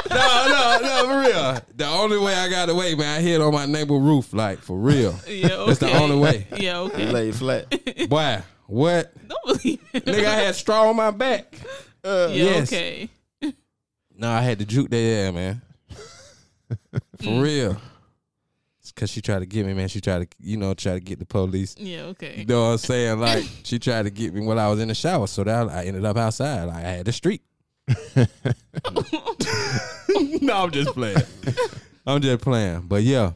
no, 0.49 0.79
no, 0.81 1.07
for 1.07 1.19
real. 1.21 1.61
The 1.75 1.85
only 1.85 2.17
way 2.17 2.33
I 2.33 2.49
got 2.49 2.69
away, 2.69 2.95
man, 2.95 3.19
I 3.19 3.21
hit 3.21 3.39
on 3.39 3.53
my 3.53 3.65
neighbor 3.65 3.97
roof, 3.97 4.33
like 4.33 4.59
for 4.59 4.77
real. 4.77 5.15
Yeah, 5.29 5.53
okay. 5.53 5.65
That's 5.67 5.79
the 5.79 5.93
only 5.93 6.17
way. 6.17 6.47
Yeah, 6.57 6.79
okay. 6.79 7.05
You 7.05 7.11
lay 7.11 7.31
flat. 7.31 8.09
Boy, 8.09 8.41
what? 8.65 9.13
Don't 9.27 9.45
believe 9.45 9.79
it. 9.93 10.05
Nigga, 10.05 10.25
I 10.25 10.35
had 10.35 10.55
straw 10.55 10.89
on 10.89 10.97
my 10.97 11.11
back. 11.11 11.55
yeah, 12.03 12.27
yes. 12.27 12.73
okay. 12.73 13.09
No, 14.17 14.29
I 14.29 14.41
had 14.41 14.59
to 14.59 14.65
juke 14.65 14.89
their 14.89 15.29
ass, 15.29 15.33
man. 15.33 15.61
For 17.17 17.23
mm. 17.23 17.41
real. 17.41 17.77
It's 18.79 18.91
cause 18.91 19.09
she 19.09 19.21
tried 19.21 19.39
to 19.39 19.45
get 19.45 19.65
me, 19.65 19.73
man. 19.73 19.87
She 19.89 19.99
tried 19.99 20.19
to, 20.19 20.37
you 20.39 20.57
know, 20.57 20.73
try 20.73 20.93
to 20.93 20.99
get 20.99 21.19
the 21.19 21.25
police. 21.25 21.75
Yeah, 21.77 22.03
okay. 22.03 22.37
You 22.37 22.45
know 22.45 22.61
what 22.61 22.71
I'm 22.71 22.77
saying? 22.77 23.19
Like 23.19 23.43
she 23.63 23.77
tried 23.79 24.03
to 24.03 24.09
get 24.09 24.33
me 24.33 24.45
while 24.45 24.59
I 24.59 24.67
was 24.67 24.79
in 24.79 24.87
the 24.87 24.95
shower. 24.95 25.27
So 25.27 25.43
that 25.43 25.69
I 25.69 25.85
ended 25.85 26.05
up 26.05 26.17
outside. 26.17 26.63
Like 26.63 26.85
I 26.85 26.89
had 26.89 27.05
the 27.05 27.11
street. 27.11 27.41
no, 30.41 30.63
I'm 30.63 30.71
just 30.71 30.93
playing. 30.93 31.17
I'm 32.05 32.21
just 32.21 32.41
playing. 32.41 32.81
But 32.81 33.03
yeah. 33.03 33.31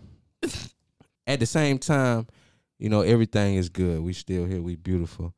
At 1.26 1.40
the 1.40 1.46
same 1.46 1.80
time, 1.80 2.28
you 2.78 2.90
know, 2.90 3.02
everything 3.02 3.56
is 3.56 3.70
good. 3.70 4.02
We 4.02 4.14
still 4.14 4.46
here. 4.46 4.62
We 4.62 4.76
beautiful. 4.76 5.34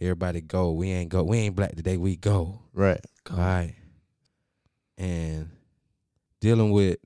Everybody 0.00 0.40
go. 0.40 0.72
We 0.72 0.90
ain't 0.90 1.10
go. 1.10 1.22
We 1.22 1.38
ain't 1.38 1.56
black 1.56 1.74
today. 1.74 1.96
We 1.96 2.16
go. 2.16 2.60
Right. 2.72 3.00
All 3.30 3.36
right. 3.36 3.74
And 4.96 5.50
dealing 6.40 6.70
with 6.72 6.98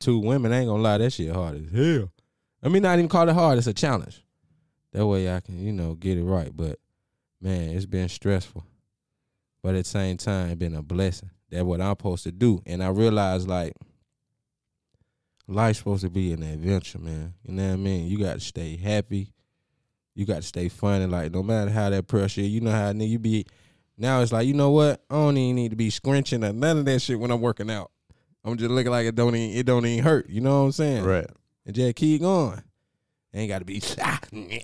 two 0.00 0.18
women, 0.18 0.52
I 0.52 0.60
ain't 0.60 0.68
gonna 0.68 0.82
lie, 0.82 0.98
that 0.98 1.12
shit 1.12 1.32
hard 1.32 1.56
as 1.56 1.70
hell. 1.70 2.10
I 2.62 2.68
mean, 2.68 2.82
not 2.82 2.98
even 2.98 3.08
call 3.08 3.28
it 3.28 3.34
hard, 3.34 3.58
it's 3.58 3.66
a 3.66 3.74
challenge. 3.74 4.24
That 4.92 5.06
way 5.06 5.32
I 5.32 5.40
can, 5.40 5.62
you 5.64 5.72
know, 5.72 5.94
get 5.94 6.18
it 6.18 6.24
right. 6.24 6.50
But 6.54 6.78
man, 7.40 7.70
it's 7.70 7.86
been 7.86 8.08
stressful. 8.08 8.64
But 9.62 9.74
at 9.74 9.84
the 9.84 9.90
same 9.90 10.16
time, 10.16 10.56
been 10.58 10.74
a 10.74 10.82
blessing. 10.82 11.30
That's 11.50 11.64
what 11.64 11.80
I'm 11.80 11.92
supposed 11.92 12.24
to 12.24 12.32
do. 12.32 12.62
And 12.66 12.82
I 12.82 12.88
realized 12.88 13.48
like 13.48 13.74
life's 15.46 15.78
supposed 15.78 16.02
to 16.02 16.10
be 16.10 16.32
an 16.32 16.42
adventure, 16.42 16.98
man. 16.98 17.34
You 17.44 17.54
know 17.54 17.66
what 17.68 17.74
I 17.74 17.76
mean? 17.76 18.06
You 18.06 18.18
got 18.18 18.34
to 18.34 18.40
stay 18.40 18.76
happy. 18.76 19.32
You 20.14 20.26
got 20.26 20.36
to 20.36 20.42
stay 20.42 20.68
funny. 20.68 21.06
Like 21.06 21.32
no 21.32 21.42
matter 21.42 21.70
how 21.70 21.90
that 21.90 22.08
pressure, 22.08 22.40
you 22.40 22.60
know 22.60 22.70
how 22.70 22.92
nigga 22.92 23.08
you 23.08 23.18
be. 23.18 23.46
Now 23.96 24.22
it's 24.22 24.32
like 24.32 24.46
you 24.46 24.54
know 24.54 24.70
what? 24.70 25.02
I 25.10 25.14
don't 25.14 25.36
even 25.36 25.56
need 25.56 25.70
to 25.70 25.76
be 25.76 25.90
scrunching 25.90 26.42
or 26.42 26.52
none 26.52 26.78
of 26.78 26.84
that 26.86 27.00
shit 27.00 27.18
when 27.18 27.30
I'm 27.30 27.40
working 27.40 27.70
out. 27.70 27.90
I'm 28.44 28.56
just 28.56 28.70
looking 28.70 28.90
like 28.90 29.06
it 29.06 29.14
don't 29.14 29.34
even 29.36 29.56
it 29.58 29.66
don't 29.66 29.84
even 29.86 30.04
hurt. 30.04 30.28
You 30.28 30.40
know 30.40 30.60
what 30.60 30.66
I'm 30.66 30.72
saying? 30.72 31.04
Right. 31.04 31.26
And 31.66 31.74
just 31.74 31.96
keep 31.96 32.20
going. 32.22 32.62
Ain't 33.34 33.48
got 33.48 33.60
to 33.60 33.64
be. 33.64 33.74
you 34.32 34.60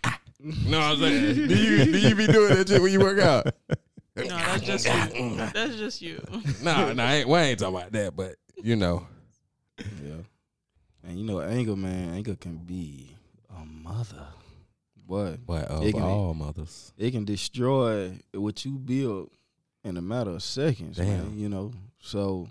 know 0.70 0.78
what 0.78 0.92
I'm 0.92 0.98
saying? 0.98 1.34
do 1.48 1.54
you 1.56 1.84
do 1.84 1.98
you 1.98 2.14
be 2.14 2.26
doing 2.26 2.54
that 2.54 2.68
shit 2.68 2.80
when 2.82 2.92
you 2.92 3.00
work 3.00 3.18
out? 3.18 3.46
No, 4.18 4.24
that's 4.24 4.62
just 4.62 4.86
you. 4.86 4.92
Mm. 4.92 5.52
That's 5.52 5.76
just 5.76 6.00
you. 6.00 6.24
no, 6.62 6.90
no, 6.94 7.04
I 7.04 7.16
ain't, 7.16 7.28
we 7.28 7.36
ain't 7.38 7.58
talking 7.58 7.76
about 7.76 7.92
that. 7.92 8.16
But 8.16 8.36
you 8.56 8.74
know, 8.74 9.06
Yeah. 9.78 10.14
And 11.04 11.18
you 11.18 11.26
know, 11.26 11.42
anger, 11.42 11.76
man, 11.76 12.14
anger 12.14 12.34
can 12.34 12.56
be 12.56 13.14
a 13.54 13.62
mother. 13.62 14.26
Boy, 15.06 15.36
but 15.46 15.64
of 15.66 15.84
Ignorant. 15.84 16.08
all 16.10 16.32
mothers, 16.32 16.94
it 16.96 17.10
can 17.10 17.26
destroy 17.26 18.18
what 18.32 18.64
you 18.64 18.78
build 18.78 19.30
in 19.84 19.98
a 19.98 20.02
matter 20.02 20.30
of 20.30 20.42
seconds, 20.42 20.96
Damn. 20.96 21.06
man. 21.08 21.38
You 21.38 21.50
know, 21.50 21.72
so 22.00 22.48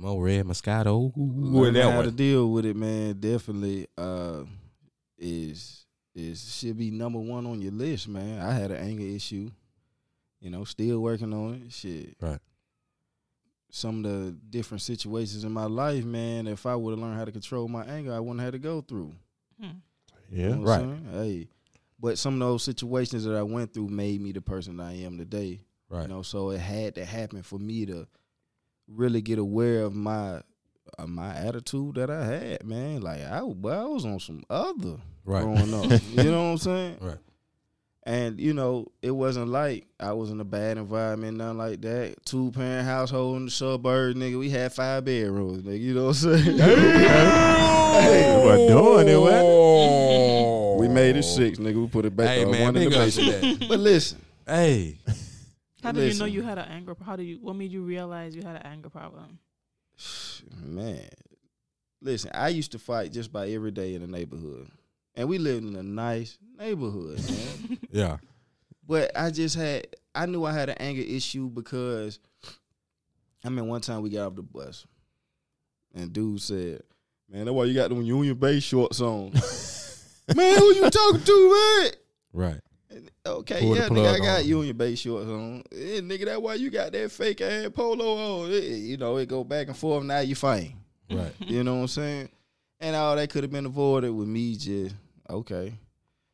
Some 0.00 0.08
old 0.08 0.24
red 0.24 0.46
Moscato. 0.46 1.12
Learning 1.14 1.52
What 1.52 1.72
that 1.74 1.92
how 1.92 2.02
to 2.02 2.10
deal 2.10 2.50
with 2.50 2.64
it, 2.64 2.74
man. 2.74 3.20
Definitely 3.20 3.86
uh, 3.98 4.44
is 5.18 5.84
is 6.14 6.56
should 6.56 6.78
be 6.78 6.90
number 6.90 7.18
one 7.18 7.44
on 7.46 7.60
your 7.60 7.72
list, 7.72 8.08
man. 8.08 8.40
I 8.40 8.52
had 8.54 8.70
an 8.70 8.78
anger 8.78 9.04
issue, 9.04 9.50
you 10.40 10.48
know, 10.50 10.64
still 10.64 11.00
working 11.00 11.34
on 11.34 11.62
it. 11.66 11.72
Shit, 11.72 12.16
Right. 12.20 12.38
Some 13.72 14.02
of 14.04 14.10
the 14.10 14.32
different 14.32 14.80
situations 14.80 15.44
in 15.44 15.52
my 15.52 15.66
life, 15.66 16.04
man. 16.04 16.46
If 16.46 16.64
I 16.64 16.74
would 16.74 16.92
have 16.92 16.98
learned 16.98 17.18
how 17.18 17.26
to 17.26 17.32
control 17.32 17.68
my 17.68 17.84
anger, 17.84 18.14
I 18.14 18.20
wouldn't 18.20 18.40
have 18.40 18.52
to 18.52 18.58
go 18.58 18.80
through. 18.80 19.12
Hmm. 19.60 19.66
You 20.30 20.40
Yeah. 20.42 20.54
know 20.54 20.62
Right. 20.62 20.98
Hey, 21.12 21.48
but 22.00 22.16
some 22.18 22.34
of 22.34 22.40
those 22.40 22.62
situations 22.62 23.24
that 23.24 23.36
I 23.36 23.42
went 23.42 23.74
through 23.74 23.88
made 23.88 24.20
me 24.22 24.32
the 24.32 24.40
person 24.40 24.80
I 24.80 25.02
am 25.02 25.18
today. 25.18 25.60
Right. 25.90 26.02
You 26.02 26.08
know, 26.08 26.22
so 26.22 26.50
it 26.50 26.58
had 26.60 26.94
to 26.94 27.04
happen 27.04 27.42
for 27.42 27.58
me 27.58 27.84
to 27.86 28.08
really 28.94 29.20
get 29.22 29.38
aware 29.38 29.82
of 29.82 29.94
my 29.94 30.42
uh, 30.98 31.06
my 31.06 31.34
attitude 31.34 31.94
that 31.94 32.10
I 32.10 32.24
had, 32.24 32.64
man. 32.64 33.00
Like 33.00 33.20
I, 33.22 33.40
boy, 33.42 33.70
I 33.70 33.84
was 33.84 34.04
on 34.04 34.20
some 34.20 34.42
other 34.50 34.96
Right. 35.24 35.42
growing 35.42 35.72
up. 35.74 36.00
you 36.10 36.24
know 36.24 36.44
what 36.44 36.50
I'm 36.52 36.58
saying? 36.58 36.96
Right. 37.00 37.18
And 38.04 38.40
you 38.40 38.54
know, 38.54 38.86
it 39.02 39.10
wasn't 39.10 39.48
like 39.48 39.86
I 40.00 40.12
was 40.14 40.30
in 40.30 40.40
a 40.40 40.44
bad 40.44 40.78
environment, 40.78 41.36
nothing 41.36 41.58
like 41.58 41.80
that. 41.82 42.14
Two 42.24 42.50
parent 42.50 42.86
household 42.88 43.36
in 43.36 43.44
the 43.44 43.50
suburbs, 43.50 44.16
nigga. 44.18 44.38
We 44.38 44.48
had 44.50 44.72
five 44.72 45.04
bedrooms, 45.04 45.62
nigga. 45.62 45.80
You 45.80 45.94
know 45.94 46.06
what 46.06 46.24
I'm 46.24 46.38
saying? 46.44 46.58
Hey, 47.90 48.36
what 48.44 48.56
doing 48.68 49.08
it, 49.08 49.18
what? 49.20 50.78
we 50.80 50.88
made 50.88 51.16
it 51.16 51.24
six, 51.24 51.58
nigga. 51.58 51.74
We 51.82 51.86
put 51.88 52.04
it 52.06 52.16
back 52.16 52.28
Hey 52.28 52.44
man, 52.44 52.62
one 52.62 52.76
in 52.76 52.84
the 52.84 52.90
big 52.90 52.98
ups 52.98 53.16
to 53.16 53.26
basement. 53.26 53.68
But 53.68 53.78
listen, 53.80 54.24
Hey, 54.46 54.98
How 55.82 55.92
did 55.92 56.12
you 56.12 56.18
know 56.18 56.26
you 56.26 56.42
had 56.42 56.58
an 56.58 56.68
anger? 56.68 56.94
How 57.04 57.16
do 57.16 57.22
you? 57.22 57.38
What 57.40 57.56
made 57.56 57.72
you 57.72 57.82
realize 57.82 58.34
you 58.34 58.42
had 58.42 58.56
an 58.56 58.62
anger 58.62 58.90
problem? 58.90 59.38
man, 60.62 61.08
listen. 62.00 62.30
I 62.34 62.48
used 62.48 62.72
to 62.72 62.78
fight 62.78 63.12
just 63.12 63.32
by 63.32 63.48
every 63.48 63.70
day 63.70 63.94
in 63.94 64.02
the 64.02 64.06
neighborhood, 64.06 64.70
and 65.14 65.28
we 65.28 65.38
lived 65.38 65.66
in 65.66 65.76
a 65.76 65.82
nice 65.82 66.38
neighborhood, 66.58 67.20
man. 67.28 67.78
yeah. 67.90 68.16
But 68.86 69.12
I 69.16 69.30
just 69.30 69.56
had 69.56 69.86
I 70.14 70.26
knew 70.26 70.44
I 70.44 70.52
had 70.52 70.68
an 70.68 70.76
anger 70.80 71.02
issue 71.02 71.48
because 71.48 72.18
I 73.44 73.48
mean 73.48 73.68
one 73.68 73.80
time 73.80 74.02
we 74.02 74.10
got 74.10 74.26
off 74.26 74.36
the 74.36 74.42
bus 74.42 74.86
and 75.94 76.12
dude 76.12 76.40
said, 76.40 76.82
Man, 77.28 77.44
that's 77.44 77.54
why 77.54 77.64
you 77.64 77.74
got 77.74 77.90
them 77.90 78.02
Union 78.02 78.34
Bay 78.34 78.60
shorts 78.60 79.00
on. 79.00 79.32
man, 80.34 80.58
who 80.58 80.74
you 80.74 80.90
talking 80.90 81.22
to, 81.22 81.82
man? 81.82 81.92
Right. 82.32 82.60
Okay, 83.24 83.60
Pull 83.60 83.76
yeah, 83.76 83.88
nigga, 83.88 84.14
I 84.14 84.18
got 84.18 84.40
on. 84.40 84.46
your 84.46 84.74
base 84.74 84.98
shorts 84.98 85.26
on. 85.28 85.62
Yeah, 85.70 86.00
nigga, 86.00 86.24
that's 86.24 86.40
why 86.40 86.54
you 86.54 86.70
got 86.70 86.90
that 86.92 87.12
fake 87.12 87.40
ass 87.40 87.68
polo 87.72 88.42
on. 88.44 88.50
It- 88.50 88.64
you 88.64 88.96
know, 88.96 89.16
it 89.18 89.28
go 89.28 89.44
back 89.44 89.68
and 89.68 89.76
forth. 89.76 90.04
Now 90.04 90.20
you 90.20 90.34
fighting. 90.34 90.76
Right. 91.10 91.32
You 91.40 91.62
know 91.64 91.76
what 91.76 91.80
I'm 91.82 91.88
saying? 91.88 92.28
And 92.80 92.96
all 92.96 93.14
that 93.16 93.30
could 93.30 93.44
have 93.44 93.52
been 93.52 93.66
avoided 93.66 94.10
with 94.10 94.26
me 94.28 94.56
just 94.56 94.94
okay. 95.28 95.74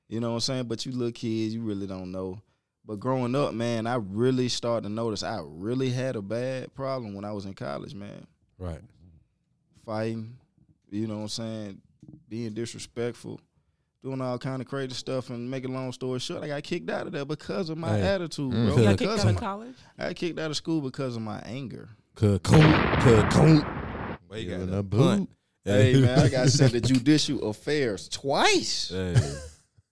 You 0.09 0.21
know 0.21 0.29
what 0.31 0.35
I'm 0.37 0.41
saying? 0.41 0.65
But 0.65 0.87
you 0.87 0.93
little 0.93 1.13
kids, 1.13 1.53
you 1.55 1.61
really 1.63 1.87
don't 1.87 2.13
know. 2.13 2.41
But 2.85 3.01
growing 3.01 3.35
up, 3.35 3.53
man, 3.53 3.87
I 3.87 3.97
really 3.97 4.49
started 4.49 4.87
to 4.87 4.95
notice 4.95 5.23
I 5.25 5.41
really 5.45 5.91
had 5.91 6.15
a 6.15 6.23
bad 6.23 6.73
problem 6.75 7.15
when 7.15 7.25
I 7.25 7.33
was 7.33 7.45
in 7.45 7.55
college, 7.55 7.95
man. 7.95 8.27
Right. 8.59 8.81
Fighting, 9.85 10.37
you 10.91 11.07
know 11.07 11.17
what 11.17 11.23
I'm 11.23 11.29
saying, 11.29 11.81
being 12.29 12.55
disrespectful, 12.55 13.41
doing 14.07 14.21
all 14.21 14.39
kind 14.39 14.63
of 14.63 14.69
crazy 14.69 14.95
stuff 14.95 15.31
and 15.31 15.51
make 15.51 15.65
a 15.65 15.69
long 15.69 15.91
story 15.93 16.21
short, 16.21 16.45
I 16.45 16.49
got 16.49 16.63
kicked 16.63 16.89
out 16.89 17.07
of 17.09 17.13
there 17.13 17.25
because 17.25 17.69
of 17.71 17.77
my 17.77 17.97
Hey. 17.99 18.03
attitude, 18.07 18.53
Mm. 18.53 18.67
bro. 18.69 18.77
You 18.77 18.83
You 18.83 18.89
got 18.89 18.99
kicked 18.99 19.11
out 19.11 19.19
of 19.19 19.25
of 19.27 19.35
my, 19.35 19.41
college. 19.41 19.75
I 19.99 20.07
got 20.07 20.17
kicked 20.17 20.39
out 20.39 20.51
of 20.51 20.57
school 20.57 20.81
because 20.81 21.17
of 21.17 21.23
my 21.23 21.41
anger. 21.41 21.89
Cocoon. 22.15 22.73
Cocoon. 23.01 23.65
Well, 24.29 24.39
you 24.39 24.49
Giving 24.49 24.67
got 24.69 24.75
a 24.75 24.79
a 24.79 24.83
punt. 24.85 25.29
boot. 25.29 25.29
Hey 25.65 26.01
man, 26.01 26.19
I 26.21 26.29
got 26.29 26.49
sent 26.49 26.73
to 26.73 26.81
judicial 26.93 27.51
affairs 27.51 28.09
twice. 28.09 28.91
Hey. 28.91 29.17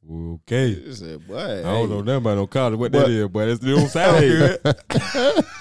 Okay. 0.08 0.84
I 0.88 0.92
said, 0.92 1.26
boy, 1.26 1.36
I 1.58 1.62
don't 1.62 1.88
know 1.90 2.00
nothing 2.02 2.16
about 2.18 2.36
no 2.36 2.46
college. 2.46 2.78
What 2.78 2.92
But- 2.92 3.06
that 3.06 3.10
is, 3.10 3.28
but 3.28 3.48
it 3.48 3.60
don't 3.62 3.88
sound 3.88 4.16
Hey. 4.18 4.28
good. 4.28 5.44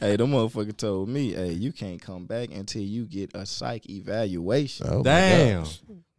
Hey, 0.00 0.16
the 0.16 0.24
motherfucker 0.24 0.74
told 0.74 1.10
me, 1.10 1.34
hey, 1.34 1.52
you 1.52 1.72
can't 1.72 2.00
come 2.00 2.24
back 2.24 2.48
until 2.54 2.80
you 2.80 3.04
get 3.04 3.32
a 3.34 3.44
psych 3.44 3.86
evaluation. 3.90 4.86
Oh, 4.88 4.96
my 4.98 5.02
Damn. 5.02 5.64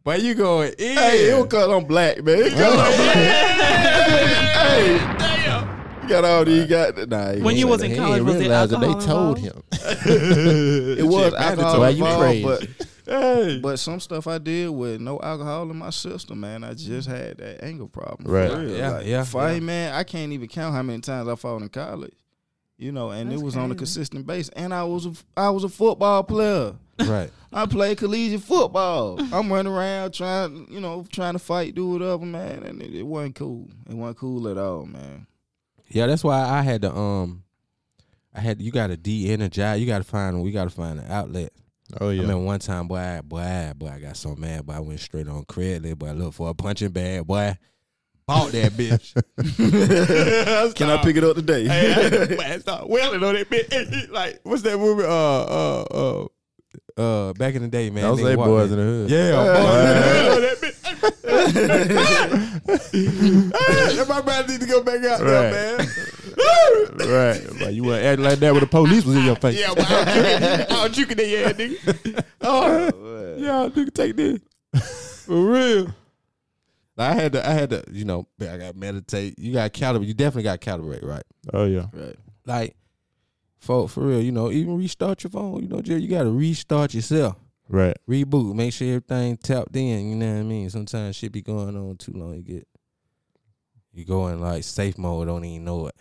Gosh. 0.04 0.16
But 0.18 0.22
you 0.22 0.34
going 0.34 0.72
in. 0.78 0.96
Hey, 0.98 1.30
it 1.30 1.36
was 1.38 1.46
cause 1.48 1.68
I'm 1.70 1.84
black, 1.86 2.22
man. 2.22 2.38
It 2.38 2.52
'cause 2.52 2.60
I'm 2.78 2.96
black. 2.96 3.16
hey, 4.56 4.98
damn. 5.18 6.02
You 6.02 6.08
got 6.08 6.24
all 6.24 6.44
these 6.44 6.66
got 6.66 7.08
nah, 7.08 7.32
When 7.34 7.56
you 7.56 7.68
was 7.68 7.80
say 7.80 7.90
in 7.92 7.96
college, 7.96 8.22
was 8.22 8.34
there 8.34 8.40
realize 8.42 8.70
that 8.70 8.80
they 8.80 8.86
told 9.06 9.38
involved? 9.38 9.40
him. 9.40 9.62
it 10.98 11.06
was 11.06 11.24
Shit, 11.32 11.34
alcohol 11.34 11.80
Why 11.80 11.88
you 11.90 12.04
involved, 12.04 12.20
crazy? 12.20 12.44
but 12.44 12.86
Hey. 13.04 13.58
but 13.60 13.78
some 13.78 13.98
stuff 14.00 14.26
I 14.28 14.38
did 14.38 14.70
with 14.70 15.00
no 15.00 15.18
alcohol 15.20 15.68
in 15.70 15.76
my 15.76 15.90
system, 15.90 16.40
man. 16.40 16.62
I 16.64 16.72
just 16.74 17.08
had 17.08 17.38
that 17.38 17.62
anger 17.64 17.86
problem. 17.86 18.30
Right. 18.32 18.50
Yeah, 18.68 18.90
Like, 18.92 19.06
yeah, 19.06 19.24
Fight, 19.24 19.54
yeah. 19.54 19.60
man. 19.60 19.94
I 19.94 20.04
can't 20.04 20.32
even 20.32 20.46
count 20.48 20.74
how 20.74 20.82
many 20.82 21.00
times 21.00 21.28
I 21.28 21.34
fought 21.34 21.62
in 21.62 21.68
college. 21.68 22.12
You 22.78 22.90
know, 22.90 23.10
and 23.10 23.30
That's 23.30 23.40
it 23.40 23.44
was 23.44 23.56
on 23.56 23.70
a 23.70 23.74
consistent 23.74 24.26
base. 24.26 24.48
And 24.50 24.74
I 24.74 24.82
was 24.84 25.06
a, 25.06 25.12
I 25.36 25.50
was 25.50 25.62
a 25.62 25.68
football 25.68 26.24
player. 26.24 26.74
Right. 26.98 27.30
I 27.52 27.66
played 27.66 27.98
collegiate 27.98 28.42
football. 28.42 29.20
I'm 29.32 29.52
running 29.52 29.72
around 29.72 30.14
trying, 30.14 30.66
you 30.70 30.80
know, 30.80 31.06
trying 31.12 31.34
to 31.34 31.38
fight, 31.38 31.74
do 31.74 31.90
whatever, 31.90 32.24
man, 32.24 32.62
and 32.64 32.82
it, 32.82 32.94
it 32.94 33.02
wasn't 33.02 33.36
cool. 33.36 33.68
It 33.88 33.94
wasn't 33.94 34.18
cool 34.18 34.48
at 34.48 34.58
all, 34.58 34.86
man. 34.86 35.26
Yeah, 35.88 36.06
that's 36.06 36.24
why 36.24 36.40
I 36.40 36.62
had 36.62 36.82
to 36.82 36.94
um 36.94 37.44
I 38.34 38.40
had 38.40 38.60
you 38.60 38.72
gotta 38.72 38.96
de 38.96 39.30
energize. 39.30 39.80
You 39.80 39.86
gotta 39.86 40.04
find 40.04 40.42
we 40.42 40.50
gotta 40.50 40.70
find 40.70 40.98
an 40.98 41.10
outlet. 41.10 41.52
Oh 42.00 42.08
yeah. 42.08 42.10
I 42.10 42.14
yeah. 42.14 42.20
remember 42.22 42.44
one 42.44 42.60
time, 42.60 42.88
boy, 42.88 42.96
I, 42.96 43.20
boy, 43.20 43.40
I, 43.40 43.72
boy, 43.74 43.88
I 43.88 43.98
got 43.98 44.16
so 44.16 44.34
mad, 44.34 44.64
boy, 44.64 44.72
I 44.72 44.80
went 44.80 45.00
straight 45.00 45.28
on 45.28 45.44
Craigslist, 45.44 45.98
boy, 45.98 46.08
I 46.08 46.12
looked 46.12 46.36
for 46.36 46.48
a 46.48 46.54
punching 46.54 46.90
bag, 46.90 47.26
boy, 47.26 47.56
bought 48.26 48.52
that 48.52 48.72
bitch. 48.72 49.12
Can 50.74 50.90
I 50.90 51.02
pick 51.02 51.16
it 51.16 51.24
up 51.24 51.36
today? 51.36 51.66
hey, 51.66 51.92
I, 52.32 52.36
man, 52.36 52.60
start 52.60 52.88
wailing 52.88 53.22
on 53.22 53.34
that 53.34 53.48
bitch. 53.50 54.10
like, 54.10 54.40
what's 54.44 54.62
that 54.62 54.78
movie? 54.78 55.04
Uh, 55.04 55.08
uh, 55.08 55.82
uh, 55.82 56.26
uh, 57.00 57.32
back 57.34 57.54
in 57.54 57.62
the 57.62 57.68
day, 57.68 57.88
man. 57.90 58.04
Don't 58.04 58.18
nigga 58.18 58.22
say 58.22 58.34
boys 58.36 58.70
in- 58.72 58.78
in 58.78 58.86
the 58.86 58.92
hood. 58.92 59.10
Yeah, 59.10 59.32
boys 59.32 59.48
in 59.48 59.96
the 59.96 60.02
hood 60.18 60.32
on 60.34 60.42
that 60.42 60.56
bitch. 60.60 60.78
Hey, 62.92 64.04
my 64.08 64.22
man 64.22 64.46
need 64.46 64.60
to 64.60 64.66
go 64.66 64.82
back 64.82 65.02
out 65.04 65.20
Right. 65.20 65.26
there, 65.26 65.78
man. 65.78 65.88
right. 67.08 67.40
But 67.58 67.74
you 67.74 67.82
want 67.84 68.00
to 68.02 68.06
act 68.06 68.20
like 68.20 68.38
that 68.40 68.52
when 68.52 68.60
the 68.60 68.66
police 68.66 69.04
was 69.04 69.16
in 69.16 69.24
your 69.24 69.36
face. 69.36 69.58
Yeah, 69.58 69.74
boy, 69.74 69.82
I'll 70.74 70.88
juke 70.88 71.12
it, 71.12 71.18
yeah, 71.28 71.52
nigga. 71.52 72.24
Oh, 72.40 73.36
yeah, 73.38 73.68
nigga, 73.68 73.92
take 73.94 74.16
this 74.16 74.40
for 75.26 75.36
real. 75.52 75.94
I 77.02 77.14
had 77.14 77.32
to, 77.32 77.48
I 77.48 77.52
had 77.52 77.70
to, 77.70 77.84
you 77.90 78.04
know, 78.04 78.26
I 78.40 78.56
got 78.56 78.72
to 78.72 78.78
meditate. 78.78 79.38
You 79.38 79.52
got 79.52 79.72
to 79.72 79.80
calibrate. 79.80 80.06
You 80.06 80.14
definitely 80.14 80.44
got 80.44 80.60
to 80.60 80.70
calibrate, 80.70 81.04
right? 81.04 81.24
Oh 81.52 81.64
yeah. 81.64 81.86
Right. 81.92 82.16
Like, 82.46 82.76
for 83.58 83.88
for 83.88 84.00
real, 84.00 84.20
you 84.20 84.32
know, 84.32 84.50
even 84.50 84.76
restart 84.76 85.22
your 85.22 85.30
phone. 85.30 85.62
You 85.62 85.68
know, 85.68 85.80
Jerry, 85.80 86.02
you 86.02 86.08
got 86.08 86.24
to 86.24 86.30
restart 86.30 86.94
yourself. 86.94 87.36
Right. 87.68 87.96
Reboot. 88.08 88.54
Make 88.54 88.72
sure 88.72 88.88
everything 88.88 89.36
tapped 89.36 89.74
in. 89.76 90.10
You 90.10 90.16
know 90.16 90.32
what 90.32 90.40
I 90.40 90.42
mean? 90.42 90.68
Sometimes 90.68 91.16
shit 91.16 91.32
be 91.32 91.42
going 91.42 91.76
on 91.76 91.96
too 91.96 92.12
long. 92.12 92.34
You 92.34 92.42
get, 92.42 92.68
you 93.92 94.04
go 94.04 94.28
in 94.28 94.40
like 94.40 94.64
safe 94.64 94.98
mode. 94.98 95.28
Don't 95.28 95.44
even 95.44 95.64
know 95.64 95.86
it. 95.86 95.94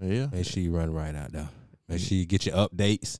Yeah. 0.00 0.26
Make 0.32 0.44
sure 0.44 0.62
you 0.62 0.76
run 0.76 0.92
right 0.92 1.14
out 1.14 1.32
there. 1.32 1.48
Make 1.88 2.00
sure 2.00 2.18
you 2.18 2.26
get 2.26 2.44
your 2.46 2.56
updates. 2.56 3.18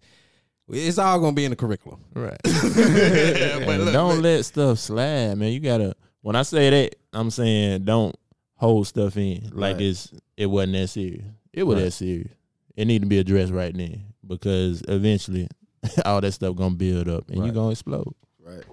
It's 0.68 0.98
all 0.98 1.20
gonna 1.20 1.32
be 1.32 1.44
in 1.44 1.50
the 1.50 1.56
curriculum. 1.56 2.00
Right. 2.12 2.36
but 2.42 3.80
look, 3.80 3.92
don't 3.92 4.14
man. 4.16 4.22
let 4.22 4.44
stuff 4.44 4.78
slide, 4.78 5.38
man. 5.38 5.52
You 5.52 5.60
gotta. 5.60 5.94
When 6.26 6.34
I 6.34 6.42
say 6.42 6.70
that, 6.70 6.96
I'm 7.12 7.30
saying 7.30 7.84
don't 7.84 8.12
hold 8.56 8.88
stuff 8.88 9.16
in 9.16 9.48
like 9.52 9.74
Right. 9.76 9.82
it's 9.82 10.12
it 10.36 10.46
wasn't 10.46 10.72
that 10.72 10.88
serious. 10.88 11.24
It 11.52 11.62
was 11.62 11.76
Right. 11.76 11.84
that 11.84 11.90
serious. 11.92 12.32
It 12.74 12.86
need 12.86 13.02
to 13.02 13.06
be 13.06 13.18
addressed 13.20 13.52
right 13.52 13.72
then 13.72 14.06
because 14.26 14.82
eventually 14.88 15.46
all 16.04 16.20
that 16.20 16.32
stuff 16.32 16.56
gonna 16.56 16.74
build 16.74 17.08
up 17.08 17.28
and 17.30 17.38
Right. 17.38 17.46
you 17.46 17.52
gonna 17.52 17.70
explode. 17.70 18.12
Right. 18.44 18.64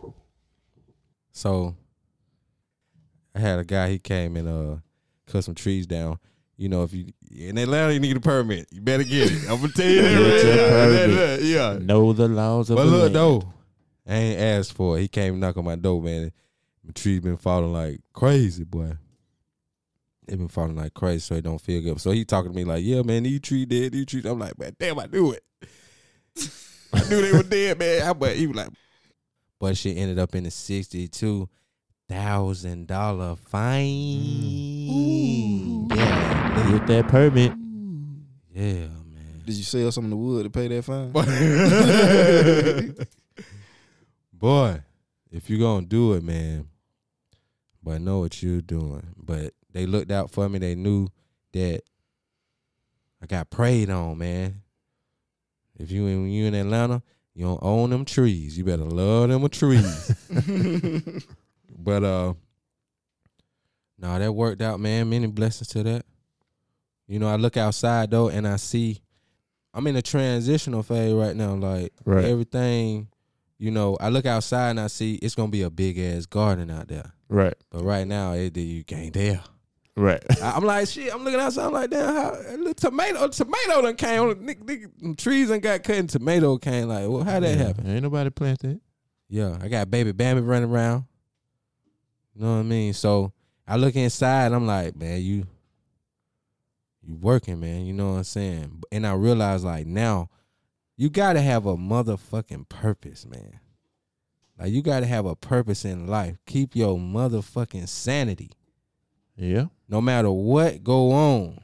So 1.31 1.75
I 3.35 3.39
had 3.39 3.59
a 3.59 3.63
guy. 3.63 3.91
He 3.91 3.99
came 3.99 4.35
and 4.35 4.47
uh 4.47 4.75
cut 5.27 5.43
some 5.43 5.53
trees 5.53 5.85
down. 5.85 6.17
You 6.57 6.69
know, 6.69 6.81
if 6.81 6.91
you 6.93 7.05
in 7.29 7.59
Atlanta, 7.59 7.93
you 7.93 7.99
need 7.99 8.17
a 8.17 8.19
permit. 8.19 8.67
You 8.71 8.81
better 8.81 9.03
get 9.03 9.31
it. 9.31 9.43
I'm 9.47 9.57
gonna 9.61 9.69
tell 9.73 9.87
you 9.87 10.01
that. 10.01 10.41
Get 10.43 11.37
right 11.37 11.39
your 11.41 11.73
Yeah. 11.73 11.77
Know 11.79 12.13
the 12.13 12.27
laws 12.27 12.71
of 12.71 12.77
But 12.77 12.85
the 12.85 12.89
look 12.89 13.01
land. 13.03 13.15
though, 13.15 13.53
I 14.07 14.15
ain't 14.15 14.39
asked 14.39 14.73
for 14.73 14.97
it. 14.97 15.01
He 15.01 15.07
came 15.07 15.39
knock 15.39 15.55
on 15.57 15.65
my 15.65 15.75
door, 15.75 16.01
man. 16.01 16.31
The 16.85 16.93
trees 16.93 17.19
been 17.21 17.37
falling 17.37 17.73
like 17.73 18.01
crazy, 18.13 18.63
boy. 18.63 18.93
They 20.27 20.35
been 20.35 20.47
falling 20.47 20.75
like 20.75 20.93
crazy, 20.93 21.19
so 21.19 21.35
it 21.35 21.43
don't 21.43 21.59
feel 21.61 21.81
good. 21.81 21.99
So 22.01 22.11
he 22.11 22.25
talking 22.25 22.51
to 22.51 22.55
me 22.55 22.63
like, 22.63 22.83
"Yeah, 22.83 23.01
man, 23.03 23.23
these 23.23 23.39
tree 23.41 23.65
dead, 23.65 23.91
these 23.93 24.05
trees." 24.05 24.25
I'm 24.25 24.39
like, 24.39 24.57
"Man, 24.59 24.75
damn, 24.79 24.99
I 24.99 25.05
knew 25.07 25.31
it. 25.31 25.43
I 26.93 26.99
knew 27.09 27.21
they 27.21 27.31
were 27.31 27.43
dead, 27.43 27.79
man." 27.79 28.01
I, 28.07 28.13
but 28.13 28.35
he 28.35 28.47
was 28.47 28.55
like, 28.57 28.69
but 29.59 29.77
she 29.77 29.95
ended 29.95 30.19
up 30.19 30.35
in 30.35 30.45
a 30.45 30.51
sixty-two 30.51 31.47
thousand 32.09 32.87
dollar 32.87 33.35
fine. 33.37 33.87
Yeah, 35.89 36.63
They 36.65 36.71
Get 36.77 36.87
that 36.87 37.07
permit. 37.07 37.53
yeah, 38.53 38.87
man. 38.87 39.41
Did 39.45 39.55
you 39.55 39.63
sell 39.63 39.91
some 39.91 40.03
of 40.05 40.09
the 40.09 40.17
wood 40.17 40.43
to 40.43 40.49
pay 40.49 40.67
that 40.69 40.83
fine? 40.83 41.11
Boy, 44.33 44.81
if 45.31 45.49
you 45.49 45.57
gonna 45.59 45.85
do 45.85 46.13
it, 46.13 46.23
man, 46.23 46.67
but 47.83 47.91
I 47.91 47.97
know 47.97 48.19
what 48.19 48.41
you're 48.41 48.61
doing. 48.61 49.07
But 49.17 49.53
they 49.71 49.85
looked 49.85 50.11
out 50.11 50.31
for 50.31 50.47
me. 50.47 50.59
They 50.59 50.75
knew 50.75 51.07
that 51.53 51.81
I 53.21 53.25
got 53.25 53.49
preyed 53.49 53.89
on, 53.89 54.17
man. 54.17 54.61
If 55.77 55.91
you 55.91 56.05
in 56.07 56.27
you 56.29 56.45
in 56.45 56.53
Atlanta, 56.53 57.01
you 57.33 57.45
don't 57.45 57.59
own 57.63 57.89
them 57.89 58.05
trees. 58.05 58.57
You 58.57 58.63
better 58.63 58.83
love 58.85 59.29
them 59.29 59.47
trees. 59.49 60.15
but 61.77 62.03
uh, 62.03 62.33
no, 63.97 64.19
that 64.19 64.33
worked 64.33 64.61
out, 64.61 64.79
man. 64.79 65.09
Many 65.09 65.27
blessings 65.27 65.69
to 65.69 65.83
that. 65.83 66.05
You 67.07 67.19
know, 67.19 67.27
I 67.27 67.35
look 67.35 67.57
outside 67.57 68.11
though, 68.11 68.29
and 68.29 68.47
I 68.47 68.55
see 68.57 68.99
I'm 69.73 69.87
in 69.87 69.95
a 69.95 70.01
transitional 70.01 70.83
phase 70.83 71.13
right 71.13 71.35
now. 71.35 71.53
Like 71.55 71.93
Right. 72.05 72.25
everything, 72.25 73.07
you 73.57 73.71
know, 73.71 73.97
I 73.99 74.09
look 74.09 74.25
outside 74.25 74.71
and 74.71 74.79
I 74.79 74.87
see 74.87 75.15
it's 75.15 75.35
gonna 75.35 75.49
be 75.51 75.63
a 75.63 75.69
big 75.69 75.97
ass 75.97 76.25
garden 76.25 76.69
out 76.69 76.87
there. 76.87 77.13
Right. 77.33 77.55
But 77.71 77.83
right 77.83 78.07
now, 78.07 78.33
it 78.33 78.53
did 78.53 78.61
you 78.61 78.83
ain't 78.91 79.15
there. 79.15 79.41
Right. 79.95 80.23
I'm 80.43 80.63
like, 80.63 80.87
shit. 80.87 81.11
I'm 81.11 81.23
looking 81.23 81.39
outside. 81.39 81.65
I'm 81.65 81.73
like, 81.73 81.89
damn, 81.89 82.13
how 82.13 82.33
a 82.69 82.73
tomato, 82.75 83.27
tomato 83.27 83.81
done 83.81 83.95
came. 83.95 84.19
Nigga, 84.35 84.63
nigga, 84.63 84.99
them 84.99 85.15
trees 85.15 85.49
and 85.49 85.59
got 85.59 85.83
cut, 85.83 85.95
and 85.95 86.09
tomato 86.09 86.57
came. 86.57 86.89
Like, 86.89 87.09
well, 87.09 87.23
how 87.23 87.39
that 87.39 87.57
Yeah, 87.57 87.63
happen? 87.65 87.89
Ain't 87.89 88.03
nobody 88.03 88.29
planted. 88.29 88.79
Yeah, 89.29 89.57
I 89.59 89.67
got 89.67 89.89
baby 89.89 90.11
Bambi 90.11 90.43
running 90.43 90.69
around. 90.69 91.05
You 92.35 92.43
know 92.43 92.53
what 92.53 92.59
I 92.59 92.63
mean? 92.63 92.93
So 92.93 93.33
I 93.67 93.77
look 93.77 93.95
inside. 93.95 94.51
I'm 94.51 94.67
like, 94.67 94.95
man, 94.95 95.19
you, 95.23 95.47
you 97.01 97.15
working, 97.15 97.59
man. 97.59 97.87
You 97.87 97.93
know 97.93 98.11
what 98.11 98.17
I'm 98.17 98.23
saying? 98.25 98.83
And 98.91 99.07
I 99.07 99.13
realize, 99.13 99.63
like 99.63 99.87
now, 99.87 100.29
you 100.97 101.09
got 101.09 101.33
to 101.33 101.41
have 101.41 101.65
a 101.65 101.75
motherfucking 101.75 102.69
purpose, 102.69 103.25
man. 103.25 103.59
Like 104.63 104.71
you 104.71 104.81
got 104.81 105.01
to 105.01 105.05
have 105.05 105.25
a 105.25 105.35
purpose 105.35 105.83
in 105.83 106.07
life. 106.07 106.37
Keep 106.45 106.73
your 106.73 106.97
motherfucking 106.97 107.89
sanity 107.89 108.49
Yeah. 109.35 109.65
no 109.89 109.99
matter 109.99 110.31
what 110.31 110.85
go 110.85 111.11
on, 111.11 111.59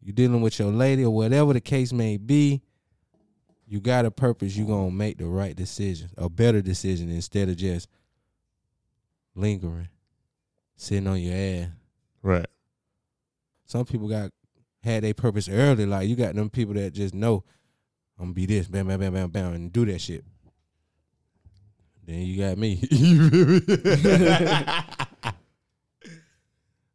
you 0.00 0.14
dealing 0.14 0.40
with 0.40 0.58
your 0.58 0.70
lady 0.72 1.04
or 1.04 1.10
whatever 1.14 1.52
the 1.52 1.60
case 1.60 1.92
may 1.92 2.16
be, 2.16 2.62
you 3.66 3.78
got 3.78 4.06
a 4.06 4.10
purpose. 4.10 4.56
You 4.56 4.64
gonna 4.66 4.90
make 4.90 5.18
the 5.18 5.26
right 5.26 5.54
decision, 5.54 6.08
a 6.16 6.30
better 6.30 6.62
decision 6.62 7.10
instead 7.10 7.50
of 7.50 7.56
just 7.56 7.90
lingering, 9.34 9.90
sitting 10.76 11.08
on 11.08 11.20
your 11.20 11.34
ass. 11.36 11.68
Right. 12.22 12.46
Some 13.66 13.84
people 13.84 14.08
got 14.08 14.30
had 14.82 15.04
their 15.04 15.12
purpose 15.12 15.46
early. 15.46 15.84
Like 15.84 16.08
you 16.08 16.16
got 16.16 16.34
them 16.34 16.48
people 16.48 16.72
that 16.72 16.94
just 16.94 17.12
know 17.12 17.44
I'm 18.18 18.28
gonna 18.28 18.32
be 18.32 18.46
this, 18.46 18.66
bam, 18.66 18.86
bam, 18.86 18.98
bam, 18.98 19.12
bam, 19.12 19.28
bam, 19.28 19.52
and 19.52 19.70
do 19.70 19.84
that 19.84 20.00
shit. 20.00 20.24
Then 22.04 22.22
you 22.22 22.38
got 22.42 22.58
me. 22.58 22.80
Me? 22.90 23.60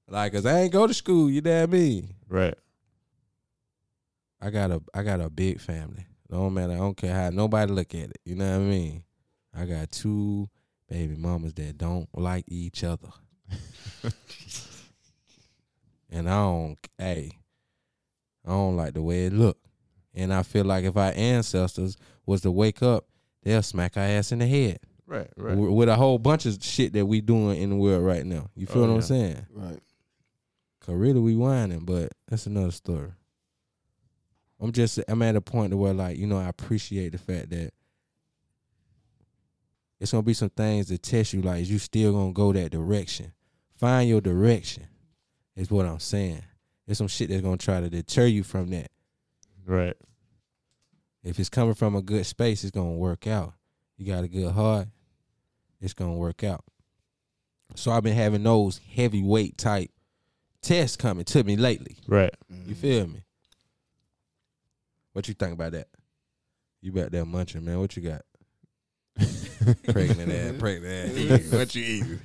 like, 0.08 0.34
cause 0.34 0.46
I 0.46 0.62
ain't 0.62 0.74
go 0.74 0.88
to 0.88 0.94
school. 0.94 1.30
You 1.30 1.42
know 1.42 1.56
what 1.56 1.64
I 1.64 1.72
mean? 1.72 2.14
Right. 2.28 2.56
I 4.42 4.50
got 4.50 4.72
a 4.72 4.82
I 4.94 5.04
got 5.04 5.22
a 5.22 5.30
big 5.30 5.60
family. 5.60 6.06
No 6.30 6.50
matter, 6.50 6.74
I 6.74 6.78
don't 6.78 6.98
care 6.98 7.14
how 7.14 7.30
nobody 7.30 7.72
look 7.72 7.94
at 7.96 8.10
it. 8.10 8.20
You 8.26 8.36
know 8.36 8.50
what 8.50 8.66
I 8.66 8.70
mean? 8.70 9.04
I 9.54 9.66
got 9.66 9.92
two 9.92 10.50
baby 10.90 11.16
mamas 11.16 11.54
that 11.54 11.78
don't 11.78 12.10
like 12.14 12.46
each 12.48 12.84
other. 12.84 13.10
and 16.10 16.30
I 16.30 16.34
don't 16.34 16.78
hey, 16.98 17.32
I 18.46 18.50
don't 18.50 18.76
like 18.76 18.94
the 18.94 19.02
way 19.02 19.26
it 19.26 19.34
look. 19.34 19.58
And 20.14 20.34
I 20.34 20.44
feel 20.44 20.66
like 20.66 20.86
if 20.86 20.96
our 20.96 21.12
ancestors 21.16 21.98
was 22.26 22.42
to 22.42 22.52
wake 22.52 22.82
up, 22.82 23.06
they'll 23.44 23.62
smack 23.62 23.98
our 23.98 24.04
ass 24.04 24.32
in 24.32 24.40
the 24.40 24.48
head. 24.48 24.80
Right. 25.08 25.30
w- 25.38 25.72
With 25.72 25.88
a 25.90 25.96
whole 25.96 26.18
bunch 26.18 26.46
of 26.46 26.64
shit 26.64 26.94
that 26.94 27.06
we 27.06 27.22
doing 27.22 27.62
in 27.62 27.70
the 27.70 27.76
world 27.76 28.04
right 28.04 28.26
now. 28.26 28.50
You 28.56 28.66
feel 28.66 28.84
Oh, 28.84 28.88
what 28.88 28.90
I'm 28.92 28.96
yeah. 28.98 29.02
saying? 29.02 29.46
right. 29.54 29.80
Cause 30.82 30.96
really 30.96 31.20
we 31.20 31.36
whining, 31.36 31.80
but 31.86 32.12
that's 32.28 32.46
another 32.46 32.72
story. 32.72 33.12
I'm 34.60 34.72
just 34.72 35.00
I'm 35.08 35.22
at 35.24 35.36
a 35.36 35.42
point 35.42 35.72
to 35.72 35.78
where 35.78 35.94
like, 35.94 36.18
you 36.18 36.28
know, 36.28 36.38
I 36.38 36.48
appreciate 36.48 37.12
the 37.12 37.18
fact 37.18 37.50
that 37.50 37.72
it's 40.00 40.12
gonna 40.12 40.24
be 40.24 40.34
some 40.34 40.50
things 40.50 40.88
that 40.90 41.02
test 41.02 41.34
you 41.34 41.42
like 41.42 41.62
is 41.62 41.72
you 41.72 41.80
still 41.80 42.12
gonna 42.14 42.34
go 42.34 42.54
that 42.54 42.72
direction. 42.72 43.32
Find 43.78 44.08
your 44.10 44.22
direction 44.22 44.88
is 45.56 45.72
what 45.72 45.86
I'm 45.86 46.00
saying. 46.00 46.44
There's 46.86 46.98
some 46.98 47.08
shit 47.08 47.30
that's 47.30 47.42
gonna 47.42 47.58
try 47.58 47.80
to 47.82 47.90
deter 47.90 48.26
you 48.26 48.44
from 48.44 48.70
that. 48.70 48.92
Right. 49.66 49.96
If 51.24 51.40
it's 51.40 51.50
coming 51.50 51.74
from 51.74 51.96
a 51.96 52.02
good 52.02 52.26
space, 52.26 52.64
it's 52.64 52.72
gonna 52.72 52.92
work 52.92 53.26
out. 53.26 53.54
You 53.98 54.06
got 54.06 54.24
a 54.24 54.28
good 54.28 54.52
heart, 54.52 54.88
it's 55.86 55.94
gonna 55.94 56.14
work 56.16 56.44
out. 56.44 56.64
So 57.76 57.92
I've 57.92 58.04
been 58.04 58.16
having 58.16 58.44
those 58.44 58.80
heavyweight 58.94 59.58
type 59.58 59.92
tests 60.62 60.98
coming 60.98 61.24
to 61.26 61.44
me 61.44 61.56
lately. 61.56 61.98
Right. 62.08 62.34
You 62.66 62.76
feel 62.76 63.08
me? 63.08 63.22
What 65.14 65.28
you 65.28 65.34
think 65.34 65.54
about 65.54 65.72
that? 65.74 65.88
You 66.82 66.92
back 66.92 67.12
there 67.12 67.26
munching, 67.26 67.64
man. 67.64 67.80
What 67.80 67.96
you 67.96 68.04
got? 68.04 68.22
pregnant 69.88 70.32
ass, 70.32 70.56
pregnant 70.60 71.32
ass. 71.32 71.52
what 71.52 71.74
you 71.76 71.84
eating? 71.84 72.20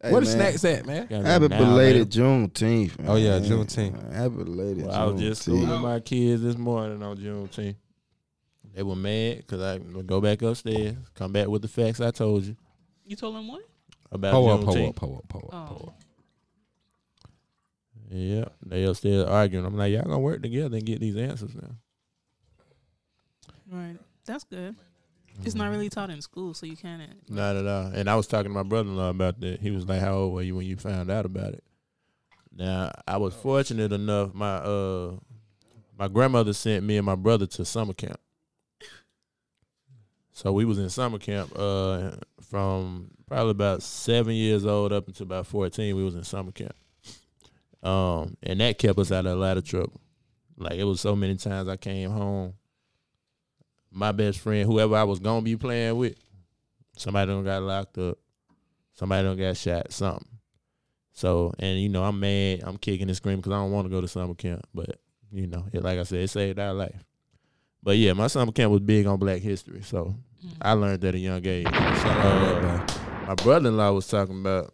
Hey, 0.00 0.12
What 0.12 0.20
the 0.24 0.26
man, 0.26 0.36
snacks 0.36 0.64
at, 0.64 0.86
man? 0.86 1.06
Got 1.06 1.24
Happy 1.24 1.48
now, 1.48 1.58
belated 1.58 2.10
Juneteenth. 2.10 2.98
Man. 2.98 3.08
Oh, 3.10 3.16
yeah, 3.16 3.38
Juneteenth. 3.40 4.12
Happy 4.12 4.34
belated 4.44 4.86
Well, 4.86 4.94
I 4.94 5.04
was 5.06 5.20
just 5.20 5.42
Juneteenth. 5.42 5.62
schooling 5.64 5.80
my 5.82 6.00
kids 6.00 6.42
this 6.42 6.56
morning 6.56 7.02
on 7.02 7.16
Juneteenth. 7.16 7.76
They 8.74 8.82
were 8.82 8.96
mad 8.96 9.38
because 9.38 9.60
I 9.60 9.78
go 10.02 10.20
back 10.20 10.42
upstairs, 10.42 10.96
come 11.14 11.32
back 11.32 11.48
with 11.48 11.62
the 11.62 11.68
facts 11.68 12.00
I 12.00 12.10
told 12.10 12.44
you 12.44 12.56
You 13.06 13.16
told 13.16 13.36
him 13.36 13.48
what? 13.48 13.62
about 14.10 14.32
Pull 14.32 14.50
up, 14.50 14.60
pull 14.64 14.74
Juneteenth. 14.74 14.88
up, 14.90 14.96
pull 14.96 15.16
up, 15.16 15.28
pull 15.28 15.50
up, 15.52 15.68
pull 15.68 15.82
Oh. 15.84 15.88
up. 15.88 15.94
Yeah, 18.10 18.44
they 18.64 18.84
upstairs 18.84 19.24
arguing. 19.24 19.64
I'm 19.66 19.76
like, 19.76 19.92
y'all 19.92 20.02
gonna 20.02 20.18
work 20.20 20.40
together 20.42 20.76
and 20.76 20.86
get 20.86 21.00
these 21.00 21.16
answers 21.16 21.54
now. 21.54 21.70
Right. 23.70 23.96
That's 24.24 24.44
good. 24.44 24.76
It's 25.42 25.56
not 25.56 25.70
really 25.70 25.88
taught 25.88 26.10
in 26.10 26.22
school, 26.22 26.54
so 26.54 26.64
you 26.64 26.76
can't. 26.76 27.02
Not 27.28 27.56
at 27.56 27.66
all. 27.66 27.86
And 27.86 28.08
I 28.08 28.14
was 28.14 28.28
talking 28.28 28.50
to 28.52 28.54
my 28.54 28.62
brother-in-law 28.62 29.10
about 29.10 29.40
that. 29.40 29.60
He 29.60 29.72
was 29.72 29.88
like, 29.88 30.00
"How 30.00 30.14
old 30.14 30.34
were 30.34 30.42
you 30.42 30.54
when 30.54 30.66
you 30.66 30.76
found 30.76 31.10
out 31.10 31.26
about 31.26 31.54
it?" 31.54 31.64
Now, 32.56 32.92
I 33.08 33.16
was 33.16 33.34
fortunate 33.34 33.92
enough. 33.92 34.32
My 34.32 34.56
uh, 34.58 35.16
my 35.98 36.06
grandmother 36.06 36.52
sent 36.52 36.84
me 36.84 36.98
and 36.98 37.06
my 37.06 37.16
brother 37.16 37.46
to 37.46 37.64
summer 37.64 37.94
camp. 37.94 38.20
So 40.32 40.52
we 40.52 40.64
was 40.64 40.78
in 40.78 40.88
summer 40.90 41.18
camp 41.18 41.50
uh, 41.56 42.12
from 42.54 43.10
probably 43.26 43.50
about 43.50 43.82
seven 43.82 44.32
years 44.32 44.64
old 44.64 44.92
up 44.92 45.08
until 45.08 45.24
about 45.24 45.44
fourteen. 45.44 45.96
We 45.96 46.04
was 46.04 46.14
in 46.14 46.22
summer 46.22 46.52
camp, 46.52 46.76
um, 47.82 48.36
and 48.44 48.60
that 48.60 48.78
kept 48.78 48.96
us 48.96 49.10
out 49.10 49.26
of 49.26 49.32
a 49.32 49.40
lot 49.40 49.56
of 49.56 49.64
trouble. 49.64 50.00
Like 50.56 50.74
it 50.74 50.84
was 50.84 51.00
so 51.00 51.16
many 51.16 51.34
times 51.34 51.68
I 51.68 51.76
came 51.76 52.10
home 52.10 52.54
my 53.90 54.12
best 54.12 54.38
friend, 54.38 54.64
whoever 54.70 54.94
I 54.94 55.02
was 55.02 55.18
gonna 55.18 55.42
be 55.42 55.56
playing 55.56 55.96
with, 55.96 56.14
somebody 56.96 57.32
done 57.32 57.42
got 57.42 57.60
locked 57.60 57.98
up, 57.98 58.18
somebody 58.92 59.26
done 59.26 59.36
got 59.36 59.56
shot, 59.56 59.92
something. 59.92 60.28
So, 61.12 61.52
and 61.58 61.80
you 61.80 61.88
know, 61.88 62.04
I'm 62.04 62.20
mad, 62.20 62.62
I'm 62.62 62.76
kicking 62.76 63.08
and 63.08 63.16
screaming 63.16 63.40
because 63.40 63.52
I 63.52 63.56
don't 63.56 63.72
want 63.72 63.86
to 63.86 63.90
go 63.90 64.00
to 64.00 64.06
summer 64.06 64.34
camp, 64.34 64.62
but 64.72 65.00
you 65.32 65.48
know, 65.48 65.66
it, 65.72 65.82
like 65.82 65.98
I 65.98 66.04
said, 66.04 66.20
it 66.20 66.30
saved 66.30 66.60
our 66.60 66.72
life. 66.72 67.04
But 67.84 67.98
yeah, 67.98 68.14
my 68.14 68.28
summer 68.28 68.50
camp 68.50 68.72
was 68.72 68.80
big 68.80 69.06
on 69.06 69.18
Black 69.18 69.42
history, 69.42 69.82
so 69.82 70.14
I 70.60 70.72
learned 70.72 71.02
that 71.02 71.08
at 71.08 71.14
a 71.16 71.18
young 71.18 71.46
age. 71.46 71.66
Uh, 71.70 72.86
my 73.26 73.34
brother-in-law 73.34 73.92
was 73.92 74.08
talking 74.08 74.40
about. 74.40 74.72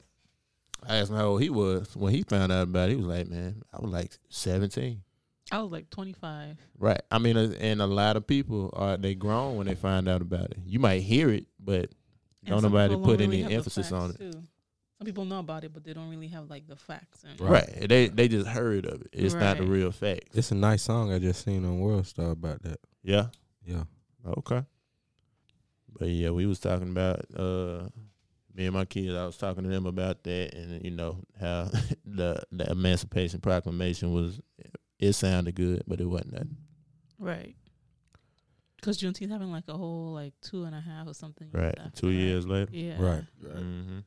I 0.88 0.96
asked 0.96 1.11
him 1.11 1.16
how 1.16 1.26
old 1.26 1.42
he 1.42 1.50
was 1.50 1.94
when 1.96 2.14
he 2.14 2.22
found 2.22 2.52
out 2.52 2.62
about 2.62 2.88
it. 2.88 2.92
He 2.92 2.96
was 2.96 3.06
like, 3.06 3.28
"Man, 3.28 3.62
I 3.72 3.80
was 3.80 3.90
like 3.90 4.12
17." 4.28 5.02
I 5.52 5.61
was 5.61 5.72
like 5.72 5.90
25. 5.90 6.56
Right. 6.78 7.00
I 7.11 7.18
mean, 7.18 7.36
uh, 7.36 7.52
and 7.58 7.82
a 7.82 7.86
lot 7.86 8.16
of 8.16 8.24
people 8.26 8.70
are 8.72 8.96
they 8.96 9.16
grown 9.16 9.56
when 9.56 9.66
they 9.66 9.74
find 9.74 10.08
out 10.08 10.22
about 10.22 10.52
it. 10.52 10.58
You 10.64 10.78
might 10.78 11.02
hear 11.02 11.28
it, 11.30 11.46
but 11.58 11.90
And 12.46 12.50
don't 12.50 12.62
nobody 12.62 12.94
put 12.94 13.18
really 13.18 13.42
any 13.42 13.54
emphasis 13.54 13.90
on 13.90 14.11
it. 14.11 14.18
too. 14.18 14.42
Some 15.01 15.07
people 15.07 15.24
know 15.24 15.38
about 15.38 15.64
it, 15.64 15.72
but 15.72 15.82
they 15.82 15.94
don't 15.94 16.11
really 16.11 16.28
have 16.28 16.51
like 16.51 16.68
the 16.68 16.76
facts. 16.76 17.24
And 17.26 17.40
Right. 17.40 17.66
Right. 17.66 17.88
They 17.88 18.09
they 18.09 18.28
just 18.28 18.46
heard 18.46 18.84
of 18.84 19.01
it. 19.01 19.09
It's 19.14 19.32
not 19.34 19.57
the 19.57 19.64
real 19.64 19.90
fact. 19.90 20.24
It's 20.34 20.51
a 20.53 20.55
nice 20.55 20.82
song 20.82 21.11
I 21.11 21.18
just 21.18 21.42
seen 21.42 21.64
on 21.64 21.80
World 21.80 22.07
Star 22.07 22.30
about 22.32 22.62
that. 22.64 22.80
Yeah. 23.03 23.28
Yeah. 23.64 23.84
Okay. 24.26 24.62
But 25.98 26.09
yeah, 26.09 26.30
we 26.30 26.44
was 26.44 26.59
talking 26.61 26.90
about 26.90 27.24
uh 27.34 27.88
me 28.55 28.66
and 28.66 28.74
my 28.74 28.84
kids. 28.84 29.14
I 29.14 29.24
was 29.24 29.38
talking 29.38 29.62
to 29.64 29.70
them 29.70 29.86
about 29.86 30.22
that, 30.24 30.55
and 30.55 30.84
you 30.84 30.90
know 30.90 31.22
how 31.40 31.70
the 32.05 32.42
the 32.53 32.70
Emancipation 32.70 33.40
Proclamation 33.40 34.12
was. 34.12 34.38
It 34.98 35.14
sounded 35.14 35.55
good, 35.55 35.82
but 35.86 35.98
it 35.98 36.05
wasn't 36.05 36.32
nothing. 36.34 36.57
Right. 37.18 37.57
Because 38.76 38.98
Juneteenth 39.01 39.30
having 39.30 39.51
like 39.51 39.64
a 39.68 39.72
whole 39.78 40.12
like 40.12 40.34
two 40.42 40.64
and 40.64 40.74
a 40.74 40.80
half 40.80 41.07
or 41.07 41.14
something. 41.14 41.48
years 41.53 41.64
Right. 41.64 41.78
after 41.78 42.01
Two 42.03 42.09
that. 42.09 42.12
years 42.18 42.46
later. 42.46 42.70
Yeah. 42.70 43.01
Right. 43.01 43.24
Mm-hmm. 43.42 43.98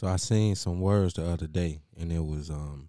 So 0.00 0.06
I 0.06 0.16
seen 0.16 0.54
some 0.54 0.80
words 0.80 1.12
the 1.12 1.30
other 1.30 1.46
day, 1.46 1.82
and 1.94 2.10
it 2.10 2.24
was 2.24 2.48
um, 2.48 2.88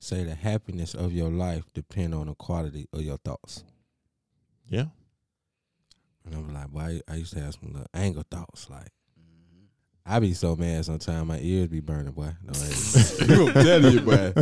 say 0.00 0.24
the 0.24 0.34
happiness 0.34 0.94
of 0.94 1.12
your 1.12 1.30
life 1.30 1.62
depend 1.74 2.12
on 2.12 2.26
the 2.26 2.34
quality 2.34 2.88
of 2.92 3.02
your 3.02 3.18
thoughts. 3.18 3.62
Yeah. 4.68 4.86
And 6.24 6.34
I'm 6.34 6.52
like, 6.52 6.66
boy, 6.70 7.00
I, 7.08 7.12
I 7.12 7.14
used 7.18 7.34
to 7.34 7.40
have 7.40 7.54
some 7.54 7.70
little 7.70 7.86
anger 7.94 8.24
thoughts. 8.28 8.68
Like, 8.68 8.88
I 10.04 10.18
be 10.18 10.34
so 10.34 10.56
mad 10.56 10.84
sometimes 10.86 11.24
my 11.28 11.38
ears 11.38 11.68
be 11.68 11.78
burning, 11.78 12.10
boy. 12.10 12.32
No, 12.42 12.52
I'm 12.52 13.52
telling 13.52 13.92
you, 13.92 14.00
boy. 14.00 14.32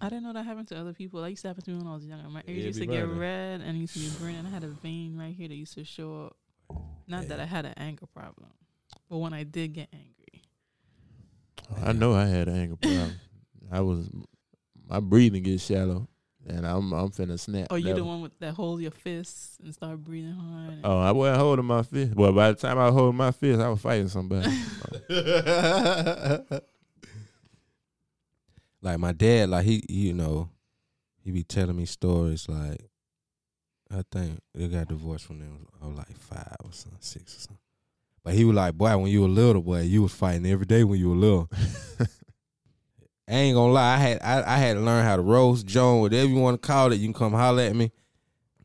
I 0.00 0.08
didn't 0.08 0.22
know 0.22 0.34
that 0.34 0.44
happened 0.44 0.68
to 0.68 0.78
other 0.78 0.92
people. 0.92 1.20
That 1.20 1.30
used 1.30 1.42
to 1.42 1.48
happen 1.48 1.64
to 1.64 1.70
me 1.72 1.78
when 1.78 1.88
I 1.88 1.94
was 1.94 2.06
younger. 2.06 2.28
My 2.28 2.44
ears 2.46 2.58
Yeah, 2.58 2.66
used 2.66 2.78
to 2.78 2.86
get 2.86 3.06
burning. 3.06 3.18
red 3.18 3.60
and 3.62 3.76
used 3.76 3.94
to 3.94 3.98
be 3.98 4.08
burning. 4.20 4.46
I 4.46 4.50
had 4.50 4.62
a 4.62 4.68
vein 4.68 5.18
right 5.18 5.34
here 5.34 5.48
that 5.48 5.56
used 5.56 5.74
to 5.74 5.82
show 5.84 6.26
up. 6.26 6.36
Not 7.08 7.26
that 7.26 7.40
I 7.40 7.44
had 7.44 7.64
an 7.64 7.74
anger 7.76 8.06
problem, 8.06 8.50
but 9.10 9.18
when 9.18 9.32
I 9.32 9.42
did 9.42 9.72
get 9.72 9.88
angry, 9.92 10.14
I 11.84 11.92
know 11.92 12.14
I 12.14 12.26
had 12.26 12.48
an 12.48 12.56
anger 12.56 12.76
problem. 12.76 13.20
I 13.70 13.80
was 13.80 14.08
my 14.88 15.00
breathing 15.00 15.42
gets 15.42 15.64
shallow, 15.64 16.08
and 16.46 16.66
I'm 16.66 16.92
I'm 16.92 17.10
finna 17.10 17.38
snap. 17.38 17.68
oh, 17.70 17.76
you 17.76 17.94
the 17.94 18.04
one 18.04 18.22
with 18.22 18.38
that 18.40 18.54
hold 18.54 18.80
your 18.80 18.90
fists 18.90 19.58
and 19.62 19.72
start 19.74 20.02
breathing 20.02 20.32
hard. 20.32 20.80
Oh, 20.84 20.98
I 21.00 21.12
wasn't 21.12 21.40
holding 21.40 21.64
my 21.66 21.82
fist. 21.82 22.14
Well, 22.14 22.32
by 22.32 22.52
the 22.52 22.58
time 22.58 22.78
I 22.78 22.90
hold 22.90 23.14
my 23.14 23.30
fist, 23.30 23.60
I 23.60 23.68
was 23.68 23.80
fighting 23.80 24.08
somebody. 24.08 24.48
like 28.82 28.98
my 28.98 29.12
dad, 29.12 29.50
like 29.50 29.64
he, 29.64 29.84
he, 29.88 30.08
you 30.08 30.14
know, 30.14 30.48
he 31.22 31.30
be 31.30 31.44
telling 31.44 31.76
me 31.76 31.84
stories. 31.84 32.48
Like, 32.48 32.80
I 33.90 34.02
think 34.10 34.40
they 34.54 34.68
got 34.68 34.88
divorced 34.88 35.28
when 35.28 35.40
they 35.40 35.46
was, 35.46 35.60
I 35.82 35.86
was 35.86 35.98
like 35.98 36.16
five 36.16 36.56
or 36.64 36.72
something, 36.72 36.98
six 37.00 37.36
or 37.36 37.40
something. 37.40 37.58
But 38.28 38.34
he 38.34 38.44
was 38.44 38.54
like, 38.54 38.74
boy, 38.74 38.94
when 38.98 39.10
you 39.10 39.22
were 39.22 39.28
little, 39.28 39.62
boy, 39.62 39.80
you 39.80 40.02
was 40.02 40.12
fighting 40.12 40.44
every 40.44 40.66
day 40.66 40.84
when 40.84 41.00
you 41.00 41.08
were 41.08 41.16
little. 41.16 41.50
I 43.26 43.32
ain't 43.32 43.54
gonna 43.54 43.72
lie, 43.72 43.94
I 43.94 43.96
had 43.96 44.18
I, 44.20 44.54
I 44.54 44.58
had 44.58 44.74
to 44.74 44.80
learn 44.80 45.02
how 45.02 45.16
to 45.16 45.22
roast, 45.22 45.64
Joan, 45.64 46.02
whatever 46.02 46.28
you 46.28 46.36
want 46.36 46.60
to 46.60 46.66
call 46.66 46.92
it. 46.92 46.96
You 46.96 47.06
can 47.06 47.14
come 47.14 47.32
holler 47.32 47.62
at 47.62 47.74
me. 47.74 47.90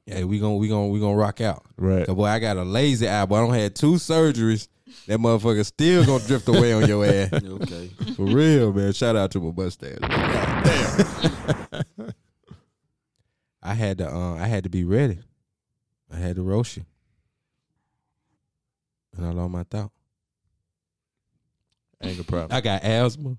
Hey, 0.05 0.25
we 0.25 0.39
gonna 0.39 0.55
we 0.55 0.67
gonna 0.67 0.89
we 0.89 0.99
gonna 0.99 1.15
rock 1.15 1.39
out. 1.39 1.63
right. 1.77 2.05
Cause 2.05 2.13
boy, 2.13 2.25
I 2.25 2.39
got 2.39 2.57
a 2.57 2.63
lazy 2.63 3.07
eye, 3.07 3.25
but 3.25 3.35
I 3.35 3.39
don't 3.39 3.53
had 3.53 3.73
two 3.73 3.93
surgeries. 3.93 4.67
That 5.07 5.19
motherfucker 5.19 5.65
still 5.65 6.05
gonna 6.05 6.25
drift 6.25 6.49
away 6.49 6.73
on 6.73 6.85
your 6.85 7.05
ass. 7.05 7.31
okay. 7.33 7.87
For 8.17 8.25
real, 8.25 8.73
man. 8.73 8.91
Shout 8.91 9.15
out 9.15 9.31
to 9.31 9.39
my 9.39 9.53
mustache. 9.55 9.97
God 9.99 10.63
damn. 10.65 12.11
I 13.63 13.73
had 13.75 13.99
to 13.99 14.13
uh, 14.13 14.33
I 14.33 14.47
had 14.47 14.65
to 14.65 14.69
be 14.69 14.83
ready. 14.83 15.19
I 16.11 16.17
had 16.17 16.35
to 16.35 16.43
roast 16.43 16.75
you. 16.75 16.85
And 19.15 19.25
I 19.25 19.31
lost 19.31 19.51
my 19.51 19.63
thought. 19.63 19.91
Anger 22.01 22.23
problem. 22.23 22.55
I 22.55 22.61
got 22.61 22.83
asthma. 22.83 23.37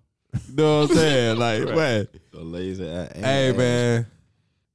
You 0.49 0.55
know 0.55 0.81
what 0.81 0.91
I'm 0.91 0.97
saying? 0.97 1.39
Like, 1.39 1.64
man. 1.64 2.09
A 2.33 2.39
lazy 2.39 2.85
eye. 2.85 3.09
and 3.14 3.25
Hey 3.25 3.53
man. 3.53 4.07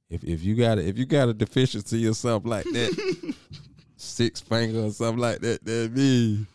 If 0.08 0.24
if 0.24 0.42
you 0.42 0.54
got 0.56 0.78
a 0.78 0.86
if 0.86 0.98
you 0.98 1.06
got 1.06 1.28
a 1.28 1.34
deficiency 1.34 2.06
or 2.06 2.14
something 2.14 2.50
like 2.50 2.64
that, 2.64 3.34
six 3.96 4.40
finger 4.40 4.80
or 4.80 4.90
something 4.90 5.20
like 5.20 5.40
that, 5.40 5.64
that 5.64 5.94
be 5.94 6.46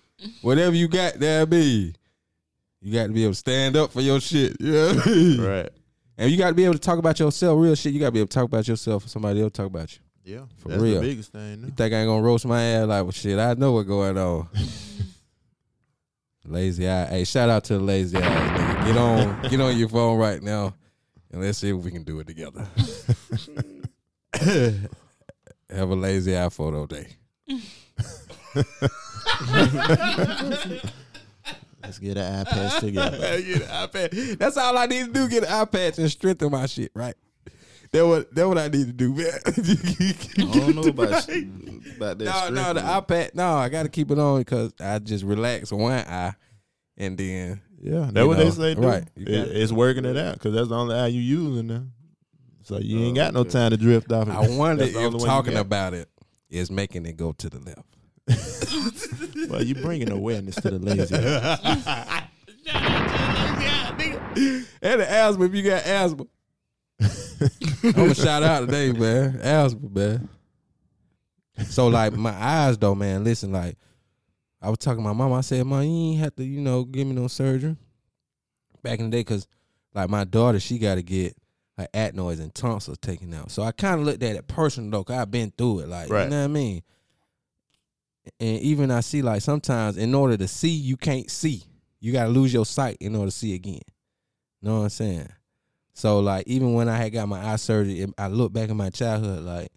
whatever 0.42 0.76
you 0.76 0.88
got, 0.88 1.20
that 1.20 1.50
be. 1.50 1.94
You 2.82 2.94
got 2.94 3.08
to 3.08 3.14
be 3.14 3.24
able 3.24 3.34
to 3.34 3.40
stand 3.40 3.76
up 3.76 3.92
for 3.92 4.02
your 4.02 4.20
shit. 4.20 4.58
You 4.60 4.72
know 4.72 5.02
I 5.04 5.10
mean? 5.10 5.42
right. 5.42 5.70
And 6.20 6.30
you 6.30 6.38
got 6.38 6.50
to 6.50 6.54
be 6.54 6.66
able 6.66 6.76
to 6.76 6.80
talk 6.80 7.00
about 7.00 7.20
yourself, 7.20 7.60
real 7.60 7.74
shit. 7.74 7.94
You 7.94 8.00
got 8.00 8.08
to 8.08 8.12
be 8.12 8.20
able 8.20 8.28
to 8.28 8.34
talk 8.34 8.46
about 8.46 8.68
yourself 8.68 9.04
for 9.04 9.10
somebody 9.10 9.42
else 9.42 9.54
talk 9.54 9.66
about 9.66 9.92
you. 9.92 10.05
Yeah. 10.26 10.42
For 10.58 10.70
That's 10.70 10.82
real. 10.82 11.02
the 11.02 11.08
biggest 11.08 11.32
thing. 11.32 11.62
You 11.66 11.72
think 11.72 11.94
I 11.94 11.98
ain't 12.00 12.08
gonna 12.08 12.22
roast 12.22 12.46
my 12.46 12.62
ass 12.62 12.88
like, 12.88 13.04
well, 13.04 13.12
shit, 13.12 13.38
I 13.38 13.54
know 13.54 13.74
what's 13.74 13.88
going 13.88 14.18
on. 14.18 14.50
lazy 16.46 16.90
eye. 16.90 17.06
Hey, 17.06 17.24
shout 17.24 17.50
out 17.50 17.64
to 17.66 17.78
the 17.78 17.84
lazy 17.84 18.18
eye. 18.18 18.22
Nigga. 18.22 18.86
Get 18.86 18.98
on, 18.98 19.42
get 19.50 19.62
on 19.62 19.78
your 19.78 19.90
phone 19.90 20.18
right 20.18 20.42
now, 20.42 20.74
and 21.32 21.42
let's 21.42 21.60
see 21.60 21.70
if 21.70 21.78
we 21.78 21.92
can 21.92 22.04
do 22.04 22.20
it 22.20 22.28
together. 22.28 22.66
Have 25.70 25.90
a 25.90 25.96
lazy 25.96 26.38
eye 26.38 26.50
photo 26.50 26.86
day. 26.86 27.08
Let's 31.84 32.00
get 32.00 32.18
an 32.18 32.40
eye 32.40 32.44
patch 32.46 32.80
together. 32.80 33.18
get 33.42 33.62
an 33.62 33.88
iPad. 33.88 34.38
That's 34.40 34.58
all 34.58 34.76
I 34.78 34.88
need 34.88 35.06
to 35.06 35.12
do. 35.12 35.28
Get 35.28 35.44
an 35.44 35.50
iPad 35.50 36.00
and 36.00 36.10
strengthen 36.10 36.52
my 36.52 36.66
shit. 36.66 36.92
Right. 36.96 37.16
That 37.96 38.06
what 38.08 38.36
that 38.36 38.48
what 38.48 38.58
I 38.58 38.68
need 38.68 38.88
to 38.88 38.94
do, 38.94 39.14
man. 39.14 39.28
I 39.48 39.52
don't 40.60 40.76
know 40.76 40.82
about 40.84 41.28
about 41.98 42.18
that. 42.20 42.20
No, 42.20 42.50
no, 42.50 42.74
the 42.74 42.80
strengthening. 42.80 42.84
iPad. 43.30 43.36
No, 43.36 43.56
I 43.56 43.70
got 43.70 43.84
to 43.84 43.90
keep 43.90 44.12
it 44.12 44.20
on 44.20 44.40
because 44.42 44.74
I 44.80 45.00
just 45.00 45.24
relax 45.24 45.72
one 45.72 45.94
eye, 45.94 46.34
and 46.98 47.18
then 47.18 47.62
Yeah, 47.82 48.08
You 48.08 48.12
that's 48.12 48.28
what 48.28 48.38
know, 48.38 48.44
they 48.44 48.52
say. 48.52 48.74
Do. 48.76 48.82
right. 48.82 49.04
It- 49.16 49.28
it's 49.56 49.72
working 49.72 50.06
it 50.06 50.18
out 50.18 50.34
because 50.34 50.54
that's 50.54 50.68
the 50.70 50.76
only 50.76 50.96
eye 50.96 51.08
you 51.08 51.22
using 51.22 51.68
now. 51.68 51.84
So 52.64 52.80
you 52.80 53.00
ain't 53.00 53.18
oh, 53.18 53.22
got 53.22 53.34
no 53.34 53.44
time 53.44 53.70
to 53.72 53.78
drift 53.78 54.12
off. 54.12 54.28
I 54.28 54.48
wonder 54.58 54.84
if 54.86 54.96
only 54.96 55.10
one 55.12 55.20
you 55.20 55.26
talking 55.26 55.56
about 55.56 55.94
it 55.94 56.10
is 56.50 56.72
making 56.72 57.06
it 57.06 57.16
go 57.16 57.32
to 57.32 57.50
the 57.50 57.60
left. 57.60 57.86
Well, 59.50 59.64
you 59.64 59.76
bringing 59.76 60.10
awareness 60.12 60.56
to 60.56 60.72
the 60.72 60.80
lazy. 60.80 61.16
eye. 61.16 62.28
and 64.82 65.02
the 65.02 65.06
asthma, 65.10 65.46
if 65.46 65.54
you 65.54 65.62
got 65.64 65.86
asthma. 65.86 66.26
I'm 67.00 67.92
gonna 67.92 68.16
shout 68.16 68.44
out 68.44 68.62
today, 68.62 68.92
man. 68.92 69.40
Asthma, 69.42 69.90
man. 69.90 70.30
So 71.66 71.88
like 71.88 72.14
my 72.14 72.32
eyes 72.34 72.78
though, 72.78 72.96
man. 72.96 73.24
Listen, 73.24 73.52
like 73.52 73.78
I 74.62 74.70
was 74.70 74.78
talking 74.80 75.04
to 75.04 75.08
my 75.08 75.14
mom. 75.14 75.34
I 75.34 75.42
said, 75.42 75.66
"Mom, 75.66 75.84
you 75.84 76.12
ain't 76.12 76.20
have 76.20 76.36
to, 76.36 76.44
you 76.44 76.62
know, 76.62 76.84
give 76.84 77.08
me 77.08 77.14
no 77.14 77.28
surgery." 77.28 77.76
Back 78.84 79.00
in 79.00 79.10
the 79.10 79.18
day, 79.18 79.24
cause 79.24 79.48
like 79.94 80.10
my 80.10 80.24
daughter, 80.24 80.60
she 80.60 80.78
got 80.78 80.96
to 80.96 81.04
get 81.04 81.36
her 81.78 81.88
adenoids 81.94 82.40
and 82.40 82.54
tonsils 82.54 82.98
taken 83.00 83.34
out. 83.34 83.52
So 83.52 83.64
I 83.64 83.72
kind 83.72 84.00
of 84.00 84.06
looked 84.06 84.24
at 84.24 84.36
it 84.36 84.48
personal 84.48 84.90
though, 84.92 85.04
cause 85.04 85.18
I've 85.18 85.32
been 85.32 85.52
through 85.58 85.80
it. 85.82 85.90
Like, 85.90 86.10
Right. 86.10 86.24
you 86.26 86.30
know 86.30 86.40
what 86.40 86.44
I 86.46 86.48
mean? 86.48 86.84
And 88.40 88.60
even 88.62 88.92
I 88.92 89.02
see 89.02 89.22
like 89.22 89.42
sometimes 89.42 89.98
in 89.98 90.14
order 90.16 90.38
to 90.38 90.48
see, 90.48 90.70
you 90.70 90.98
can't 90.98 91.30
see. 91.30 91.64
You 92.00 92.12
gotta 92.12 92.30
lose 92.30 92.54
your 92.54 92.66
sight 92.66 92.98
in 93.00 93.16
order 93.16 93.32
to 93.32 93.36
see 93.38 93.54
again. 93.54 93.82
Know 94.62 94.78
what 94.78 94.84
I'm 94.84 94.90
saying? 94.90 95.30
So 95.96 96.20
like 96.20 96.46
even 96.46 96.74
when 96.74 96.90
I 96.90 96.98
had 96.98 97.14
got 97.14 97.28
my 97.30 97.54
eye 97.54 97.56
surgery, 97.56 98.02
it- 98.02 98.14
I 98.18 98.28
look 98.28 98.52
back 98.54 98.70
in 98.70 98.76
my 98.78 98.90
childhood 98.90 99.44
like 99.44 99.70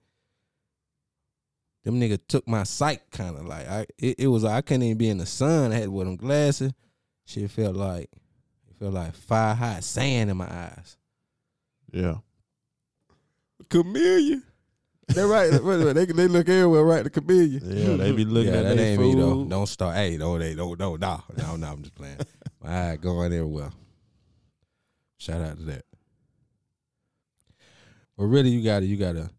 them 1.85 2.01
nigga 2.01 2.19
took 2.29 2.47
my 2.47 2.65
sight 2.65 3.01
kind 3.13 3.37
of 3.39 3.47
like 3.47 3.67
I 3.69 3.87
it, 3.99 4.17
it 4.19 4.27
was 4.27 4.45
I 4.45 4.61
couldn't 4.61 4.83
even 4.83 4.99
be 4.99 5.09
in 5.09 5.19
the 5.19 5.27
sun. 5.27 5.73
I 5.73 5.77
had 5.77 5.89
with 5.89 6.07
them 6.07 6.17
glasses. 6.17 6.73
Shit 7.25 7.51
felt 7.53 7.77
like 7.77 8.11
it 8.69 8.77
felt 8.81 8.95
like 8.95 9.15
fire 9.15 9.55
hot 9.55 9.85
sand 9.85 10.29
in 10.29 10.37
my 10.37 10.53
eyes. 10.53 10.97
Yeah. 11.93 12.17
Chameleon. 13.71 14.43
They 15.15 15.23
right. 15.23 15.51
wait, 15.53 15.63
wait, 15.63 15.93
they 15.95 16.05
they 16.05 16.29
look 16.29 16.49
everywhere 16.49 16.85
right. 16.85 17.05
The 17.05 17.11
chameleon. 17.11 17.63
Yeah, 17.65 17.97
they 17.97 18.13
be 18.13 18.25
looking 18.25 18.53
yeah, 18.53 18.59
at 18.59 18.63
that 18.65 18.77
their 18.77 18.87
ain't 18.89 19.01
food. 19.01 19.15
me 19.15 19.21
though. 19.21 19.45
Don't 19.45 19.67
start. 19.67 19.95
Hey, 19.95 20.17
no, 20.19 20.37
they 20.39 20.55
don't. 20.55 20.79
No, 20.79 20.97
no, 20.97 21.23
no, 21.37 21.57
no. 21.57 21.67
I'm 21.67 21.83
just 21.83 21.95
playing. 21.95 22.19
My 22.63 22.91
eye 22.93 22.97
going 22.97 23.33
everywhere. 23.33 23.71
Shout 25.19 25.41
out 25.41 25.57
to 25.59 25.63
that. 25.65 25.85
But 28.19 28.25
really, 28.25 28.51
you 28.51 28.63
gotta, 28.63 28.85
you 28.85 28.97
gotta, 28.97 29.31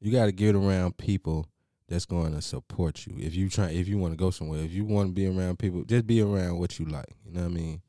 you 0.00 0.12
gotta 0.12 0.32
get 0.32 0.56
around 0.56 0.98
people 0.98 1.46
that's 1.88 2.06
going 2.06 2.32
to 2.32 2.42
support 2.42 3.06
you. 3.06 3.14
If 3.18 3.34
you 3.34 3.48
try, 3.48 3.70
if 3.70 3.88
you 3.88 3.98
want 3.98 4.12
to 4.12 4.16
go 4.16 4.30
somewhere, 4.30 4.60
if 4.60 4.72
you 4.72 4.84
want 4.84 5.10
to 5.10 5.12
be 5.14 5.26
around 5.26 5.58
people, 5.58 5.84
just 5.84 6.06
be 6.06 6.20
around 6.20 6.58
what 6.58 6.78
you 6.78 6.86
like. 6.86 7.14
You 7.24 7.32
know 7.32 7.42
what 7.42 7.52
I 7.52 7.54
mean? 7.54 7.82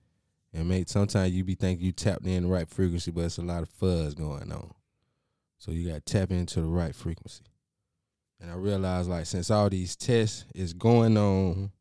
And 0.54 0.70
mate, 0.70 0.90
sometimes 0.90 1.34
you 1.34 1.44
be 1.44 1.56
thinking 1.56 1.86
you 1.86 1.92
tapped 1.92 2.26
in 2.26 2.44
the 2.44 2.50
right 2.50 2.70
frequency, 2.70 3.12
but 3.12 3.26
it's 3.26 3.38
a 3.38 3.42
lot 3.42 3.64
of 3.64 3.70
fuzz 3.70 4.14
going 4.14 4.52
on. 4.52 4.72
So 5.58 5.72
you 5.72 5.88
got 5.88 6.06
to 6.06 6.14
tap 6.14 6.32
into 6.32 6.62
the 6.62 6.68
right 6.68 6.96
frequency. 6.96 7.44
And 8.40 8.52
I 8.52 8.56
realized, 8.56 9.10
like, 9.10 9.28
since 9.28 9.52
all 9.52 9.70
these 9.70 9.96
tests 9.96 10.46
is 10.56 10.74
going 10.74 11.18
on, 11.18 11.72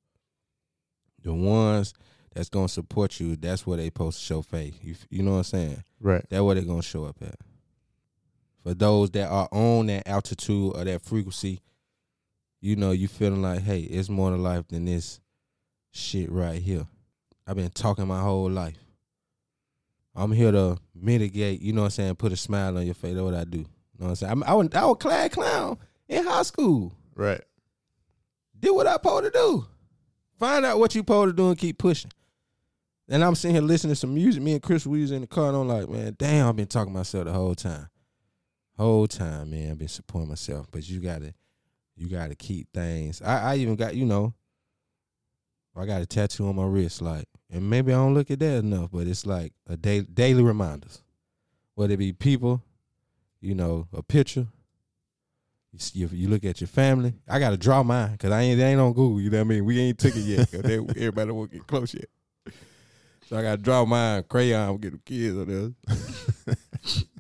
the 1.22 1.32
ones 1.32 1.94
that's 2.34 2.48
gonna 2.48 2.68
support 2.68 3.18
you, 3.18 3.36
that's 3.36 3.66
where 3.66 3.78
they 3.78 3.86
supposed 3.86 4.18
to 4.18 4.24
show 4.24 4.42
faith. 4.42 4.78
You, 4.82 4.94
you 5.08 5.22
know 5.22 5.32
what 5.32 5.36
I'm 5.38 5.44
saying? 5.44 5.84
Right. 6.00 6.24
That's 6.28 6.42
where 6.42 6.54
they're 6.54 6.64
gonna 6.64 6.82
show 6.82 7.06
up 7.06 7.16
at. 7.22 7.34
For 8.62 8.74
those 8.74 9.10
that 9.12 9.28
are 9.28 9.48
on 9.52 9.86
that 9.86 10.06
altitude 10.06 10.76
or 10.76 10.84
that 10.84 11.02
frequency, 11.02 11.60
you 12.60 12.76
know, 12.76 12.90
you 12.90 13.08
feeling 13.08 13.42
like, 13.42 13.62
hey, 13.62 13.80
it's 13.80 14.08
more 14.08 14.30
to 14.30 14.36
life 14.36 14.68
than 14.68 14.84
this 14.84 15.20
shit 15.92 16.30
right 16.30 16.60
here. 16.60 16.86
I've 17.46 17.56
been 17.56 17.70
talking 17.70 18.06
my 18.06 18.20
whole 18.20 18.50
life. 18.50 18.76
I'm 20.14 20.32
here 20.32 20.52
to 20.52 20.76
mitigate, 20.94 21.60
you 21.62 21.72
know 21.72 21.82
what 21.82 21.86
I'm 21.86 21.90
saying, 21.90 22.16
put 22.16 22.32
a 22.32 22.36
smile 22.36 22.76
on 22.76 22.84
your 22.84 22.94
face. 22.94 23.14
That's 23.14 23.24
what 23.24 23.34
I 23.34 23.44
do. 23.44 23.58
You 23.58 23.64
know 23.98 24.06
what 24.06 24.08
I'm 24.08 24.14
saying? 24.16 24.32
I'm, 24.32 24.42
I, 24.44 24.54
was, 24.54 24.68
I 24.74 24.84
was 24.84 24.96
class 25.00 25.30
clown 25.30 25.78
in 26.08 26.26
high 26.26 26.42
school. 26.42 26.92
Right. 27.14 27.40
Do 28.58 28.74
what 28.74 28.86
I 28.86 28.94
supposed 28.94 29.24
to 29.24 29.30
do. 29.30 29.66
Find 30.38 30.64
out 30.66 30.78
what 30.78 30.94
you 30.94 31.00
supposed 31.00 31.30
to 31.30 31.36
do 31.36 31.48
and 31.48 31.58
keep 31.58 31.78
pushing. 31.78 32.10
And 33.08 33.24
I'm 33.24 33.34
sitting 33.34 33.54
here 33.54 33.62
listening 33.62 33.92
to 33.92 33.96
some 33.96 34.14
music. 34.14 34.42
Me 34.42 34.52
and 34.52 34.62
Chris 34.62 34.86
we 34.86 35.00
was 35.00 35.10
in 35.10 35.22
the 35.22 35.26
car 35.26 35.48
and 35.48 35.56
I'm 35.56 35.68
like, 35.68 35.88
man, 35.88 36.14
damn, 36.18 36.48
I've 36.48 36.56
been 36.56 36.66
talking 36.66 36.92
to 36.92 36.98
myself 36.98 37.24
the 37.24 37.32
whole 37.32 37.54
time. 37.54 37.88
Whole 38.80 39.06
time, 39.06 39.50
man. 39.50 39.72
I've 39.72 39.78
been 39.78 39.88
supporting 39.88 40.30
myself. 40.30 40.66
But 40.70 40.88
you 40.88 41.00
gotta 41.00 41.34
you 41.98 42.08
gotta 42.08 42.34
keep 42.34 42.72
things. 42.72 43.20
I, 43.20 43.52
I 43.52 43.56
even 43.56 43.76
got, 43.76 43.94
you 43.94 44.06
know, 44.06 44.32
I 45.76 45.84
got 45.84 46.00
a 46.00 46.06
tattoo 46.06 46.48
on 46.48 46.56
my 46.56 46.64
wrist, 46.64 47.02
like, 47.02 47.26
and 47.50 47.68
maybe 47.68 47.92
I 47.92 47.96
don't 47.96 48.14
look 48.14 48.30
at 48.30 48.38
that 48.38 48.56
enough, 48.56 48.88
but 48.90 49.06
it's 49.06 49.26
like 49.26 49.52
a 49.68 49.76
day, 49.76 50.00
daily 50.00 50.42
reminders. 50.42 51.02
whether 51.74 51.92
it 51.92 51.98
be 51.98 52.14
people, 52.14 52.62
you 53.42 53.54
know, 53.54 53.86
a 53.92 54.02
picture. 54.02 54.46
You, 55.92 56.08
you, 56.10 56.28
look 56.28 56.46
at 56.46 56.62
your 56.62 56.68
family. 56.68 57.12
I 57.28 57.38
gotta 57.38 57.58
draw 57.58 57.82
mine 57.82 58.12
because 58.12 58.32
I 58.32 58.40
ain't 58.40 58.58
it 58.58 58.62
ain't 58.62 58.80
on 58.80 58.94
Google. 58.94 59.20
You 59.20 59.28
know 59.28 59.40
what 59.40 59.44
I 59.44 59.48
mean? 59.48 59.66
We 59.66 59.78
ain't 59.78 59.98
took 59.98 60.16
it 60.16 60.20
yet. 60.20 60.50
they, 60.50 60.78
everybody 60.96 61.32
won't 61.32 61.52
get 61.52 61.66
close 61.66 61.92
yet. 61.92 62.08
So 63.28 63.36
I 63.36 63.42
gotta 63.42 63.60
draw 63.60 63.84
mine 63.84 64.24
crayon. 64.26 64.78
Get 64.78 64.92
the 64.92 64.98
kids 64.98 65.36
on 65.36 65.74
there. 65.86 67.04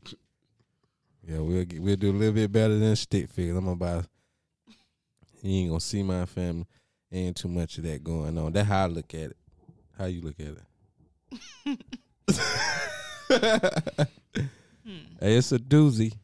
yeah, 1.30 1.38
we'll 1.38 1.64
get, 1.64 1.80
we'll 1.80 1.96
do 1.96 2.10
a 2.10 2.12
little 2.12 2.34
bit 2.34 2.50
better 2.50 2.76
than 2.76 2.96
stick 2.96 3.30
figures. 3.30 3.56
I'm 3.56 3.64
gonna 3.64 3.76
buy. 3.76 4.02
You 5.42 5.60
ain't 5.60 5.68
gonna 5.70 5.80
see 5.80 6.02
my 6.02 6.26
family. 6.26 6.66
Ain't 7.12 7.36
too 7.36 7.48
much 7.48 7.78
of 7.78 7.84
that 7.84 8.02
going 8.02 8.36
on. 8.36 8.52
That's 8.52 8.68
how 8.68 8.84
I 8.84 8.86
look 8.88 9.14
at 9.14 9.30
it. 9.30 9.36
How 9.96 10.06
you 10.06 10.22
look 10.22 10.40
at 10.40 10.46
it? 10.46 11.78
Hmm. 14.82 14.96
Hey, 15.20 15.36
it's 15.36 15.52
a 15.52 15.58
doozy. 15.58 16.14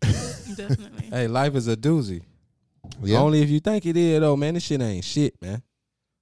Definitely. 0.00 1.08
Hey, 1.10 1.26
life 1.28 1.54
is 1.56 1.68
a 1.68 1.76
doozy. 1.76 2.22
Yeah. 3.02 3.18
Only 3.18 3.42
if 3.42 3.50
you 3.50 3.60
think 3.60 3.84
it 3.84 3.96
is, 3.96 4.20
though, 4.20 4.36
man. 4.36 4.54
This 4.54 4.62
shit 4.62 4.80
ain't 4.80 5.04
shit, 5.04 5.40
man. 5.42 5.62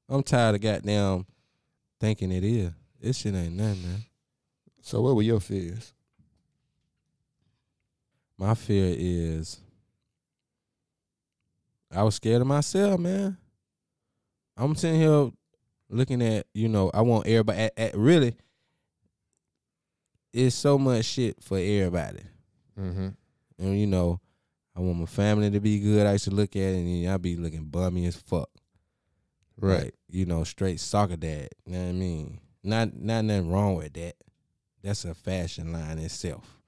I'm 0.09 0.23
tired 0.23 0.57
of 0.57 0.61
goddamn 0.61 1.27
thinking 2.01 2.33
it 2.33 2.43
is. 2.43 2.73
This 3.01 3.19
shit 3.19 3.35
ain't 3.35 3.55
nothing, 3.55 3.83
man. 3.83 4.05
So 4.81 5.01
what 5.01 5.15
were 5.15 5.23
your 5.23 5.41
fears? 5.41 5.93
My 8.43 8.55
fear 8.55 8.93
is 8.99 9.61
I 11.95 12.03
was 12.03 12.17
scared 12.17 12.41
of 12.41 12.49
myself, 12.49 12.99
man. 12.99 13.37
I'm 14.57 14.75
sitting 14.75 14.99
here 14.99 15.31
looking 15.89 16.21
at, 16.23 16.49
you 16.53 16.69
know, 16.69 16.91
I 16.93 17.03
want 17.03 17.29
everybody 17.29 17.61
at, 17.61 17.79
at 17.79 17.97
really 17.97 18.35
it's 20.33 20.57
so 20.57 20.77
much 20.77 21.05
shit 21.05 21.41
for 21.41 21.57
everybody. 21.57 22.23
Mm-hmm. 22.77 23.09
And 23.61 23.81
you 23.81 23.87
know, 23.87 24.19
I 24.77 24.81
want 24.81 24.99
my 24.99 25.07
family 25.07 25.49
to 25.49 25.61
be 25.61 25.79
good. 25.79 26.05
I 26.05 26.13
used 26.15 26.25
to 26.25 26.33
look 26.33 26.57
at 26.57 26.63
it 26.63 26.79
and 26.79 27.11
I 27.11 27.19
be 27.19 27.37
looking 27.37 27.67
bummy 27.67 28.07
as 28.07 28.17
fuck. 28.17 28.51
Right. 29.57 29.85
Like, 29.85 29.95
you 30.09 30.27
know, 30.27 30.43
straight 30.43 30.81
soccer 30.81 31.15
dad. 31.15 31.51
You 31.65 31.75
know 31.75 31.79
what 31.79 31.91
I 31.91 31.93
mean? 31.93 32.41
Not 32.65 32.97
not 32.97 33.25
nothing 33.25 33.53
wrong 33.53 33.77
with 33.77 33.93
that. 33.93 34.17
That's 34.83 35.05
a 35.05 35.15
fashion 35.15 35.73
line 35.73 36.01
itself 36.01 36.62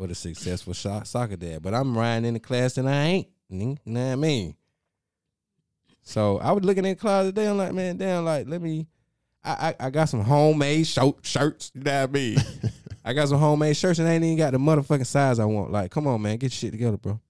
for 0.00 0.06
the 0.06 0.14
successful 0.14 0.72
so- 0.72 1.02
soccer 1.04 1.36
dad. 1.36 1.62
But 1.62 1.74
I'm 1.74 1.96
riding 1.96 2.24
in 2.24 2.32
the 2.32 2.40
class 2.40 2.78
and 2.78 2.88
I 2.88 3.04
ain't. 3.04 3.28
You 3.50 3.76
know 3.84 4.00
what 4.06 4.12
I 4.12 4.16
mean? 4.16 4.56
So 6.00 6.38
I 6.38 6.52
was 6.52 6.64
looking 6.64 6.86
in 6.86 6.92
the 6.92 6.96
closet 6.96 7.34
today. 7.34 7.46
I'm 7.46 7.58
like, 7.58 7.74
man, 7.74 7.98
damn, 7.98 8.24
like, 8.24 8.48
let 8.48 8.62
me. 8.62 8.86
I 9.44 9.74
I, 9.78 9.86
I 9.86 9.90
got 9.90 10.08
some 10.08 10.22
homemade 10.22 10.86
shirt, 10.86 11.16
shirts. 11.20 11.70
You 11.74 11.82
know 11.82 12.00
what 12.00 12.08
I 12.08 12.12
mean? 12.12 12.38
I 13.04 13.12
got 13.12 13.28
some 13.28 13.38
homemade 13.38 13.76
shirts 13.76 13.98
and 13.98 14.08
I 14.08 14.12
ain't 14.12 14.24
even 14.24 14.38
got 14.38 14.52
the 14.52 14.58
motherfucking 14.58 15.06
size 15.06 15.38
I 15.38 15.44
want. 15.44 15.70
Like, 15.70 15.90
come 15.90 16.06
on, 16.06 16.22
man, 16.22 16.38
get 16.38 16.52
shit 16.52 16.72
together, 16.72 16.96
bro. 16.96 17.20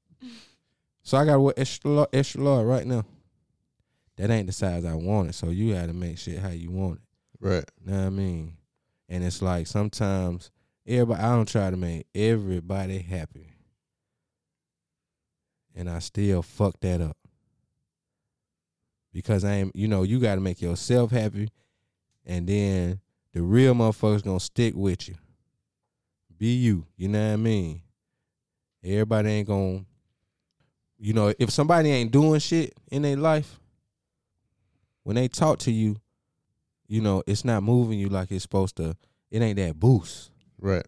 So 1.03 1.19
I 1.19 1.25
got 1.25 1.35
to 1.35 1.41
wear 1.41 1.55
extra 1.57 2.07
extra 2.13 2.41
large 2.41 2.67
right 2.67 2.87
now. 2.87 3.05
That 4.17 4.31
ain't 4.31 4.47
the 4.47 4.53
size 4.53 4.85
I 4.85 4.95
wanted. 4.95 5.35
So 5.35 5.49
you 5.49 5.75
got 5.75 5.87
to 5.87 5.93
make 5.93 6.19
shit 6.19 6.39
how 6.39 6.51
you 6.51 6.71
want 6.71 6.99
it. 6.99 7.03
Right. 7.41 7.65
You 7.85 7.93
know 7.93 7.99
what 7.99 8.07
I 8.07 8.11
mean? 8.11 8.57
And 9.09 9.25
it's 9.25 9.43
like 9.43 9.67
sometimes 9.67 10.53
everybody 10.91 11.23
I 11.23 11.29
don't 11.31 11.49
try 11.49 11.71
to 11.71 11.77
make 11.77 12.07
everybody 12.15 12.99
happy. 12.99 13.53
And 15.75 15.89
I 15.89 16.01
still 16.01 16.43
fuck 16.43 16.79
that 16.81 17.01
up. 17.01 17.17
Because 19.13 19.45
I 19.45 19.55
am 19.55 19.71
you 19.75 19.89
know, 19.89 20.03
you 20.03 20.21
gotta 20.21 20.41
make 20.41 20.61
yourself 20.61 21.11
happy 21.11 21.49
and 22.27 22.47
then 22.47 23.01
the 23.33 23.43
real 23.43 23.75
motherfuckers 23.75 24.25
gonna 24.25 24.41
stick 24.41 24.75
with 24.75 25.09
you. 25.09 25.15
Be 26.37 26.55
you, 26.55 26.87
you 26.97 27.09
know 27.09 27.25
what 27.25 27.35
I 27.35 27.37
mean? 27.37 27.83
Everybody 28.85 29.31
ain't 29.31 29.49
gonna 29.49 29.85
you 30.99 31.15
know, 31.15 31.33
if 31.39 31.51
somebody 31.51 31.91
ain't 31.91 32.11
doing 32.11 32.41
shit 32.41 32.75
in 32.91 33.03
their 33.03 33.17
life, 33.17 33.59
when 35.03 35.17
they 35.17 35.29
talk 35.29 35.59
to 35.61 35.73
you, 35.73 35.97
you 36.87 37.01
know, 37.01 37.23
it's 37.27 37.45
not 37.45 37.63
moving 37.63 37.99
you 37.99 38.09
like 38.09 38.31
it's 38.31 38.43
supposed 38.43 38.77
to. 38.77 38.97
It 39.31 39.41
ain't 39.41 39.57
that 39.57 39.79
boost. 39.79 40.31
Right. 40.61 40.87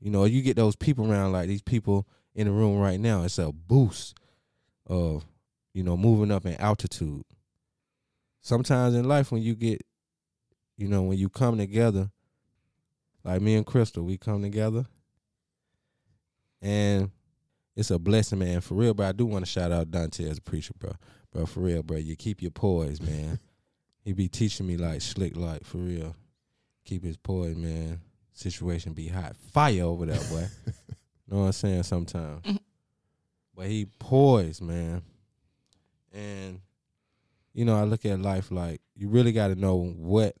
You 0.00 0.10
know, 0.10 0.24
you 0.24 0.42
get 0.42 0.56
those 0.56 0.76
people 0.76 1.10
around 1.10 1.32
like 1.32 1.48
these 1.48 1.62
people 1.62 2.06
in 2.34 2.46
the 2.46 2.52
room 2.52 2.78
right 2.78 2.98
now. 2.98 3.22
It's 3.22 3.38
a 3.38 3.52
boost 3.52 4.16
of, 4.86 5.24
you 5.74 5.82
know, 5.82 5.96
moving 5.96 6.30
up 6.30 6.46
in 6.46 6.54
altitude. 6.56 7.22
Sometimes 8.40 8.94
in 8.94 9.04
life, 9.06 9.30
when 9.30 9.42
you 9.42 9.54
get, 9.54 9.82
you 10.76 10.88
know, 10.88 11.02
when 11.02 11.18
you 11.18 11.28
come 11.28 11.58
together, 11.58 12.10
like 13.22 13.42
me 13.42 13.54
and 13.54 13.66
Crystal, 13.66 14.02
we 14.02 14.16
come 14.16 14.40
together, 14.40 14.86
and 16.62 17.10
it's 17.76 17.90
a 17.90 17.98
blessing, 17.98 18.38
man. 18.38 18.62
For 18.62 18.74
real, 18.74 18.94
but 18.94 19.06
I 19.06 19.12
do 19.12 19.26
want 19.26 19.44
to 19.44 19.50
shout 19.50 19.72
out 19.72 19.90
Dante 19.90 20.28
as 20.28 20.38
a 20.38 20.42
preacher, 20.42 20.72
bro. 20.78 20.92
Bro, 21.32 21.46
for 21.46 21.60
real, 21.60 21.82
bro. 21.82 21.98
You 21.98 22.16
keep 22.16 22.40
your 22.40 22.50
poise, 22.50 23.00
man. 23.00 23.38
he 24.04 24.14
be 24.14 24.28
teaching 24.28 24.66
me 24.66 24.78
like 24.78 25.02
slick, 25.02 25.36
like 25.36 25.64
for 25.64 25.78
real. 25.78 26.16
Keep 26.84 27.04
his 27.04 27.18
poise, 27.18 27.56
man. 27.56 28.00
Situation 28.40 28.94
be 28.94 29.08
hot, 29.08 29.36
fire 29.36 29.82
over 29.82 30.06
there, 30.06 30.20
boy. 30.30 30.46
You 30.66 30.72
know 31.28 31.40
what 31.40 31.46
I'm 31.46 31.52
saying? 31.52 31.82
Sometimes, 31.82 32.58
but 33.54 33.66
he 33.66 33.86
poised, 33.98 34.62
man. 34.62 35.02
And 36.10 36.60
you 37.52 37.66
know, 37.66 37.76
I 37.76 37.82
look 37.84 38.06
at 38.06 38.18
life 38.18 38.50
like 38.50 38.80
you 38.96 39.08
really 39.08 39.32
got 39.32 39.48
to 39.48 39.54
know 39.54 39.76
what 39.76 40.36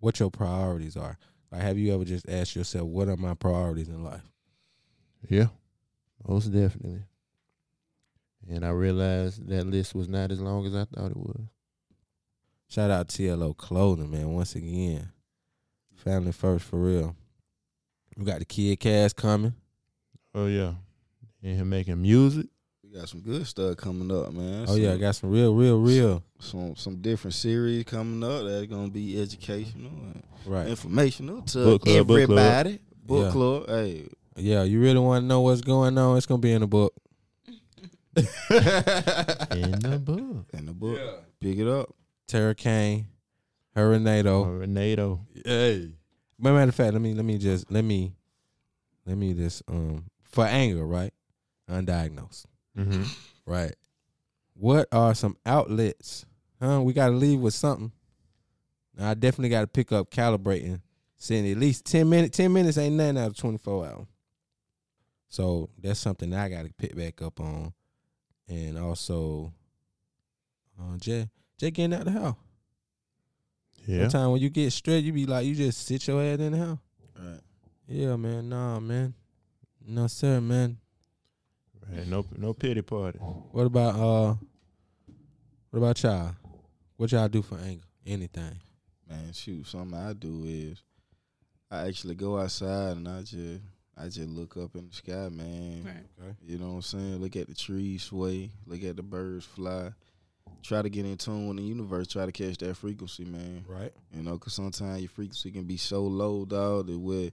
what 0.00 0.18
your 0.20 0.30
priorities 0.30 0.96
are. 0.96 1.18
Like, 1.50 1.60
have 1.60 1.76
you 1.76 1.94
ever 1.94 2.04
just 2.04 2.26
asked 2.30 2.56
yourself, 2.56 2.88
what 2.88 3.08
are 3.08 3.16
my 3.18 3.34
priorities 3.34 3.88
in 3.88 4.02
life? 4.02 4.22
Yeah. 5.28 5.48
Most 6.26 6.46
definitely. 6.46 7.02
And 8.48 8.64
I 8.64 8.70
realized 8.70 9.46
that 9.48 9.66
list 9.66 9.94
was 9.94 10.08
not 10.08 10.32
as 10.32 10.40
long 10.40 10.66
as 10.66 10.74
I 10.74 10.84
thought 10.86 11.10
it 11.10 11.16
was. 11.16 11.44
Shout 12.68 12.90
out 12.90 13.08
TLO 13.08 13.54
Clothing, 13.54 14.10
man. 14.10 14.32
Once 14.32 14.54
again, 14.54 15.12
family 16.02 16.32
first 16.32 16.64
for 16.64 16.76
real. 16.78 17.16
We 18.16 18.24
got 18.24 18.40
the 18.40 18.44
kid 18.44 18.78
cast 18.80 19.16
coming. 19.16 19.54
Oh 20.34 20.46
yeah. 20.46 20.74
And 21.42 21.56
him 21.58 21.68
making 21.70 22.00
music. 22.00 22.46
We 22.84 22.98
got 22.98 23.08
some 23.08 23.20
good 23.20 23.46
stuff 23.46 23.76
coming 23.78 24.10
up, 24.10 24.32
man. 24.32 24.66
Oh 24.68 24.74
yeah, 24.76 24.92
I 24.92 24.96
got 24.98 25.14
some 25.14 25.30
real, 25.30 25.54
real, 25.54 25.80
real. 25.80 26.22
some 26.40 26.76
some 26.76 26.96
different 27.00 27.34
series 27.34 27.84
coming 27.84 28.22
up 28.28 28.44
that's 28.44 28.66
gonna 28.66 28.90
be 28.90 29.20
educational 29.20 29.90
and 29.90 30.22
Right. 30.44 30.66
informational 30.68 31.42
to 31.42 31.58
Book 31.64 31.82
club, 31.82 32.06
book 32.06 32.26
club. 32.26 32.38
everybody. 32.38 32.78
Book 33.04 33.24
Yeah. 33.26 33.30
club, 33.32 33.68
hey, 33.68 34.08
Yeah, 34.36 34.62
you 34.64 34.80
really 34.80 34.98
want 34.98 35.22
to 35.22 35.26
know 35.26 35.40
what's 35.42 35.60
going 35.60 35.96
on? 35.98 36.16
It's 36.16 36.26
gonna 36.26 36.40
be 36.40 36.52
in 36.52 36.60
the 36.62 36.66
book. 36.66 36.94
in 38.16 38.24
the 39.80 40.00
book. 40.04 40.46
in 40.52 40.66
the 40.66 40.72
book, 40.74 40.98
pick 41.40 41.58
it 41.58 41.66
up. 41.66 41.94
Tara 42.28 42.54
Kane, 42.54 43.06
her 43.74 43.88
Renato. 43.88 44.44
Or 44.44 44.58
Renato. 44.58 45.20
Hey. 45.44 45.92
Matter 46.38 46.68
of 46.68 46.74
fact, 46.74 46.92
let 46.92 47.02
me 47.02 47.14
let 47.14 47.24
me 47.24 47.38
just 47.38 47.70
let 47.70 47.84
me 47.84 48.14
let 49.06 49.16
me 49.16 49.32
just 49.34 49.62
um 49.68 50.04
for 50.24 50.44
anger, 50.44 50.84
right? 50.86 51.12
Undiagnosed. 51.70 52.46
Mm-hmm. 52.76 53.04
Right. 53.44 53.74
What 54.54 54.86
are 54.92 55.16
some 55.16 55.36
outlets? 55.44 56.24
Huh? 56.60 56.80
We 56.82 56.92
gotta 56.92 57.12
leave 57.12 57.40
with 57.40 57.54
something. 57.54 57.90
Now, 58.96 59.10
I 59.10 59.14
definitely 59.14 59.48
gotta 59.48 59.66
pick 59.66 59.90
up 59.90 60.10
calibrating. 60.10 60.80
Saying 61.16 61.50
at 61.50 61.58
least 61.58 61.84
ten 61.84 62.08
minutes. 62.08 62.36
Ten 62.36 62.52
minutes 62.52 62.78
ain't 62.78 62.94
nothing 62.94 63.18
out 63.18 63.30
of 63.30 63.36
twenty 63.36 63.58
four 63.58 63.84
hours. 63.84 64.06
So 65.28 65.70
that's 65.76 65.98
something 65.98 66.30
that 66.30 66.44
I 66.44 66.48
gotta 66.50 66.70
pick 66.78 66.94
back 66.94 67.20
up 67.20 67.40
on. 67.40 67.72
And 68.48 68.78
also 68.78 69.52
uh 70.78 70.96
Jay 70.98 71.28
Jay 71.58 71.72
getting 71.72 71.94
out 71.94 72.06
of 72.06 72.12
the 72.12 72.20
house. 72.20 72.36
Yeah. 73.86 74.02
Sometimes 74.08 74.32
when 74.32 74.40
you 74.42 74.50
get 74.50 74.70
straight, 74.72 75.04
you 75.04 75.12
be 75.12 75.26
like, 75.26 75.46
you 75.46 75.54
just 75.54 75.86
sit 75.86 76.06
your 76.06 76.20
head 76.22 76.40
in 76.40 76.52
the 76.52 76.58
house. 76.58 76.78
Right. 77.18 77.40
Yeah, 77.88 78.16
man. 78.16 78.48
Nah, 78.48 78.80
man. 78.80 79.14
No, 79.86 80.06
sir, 80.06 80.40
man. 80.40 80.78
Right. 81.90 82.06
No 82.06 82.24
no 82.36 82.54
pity 82.54 82.82
party. 82.82 83.18
What 83.18 83.66
about 83.66 83.94
uh 83.96 84.34
what 85.70 85.78
about 85.78 86.02
y'all? 86.02 86.34
What 86.96 87.10
y'all 87.12 87.28
do 87.28 87.42
for 87.42 87.58
anger? 87.58 87.84
Anything. 88.06 88.60
Man, 89.08 89.32
shoot, 89.32 89.66
something 89.66 89.98
I 89.98 90.12
do 90.12 90.44
is 90.46 90.82
I 91.70 91.88
actually 91.88 92.14
go 92.14 92.38
outside 92.38 92.96
and 92.96 93.08
I 93.08 93.22
just 93.22 93.62
I 93.96 94.04
just 94.04 94.28
look 94.28 94.56
up 94.56 94.74
in 94.76 94.88
the 94.88 94.94
sky, 94.94 95.28
man. 95.30 95.84
Right. 95.84 96.26
Okay. 96.28 96.36
You 96.46 96.58
know 96.58 96.68
what 96.68 96.74
I'm 96.76 96.82
saying? 96.82 97.16
Look 97.20 97.36
at 97.36 97.48
the 97.48 97.54
trees 97.54 98.04
sway, 98.04 98.50
look 98.66 98.82
at 98.84 98.96
the 98.96 99.02
birds 99.02 99.44
fly. 99.44 99.90
Try 100.62 100.80
to 100.82 100.88
get 100.88 101.04
in 101.04 101.16
tune 101.16 101.48
with 101.48 101.56
the 101.56 101.62
universe, 101.64 102.06
try 102.06 102.24
to 102.24 102.32
catch 102.32 102.58
that 102.58 102.76
frequency, 102.76 103.24
man. 103.24 103.64
Right. 103.68 103.92
You 104.14 104.22
know, 104.22 104.34
because 104.34 104.54
sometimes 104.54 105.00
your 105.00 105.08
frequency 105.08 105.50
can 105.50 105.64
be 105.64 105.76
so 105.76 106.02
low, 106.02 106.44
dog, 106.44 106.86
that 106.86 106.98
where 106.98 107.30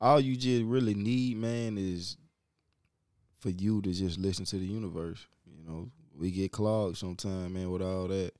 all 0.00 0.20
you 0.20 0.36
just 0.36 0.64
really 0.64 0.94
need, 0.94 1.36
man, 1.36 1.78
is 1.78 2.16
for 3.38 3.50
you 3.50 3.80
to 3.82 3.92
just 3.92 4.18
listen 4.18 4.44
to 4.46 4.56
the 4.56 4.66
universe. 4.66 5.24
You 5.46 5.68
know, 5.68 5.90
we 6.18 6.30
get 6.30 6.50
clogged 6.50 6.96
sometimes, 6.96 7.52
man, 7.52 7.70
with 7.70 7.82
all 7.82 8.08
that 8.08 8.32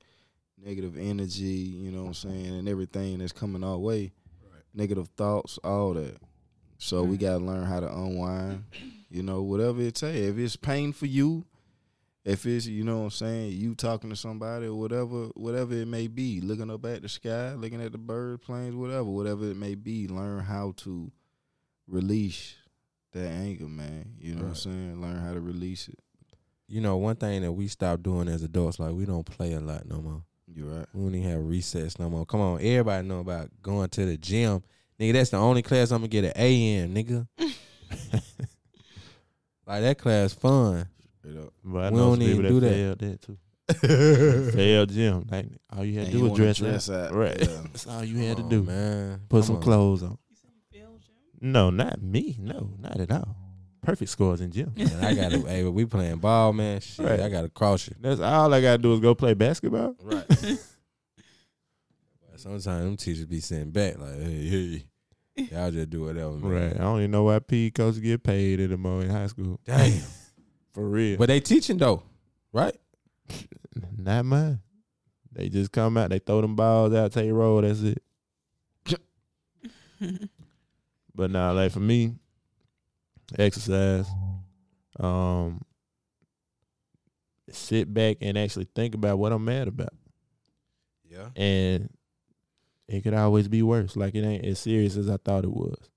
negative 0.62 0.96
energy, 0.98 1.44
you 1.44 1.92
know 1.92 2.02
what 2.02 2.08
I'm 2.08 2.14
saying, 2.14 2.58
and 2.58 2.68
everything 2.68 3.18
that's 3.18 3.32
coming 3.32 3.62
our 3.62 3.78
way. 3.78 4.12
Right. 4.42 4.62
Negative 4.74 5.08
thoughts, 5.16 5.58
all 5.62 5.94
that. 5.94 6.16
So 6.78 7.02
we 7.04 7.16
gotta 7.16 7.44
learn 7.44 7.64
how 7.66 7.80
to 7.80 7.88
unwind. 7.88 8.64
You 9.10 9.22
know, 9.22 9.42
whatever 9.42 9.80
it 9.80 9.94
takes. 9.94 10.18
If 10.18 10.38
it's 10.38 10.56
pain 10.56 10.92
for 10.92 11.06
you, 11.06 11.44
if 12.24 12.46
it's 12.46 12.66
you 12.66 12.84
know 12.84 12.98
what 12.98 13.04
I'm 13.04 13.10
saying, 13.10 13.52
you 13.52 13.74
talking 13.74 14.10
to 14.10 14.16
somebody 14.16 14.66
or 14.66 14.74
whatever, 14.74 15.26
whatever 15.34 15.74
it 15.74 15.88
may 15.88 16.06
be, 16.06 16.40
looking 16.40 16.70
up 16.70 16.84
at 16.86 17.02
the 17.02 17.08
sky, 17.08 17.52
looking 17.52 17.82
at 17.82 17.92
the 17.92 17.98
bird, 17.98 18.40
planes, 18.40 18.74
whatever, 18.74 19.04
whatever 19.04 19.44
it 19.50 19.56
may 19.56 19.74
be, 19.74 20.08
learn 20.08 20.40
how 20.40 20.72
to 20.78 21.12
release 21.86 22.54
that 23.12 23.28
anger, 23.28 23.66
man. 23.66 24.14
You 24.18 24.34
know 24.34 24.42
what 24.42 24.48
I'm 24.48 24.54
saying? 24.54 25.00
Learn 25.02 25.18
how 25.18 25.34
to 25.34 25.40
release 25.40 25.88
it. 25.88 25.98
You 26.66 26.80
know, 26.80 26.96
one 26.96 27.16
thing 27.16 27.42
that 27.42 27.52
we 27.52 27.68
stopped 27.68 28.02
doing 28.02 28.28
as 28.28 28.42
adults, 28.42 28.78
like 28.78 28.94
we 28.94 29.04
don't 29.04 29.24
play 29.24 29.52
a 29.52 29.60
lot 29.60 29.86
no 29.86 30.00
more. 30.00 30.22
You're 30.46 30.68
right. 30.68 30.86
We 30.94 31.02
don't 31.02 31.14
even 31.14 31.30
have 31.30 31.44
recess 31.44 31.98
no 31.98 32.08
more. 32.08 32.24
Come 32.24 32.40
on, 32.40 32.60
everybody 32.62 33.06
know 33.06 33.20
about 33.20 33.50
going 33.60 33.90
to 33.90 34.06
the 34.06 34.16
gym. 34.16 34.62
Nigga, 34.98 35.12
that's 35.12 35.30
the 35.30 35.36
only 35.36 35.62
class 35.62 35.90
I'm 35.90 35.98
gonna 35.98 36.08
get 36.08 36.24
an 36.24 36.32
A 36.36 36.76
in, 36.76 36.94
nigga. 36.94 37.26
like 39.66 39.82
that 39.82 39.98
class 39.98 40.32
fun. 40.32 40.88
Straight 41.24 41.38
up. 41.38 41.52
But 41.64 41.78
I 41.84 41.90
We 41.90 41.96
know 41.96 42.02
don't 42.04 42.10
some 42.12 42.20
people 42.20 42.32
even 42.32 42.42
that 42.42 42.48
do 42.48 42.60
failed 42.60 42.98
that 42.98 43.22
too. 43.22 44.50
failed 44.52 44.90
gym. 44.90 45.26
Like 45.30 45.46
all 45.74 45.84
you 45.84 45.94
had 45.94 46.04
And 46.04 46.12
to 46.12 46.18
do 46.18 46.24
was 46.24 46.32
dress, 46.34 46.58
dress 46.58 46.88
up. 46.90 47.10
out, 47.10 47.14
Right. 47.16 47.36
yeah. 47.40 47.46
That's 47.72 47.86
all 47.86 48.04
you 48.04 48.18
had 48.18 48.36
to 48.36 48.42
do. 48.42 48.62
man. 48.62 49.20
Put 49.28 49.38
Come 49.38 49.42
some 49.46 49.56
on. 49.56 49.62
clothes 49.62 50.02
on. 50.02 50.18
You 50.28 50.36
said 50.36 50.50
you 50.54 50.80
failed, 50.80 51.00
gym? 51.02 51.52
No, 51.52 51.70
not 51.70 52.02
me. 52.02 52.36
No, 52.38 52.70
not 52.78 53.00
at 53.00 53.10
all. 53.10 53.36
Perfect 53.82 54.10
scores 54.10 54.40
in 54.40 54.50
gym. 54.50 54.72
And 54.76 55.04
I 55.04 55.14
gotta 55.14 55.38
hey, 55.40 55.64
we 55.64 55.84
playing 55.86 56.16
ball, 56.18 56.52
man. 56.52 56.80
Shit, 56.80 57.04
Right. 57.06 57.20
I 57.20 57.28
gotta 57.28 57.48
cross 57.50 57.86
you. 57.88 57.94
That's 58.00 58.20
all 58.20 58.52
I 58.52 58.60
gotta 58.60 58.78
do 58.78 58.92
is 58.94 59.00
go 59.00 59.14
play 59.14 59.34
basketball. 59.34 59.94
Right. 60.02 60.24
Sometimes 62.36 62.64
them 62.64 62.96
teachers 62.96 63.26
be 63.26 63.40
sitting 63.40 63.70
back 63.70 63.98
like, 63.98 64.20
hey, 64.20 64.84
hey, 65.36 65.48
y'all 65.52 65.70
just 65.70 65.88
do 65.88 66.02
whatever, 66.04 66.32
man. 66.32 66.50
Right. 66.50 66.74
I 66.74 66.78
don't 66.78 66.98
even 66.98 67.10
know 67.12 67.22
why 67.24 67.38
PE 67.38 67.70
coaches 67.70 68.00
get 68.00 68.22
paid 68.22 68.60
anymore 68.60 69.02
in 69.02 69.10
high 69.10 69.28
school. 69.28 69.60
Damn. 69.64 70.02
For 70.74 70.86
real. 70.86 71.16
But 71.16 71.26
they 71.26 71.40
teaching 71.40 71.78
though, 71.78 72.02
right? 72.52 72.76
not 73.96 74.24
mine. 74.24 74.60
They 75.32 75.48
just 75.48 75.72
come 75.72 75.96
out, 75.96 76.10
they 76.10 76.18
throw 76.18 76.40
them 76.40 76.54
balls 76.54 76.92
out, 76.94 77.12
take 77.12 77.30
a 77.30 77.34
roll, 77.34 77.62
that's 77.62 77.80
it. 77.80 78.02
But 81.14 81.30
nah, 81.30 81.52
like 81.52 81.70
for 81.70 81.80
me, 81.80 82.14
exercise, 83.38 84.06
um, 84.98 85.60
sit 87.50 87.92
back 87.92 88.16
and 88.20 88.36
actually 88.36 88.66
think 88.74 88.94
about 88.94 89.18
what 89.18 89.32
I'm 89.32 89.44
mad 89.44 89.68
about. 89.68 89.94
Yeah. 91.08 91.28
And 91.36 91.88
it 92.88 93.02
could 93.02 93.14
always 93.14 93.46
be 93.46 93.62
worse. 93.62 93.94
Like 93.94 94.14
it 94.14 94.24
ain't 94.24 94.44
as 94.44 94.58
serious 94.58 94.96
as 94.96 95.08
I 95.08 95.16
thought 95.18 95.44
it 95.44 95.52
was. 95.52 95.88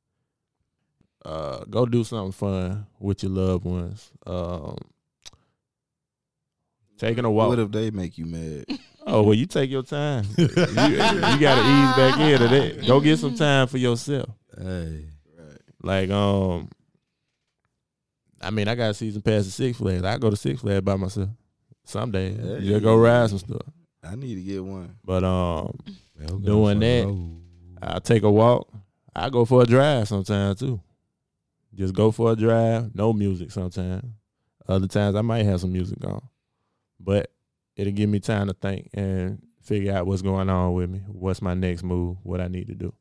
Uh, 1.27 1.65
go 1.69 1.85
do 1.85 2.05
something 2.05 2.31
fun 2.31 2.87
with 2.99 3.21
your 3.21 3.33
loved 3.33 3.65
ones. 3.65 4.11
Um, 4.25 4.77
taking 6.97 7.25
a 7.25 7.31
walk. 7.31 7.49
What 7.49 7.59
if 7.59 7.69
they 7.69 7.91
make 7.91 8.17
you 8.17 8.25
mad? 8.25 8.65
Oh 9.09 9.23
well, 9.23 9.35
you 9.35 9.45
take 9.45 9.71
your 9.71 9.83
time. 9.83 10.25
you, 10.37 10.47
you 10.47 10.49
got 10.57 11.55
to 11.55 11.61
ease 11.61 11.95
back 11.95 12.19
into 12.19 12.47
that. 12.49 12.85
Go 12.85 12.99
get 12.99 13.17
some 13.17 13.35
time 13.35 13.67
for 13.67 13.77
yourself. 13.77 14.27
Hey. 14.53 15.05
right. 15.37 15.61
Like 15.81 16.09
um, 16.09 16.67
I 18.41 18.49
mean, 18.49 18.67
I 18.67 18.75
got 18.75 18.89
a 18.89 18.93
season 18.93 19.21
pass 19.21 19.45
to 19.45 19.51
Six 19.51 19.77
Flags. 19.77 20.03
I 20.03 20.17
go 20.17 20.29
to 20.29 20.35
Six 20.35 20.59
Flags 20.59 20.81
by 20.81 20.97
myself 20.97 21.29
someday. 21.85 22.33
Hey. 22.33 22.67
Just 22.67 22.83
go 22.83 22.97
ride 22.97 23.29
some 23.29 23.39
stuff. 23.39 23.61
I 24.03 24.15
need 24.15 24.35
to 24.35 24.41
get 24.41 24.61
one. 24.61 24.97
But 25.05 25.23
um, 25.23 25.77
Doing 26.43 26.79
that. 26.79 27.37
I 27.81 27.99
take 27.99 28.23
a 28.23 28.29
walk. 28.29 28.67
I 29.15 29.29
go 29.29 29.45
for 29.45 29.61
a 29.61 29.65
drive 29.65 30.09
sometimes 30.09 30.59
too. 30.59 30.81
Just 31.77 31.93
go 31.93 32.11
for 32.11 32.31
a 32.31 32.35
drive. 32.35 32.95
No 32.95 33.13
music 33.13 33.51
sometimes. 33.51 34.03
Other 34.67 34.87
times 34.87 35.15
I 35.15 35.21
might 35.21 35.45
have 35.45 35.61
some 35.61 35.71
music 35.71 36.03
on, 36.03 36.21
but 36.99 37.31
it'll 37.75 37.93
give 37.93 38.09
me 38.09 38.19
time 38.19 38.47
to 38.47 38.53
think 38.53 38.89
and 38.93 39.41
figure 39.61 39.93
out 39.93 40.07
what's 40.07 40.21
going 40.21 40.49
on 40.49 40.73
with 40.73 40.89
me. 40.89 41.01
What's 41.07 41.41
my 41.41 41.53
next 41.53 41.83
move? 41.83 42.17
What 42.23 42.41
I 42.41 42.47
need 42.47 42.67
to 42.67 42.73
do. 42.75 42.93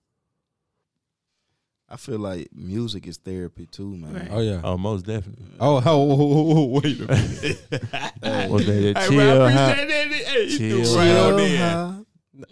I 1.89 1.97
feel 1.97 2.19
like 2.19 2.49
music 2.53 3.07
is 3.07 3.17
therapy 3.17 3.67
too, 3.67 3.97
man. 3.97 4.13
Right. 4.15 4.29
Oh 4.31 4.41
yeah. 4.41 4.61
Oh, 4.63 4.77
most 4.77 5.07
definitely. 5.07 5.47
Oh, 5.59 5.77
oh, 5.77 5.83
oh, 5.87 6.11
oh, 6.21 6.59
oh, 6.59 6.65
wait 6.67 7.01
a 7.01 7.07
minute. 7.07 7.63
Hey. 8.23 8.49
What's 8.49 8.67
that? 8.67 8.73
that 8.73 8.99
Hey, 8.99 9.09
chill, 9.09 9.37
bro, 9.37 9.45
I 9.45 9.51
appreciate 9.51 9.89
that. 9.89 10.27
Hey, 10.27 10.57
Chill. 10.59 10.97
right 10.97 11.17
on 11.17 11.37
there. 11.37 11.59
huh? 11.59 11.93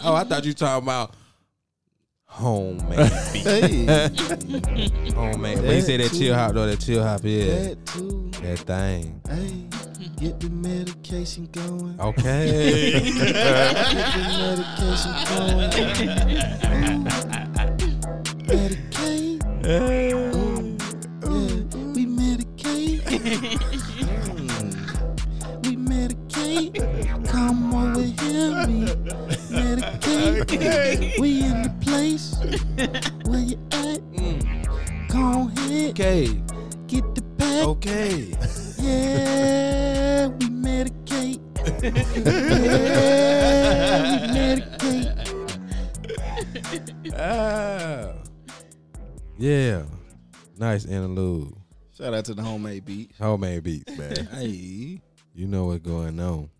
Oh, 0.01 0.14
I 0.14 0.25
thought 0.25 0.45
you 0.45 0.53
talking 0.55 0.85
about 0.87 1.14
homemade 2.35 3.11
beat. 3.32 3.45
Hey, 3.45 5.12
homemade. 5.14 5.59
But 5.62 5.74
you 5.76 5.80
say 5.82 5.97
that 5.99 6.11
That 6.11 6.18
chill 6.18 6.35
hop 6.35 6.53
though, 6.53 6.66
that 6.66 6.80
chill 6.80 7.03
hop, 7.03 7.20
yeah. 7.22 7.45
that 7.45 7.87
too. 7.87 8.30
That 8.43 8.59
thing. 8.59 9.20
Hey, 9.28 9.66
get 10.18 10.41
the 10.41 10.51
medication 10.51 11.49
going. 11.53 12.01
Okay. 12.01 12.93
Get 13.05 13.14
the 13.14 14.22
medication 14.41 15.14
going. 15.30 15.70
Medicaid. 18.49 19.41
Ooh, 19.66 20.76
yeah, 21.24 21.64
we 21.95 22.05
Medicaid. 22.07 23.01
Mm, 24.35 25.66
we 25.66 25.76
Medicaid. 25.76 27.26
Come 27.28 27.74
over 27.74 28.03
here, 28.03 28.66
we 28.66 29.04
Medicaid. 30.25 31.18
We 31.18 31.43
in 31.43 31.62
the 31.62 31.72
place 31.81 32.35
where 33.27 33.41
you 33.41 33.59
at. 33.72 34.01
Go 35.09 35.49
ahead, 35.49 35.91
okay. 35.91 36.27
get 36.87 37.14
the 37.14 37.22
pack. 37.39 37.66
Okay. 37.66 38.35
Yeah, 38.83 40.27
we 40.27 40.47
medicate. 40.49 41.41
yeah, 42.25 44.03
we 44.11 44.16
medicate. 44.35 45.12
Ah. 47.16 48.14
Yeah. 49.39 49.85
Nice 50.57 50.85
interlude. 50.85 51.55
Shout 51.97 52.14
out 52.14 52.25
to 52.25 52.35
the 52.35 52.43
homemade 52.43 52.85
beats. 52.85 53.18
Homemade 53.18 53.62
beats, 53.62 53.97
man. 53.97 54.29
Hey, 54.33 55.01
you 55.35 55.47
know 55.47 55.66
what's 55.66 55.81
going 55.81 56.18
on. 56.18 56.51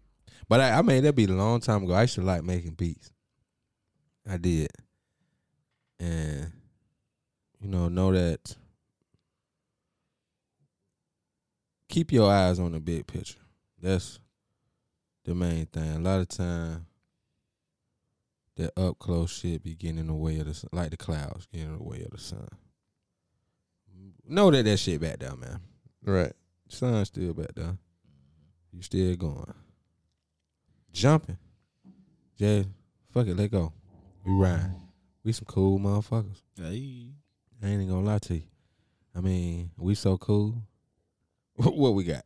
But 0.49 0.61
I, 0.61 0.79
I 0.79 0.83
made 0.83 1.05
that 1.05 1.15
beat 1.15 1.31
a 1.31 1.35
long 1.35 1.61
time 1.61 1.85
ago. 1.85 1.95
I 1.95 2.03
used 2.03 2.15
to 2.17 2.23
like 2.23 2.45
making 2.45 2.73
beats. 2.75 3.11
I 4.29 4.37
did. 4.37 4.70
And 6.01 6.53
you 7.61 7.68
know, 7.68 7.89
know 7.89 8.12
that 8.12 8.57
keep 11.89 12.12
your 12.12 12.31
eyes 12.31 12.59
on 12.59 12.72
the 12.72 12.81
big 12.81 13.07
picture. 13.07 13.39
That's 13.81 14.18
the 15.25 15.35
main 15.35 15.66
thing. 15.66 15.97
A 15.97 15.99
lot 15.99 16.20
of 16.20 16.29
time 16.29 16.87
that 18.57 18.79
up 18.79 18.99
close 18.99 19.33
shit 19.33 19.62
be 19.62 19.75
getting 19.75 19.99
in 19.99 20.07
the 20.07 20.14
way 20.14 20.39
of 20.39 20.47
the 20.47 20.55
sun, 20.55 20.70
like 20.72 20.91
the 20.91 20.97
clouds 20.97 21.47
getting 21.53 21.68
in 21.68 21.79
the 21.79 21.83
way 21.83 22.03
of 22.03 22.11
the 22.11 22.18
sun. 22.18 22.49
Know 24.27 24.51
that 24.51 24.64
that 24.64 24.79
shit 24.79 25.01
back 25.01 25.18
down, 25.18 25.41
man. 25.41 25.61
Right. 26.03 26.33
Sun's 26.68 27.09
still 27.09 27.35
back 27.35 27.55
down. 27.55 27.79
You 28.72 28.83
still 28.83 29.14
going. 29.16 29.55
Jumping. 30.93 31.39
Jay, 32.39 32.66
fuck 33.12 33.27
it, 33.27 33.37
let 33.37 33.51
go. 33.51 33.72
We 34.25 34.33
ride. 34.33 34.75
We 35.22 35.33
some 35.33 35.47
cool 35.47 35.79
motherfuckers. 35.79 36.43
hey. 36.57 37.09
I 37.62 37.66
ain't 37.66 37.83
even 37.83 37.89
gonna 37.89 38.07
lie 38.07 38.18
to 38.18 38.35
you. 38.35 38.43
I 39.16 39.20
mean, 39.20 39.70
we 39.79 39.95
so 39.95 40.18
cool. 40.18 40.62
what 41.55 41.95
we 41.95 42.05
got? 42.05 42.25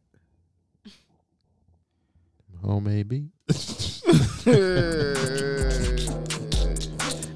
Homemade 2.64 3.08
beat. 3.08 3.28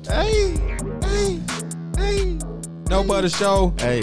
hey, 0.09 0.57
hey, 1.03 1.41
hey. 1.97 2.39
No 2.89 3.05
butter 3.05 3.29
show. 3.29 3.73
Hey, 3.79 4.01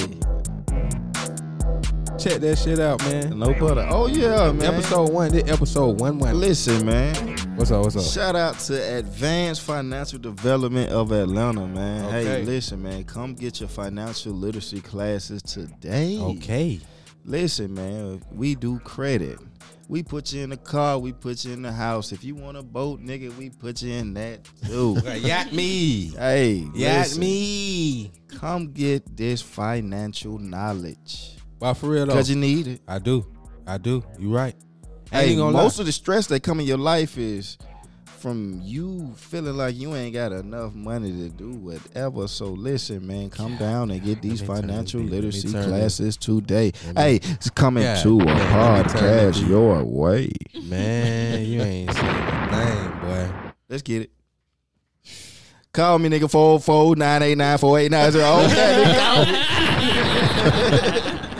Check 2.19 2.41
that 2.41 2.57
shit 2.61 2.79
out, 2.79 3.01
man. 3.05 3.39
no 3.39 3.53
butter. 3.53 3.87
Oh 3.89 4.07
yeah, 4.07 4.51
man. 4.51 4.73
Episode 4.73 5.09
one. 5.11 5.31
This 5.31 5.49
episode 5.49 5.99
one 6.01 6.19
one. 6.19 6.39
Listen, 6.39 6.85
man. 6.85 7.28
What's 7.59 7.71
up? 7.71 7.83
What's 7.83 7.97
up? 7.97 8.03
Shout 8.03 8.37
out 8.37 8.57
to 8.59 8.97
Advanced 8.99 9.63
Financial 9.63 10.17
Development 10.17 10.89
of 10.93 11.11
Atlanta, 11.11 11.67
man. 11.67 12.05
Okay. 12.05 12.23
Hey, 12.23 12.43
listen, 12.43 12.81
man. 12.81 13.03
Come 13.03 13.33
get 13.35 13.59
your 13.59 13.67
financial 13.67 14.31
literacy 14.31 14.79
classes 14.79 15.41
today. 15.41 16.17
Okay. 16.19 16.79
Listen, 17.25 17.73
man, 17.73 18.21
we 18.31 18.55
do 18.55 18.79
credit. 18.79 19.39
We 19.89 20.03
put 20.03 20.31
you 20.31 20.41
in 20.41 20.51
the 20.51 20.57
car, 20.57 20.99
we 20.99 21.11
put 21.11 21.43
you 21.43 21.51
in 21.51 21.61
the 21.61 21.73
house. 21.73 22.13
If 22.13 22.23
you 22.23 22.33
want 22.33 22.55
a 22.55 22.63
boat, 22.63 23.01
nigga, 23.01 23.35
we 23.35 23.49
put 23.49 23.81
you 23.81 23.91
in 23.91 24.13
that 24.13 24.39
too. 24.65 24.97
Yacht 25.15 25.51
me. 25.51 26.13
hey, 26.17 26.65
Yacht 26.73 27.17
me. 27.17 28.13
Come 28.29 28.71
get 28.71 29.17
this 29.17 29.41
financial 29.41 30.39
knowledge. 30.39 31.35
But 31.59 31.73
for 31.73 31.89
real 31.89 32.05
though, 32.05 32.13
Because 32.13 32.29
you 32.29 32.37
need 32.37 32.67
it. 32.67 32.81
I 32.87 32.99
do. 32.99 33.25
I 33.67 33.77
do. 33.77 34.01
You 34.17 34.33
right. 34.33 34.55
I 35.11 35.23
Hey, 35.23 35.29
ain't 35.29 35.39
gonna 35.39 35.51
most 35.57 35.77
lie. 35.77 35.81
of 35.83 35.85
the 35.87 35.91
stress 35.91 36.27
that 36.27 36.43
come 36.43 36.59
in 36.59 36.65
your 36.67 36.77
life 36.77 37.17
is 37.17 37.57
from 38.19 38.59
you 38.63 39.13
feeling 39.15 39.55
like 39.55 39.75
you 39.75 39.95
ain't 39.95 40.13
got 40.13 40.31
enough 40.33 40.73
money 40.75 41.09
to 41.11 41.29
do 41.29 41.51
whatever. 41.51 42.27
So 42.27 42.47
listen, 42.47 43.07
man, 43.07 43.29
come 43.29 43.55
down 43.57 43.91
and 43.91 44.03
get 44.03 44.21
these 44.21 44.41
Let 44.41 44.47
turn 44.47 44.55
financial 44.67 45.01
this- 45.01 45.09
literacy 45.11 45.51
turn 45.51 45.61
this- 45.61 45.67
classes 45.69 46.17
today. 46.17 46.73
Hey, 46.95 47.15
it's 47.23 47.49
coming 47.49 47.83
Yeah, 47.83 48.01
to 48.03 48.19
a 48.19 48.25
yeah, 48.25 48.33
let 48.75 48.85
me 48.85 48.91
turn 48.91 49.01
that 49.01 49.33
podcast 49.33 49.47
your 49.47 49.83
way. 49.83 50.31
Man, 50.63 51.45
you 51.45 51.61
ain't 51.61 51.93
saying 51.93 52.05
a 52.07 52.49
thing, 52.51 52.91
boy. 53.01 53.51
Let's 53.69 53.83
get 53.83 54.01
it. 54.03 54.11
Call 55.71 55.97
me, 55.99 56.09
nigga, 56.09 56.29
404 56.29 56.95
989 56.97 57.57
4890. 57.57 58.19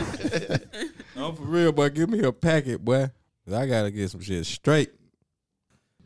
Okay, 0.30 0.60
I'm 1.16 1.34
for 1.36 1.42
real, 1.42 1.72
boy. 1.72 1.88
Give 1.90 2.08
me 2.08 2.20
a 2.20 2.32
packet, 2.32 2.84
boy. 2.84 3.10
'Cause 3.50 3.58
I 3.58 3.66
gotta 3.66 3.90
get 3.90 4.08
some 4.10 4.20
shit 4.20 4.46
straight. 4.46 4.92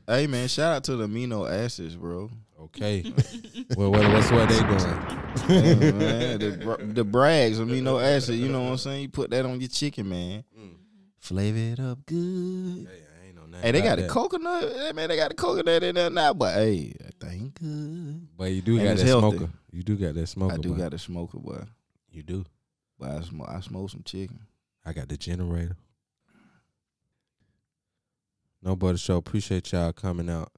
Hey, 0.07 0.27
man, 0.27 0.49
shout 0.49 0.73
out 0.77 0.85
to 0.85 0.97
the 0.97 1.07
amino 1.07 1.51
acids, 1.51 1.95
bro. 1.95 2.31
Okay. 2.59 3.03
well, 3.77 3.91
what, 3.93 4.01
what's 4.13 4.31
what 4.31 4.49
they 4.49 4.59
doing? 4.61 4.79
Yeah, 5.49 5.93
man, 5.93 6.39
the, 6.39 6.61
br- 6.65 6.83
the 6.93 7.05
Bragg's 7.05 7.59
amino 7.61 8.03
acid, 8.03 8.37
you 8.37 8.49
know 8.49 8.63
what 8.63 8.71
I'm 8.71 8.77
saying? 8.79 9.03
You 9.03 9.09
put 9.11 9.29
that 9.31 9.45
on 9.45 9.61
your 9.61 9.69
chicken, 9.69 10.09
man. 10.09 10.45
Mm. 10.59 10.71
Flavor 11.19 11.59
it 11.59 11.81
up 11.81 12.07
good. 12.07 12.89
Hey, 12.91 13.03
I 13.23 13.27
ain't 13.27 13.37
know 13.37 13.45
nothing 13.47 13.61
Hey, 13.63 13.71
they 13.73 13.83
got 13.83 13.97
the 13.97 14.03
that. 14.03 14.11
coconut. 14.11 14.73
Hey, 14.73 14.93
man, 14.93 15.09
they 15.11 15.17
got 15.17 15.29
the 15.29 15.35
coconut 15.37 15.83
in 15.83 15.95
there 15.97 16.09
now, 16.11 16.33
but 16.33 16.55
hey, 16.55 16.95
that 17.01 17.21
thing 17.21 17.53
good. 17.61 18.29
But 18.39 18.53
you 18.53 18.63
do 18.63 18.77
And 18.77 18.85
got 18.85 18.93
it's 18.93 19.03
that 19.03 19.09
healthy. 19.09 19.37
smoker. 19.37 19.53
You 19.71 19.83
do 19.83 19.97
got 19.97 20.15
that 20.15 20.27
smoker. 20.29 20.55
I 20.55 20.57
do 20.57 20.71
boy. 20.71 20.79
got 20.79 20.95
a 20.95 20.99
smoker, 20.99 21.39
boy. 21.39 21.63
You 22.11 22.23
do. 22.23 22.45
But 22.99 23.11
I 23.11 23.21
smoke, 23.21 23.49
I 23.51 23.61
smoke 23.61 23.91
some 23.91 24.03
chicken. 24.03 24.39
I 24.87 24.95
got 24.95 25.09
the 25.09 25.19
generator. 25.19 25.77
No 28.65 28.75
butter 28.75 28.97
show. 28.97 29.19
Appreciate 29.19 29.73
y'all 29.73 29.93
coming 29.93 30.31
out. 30.31 30.51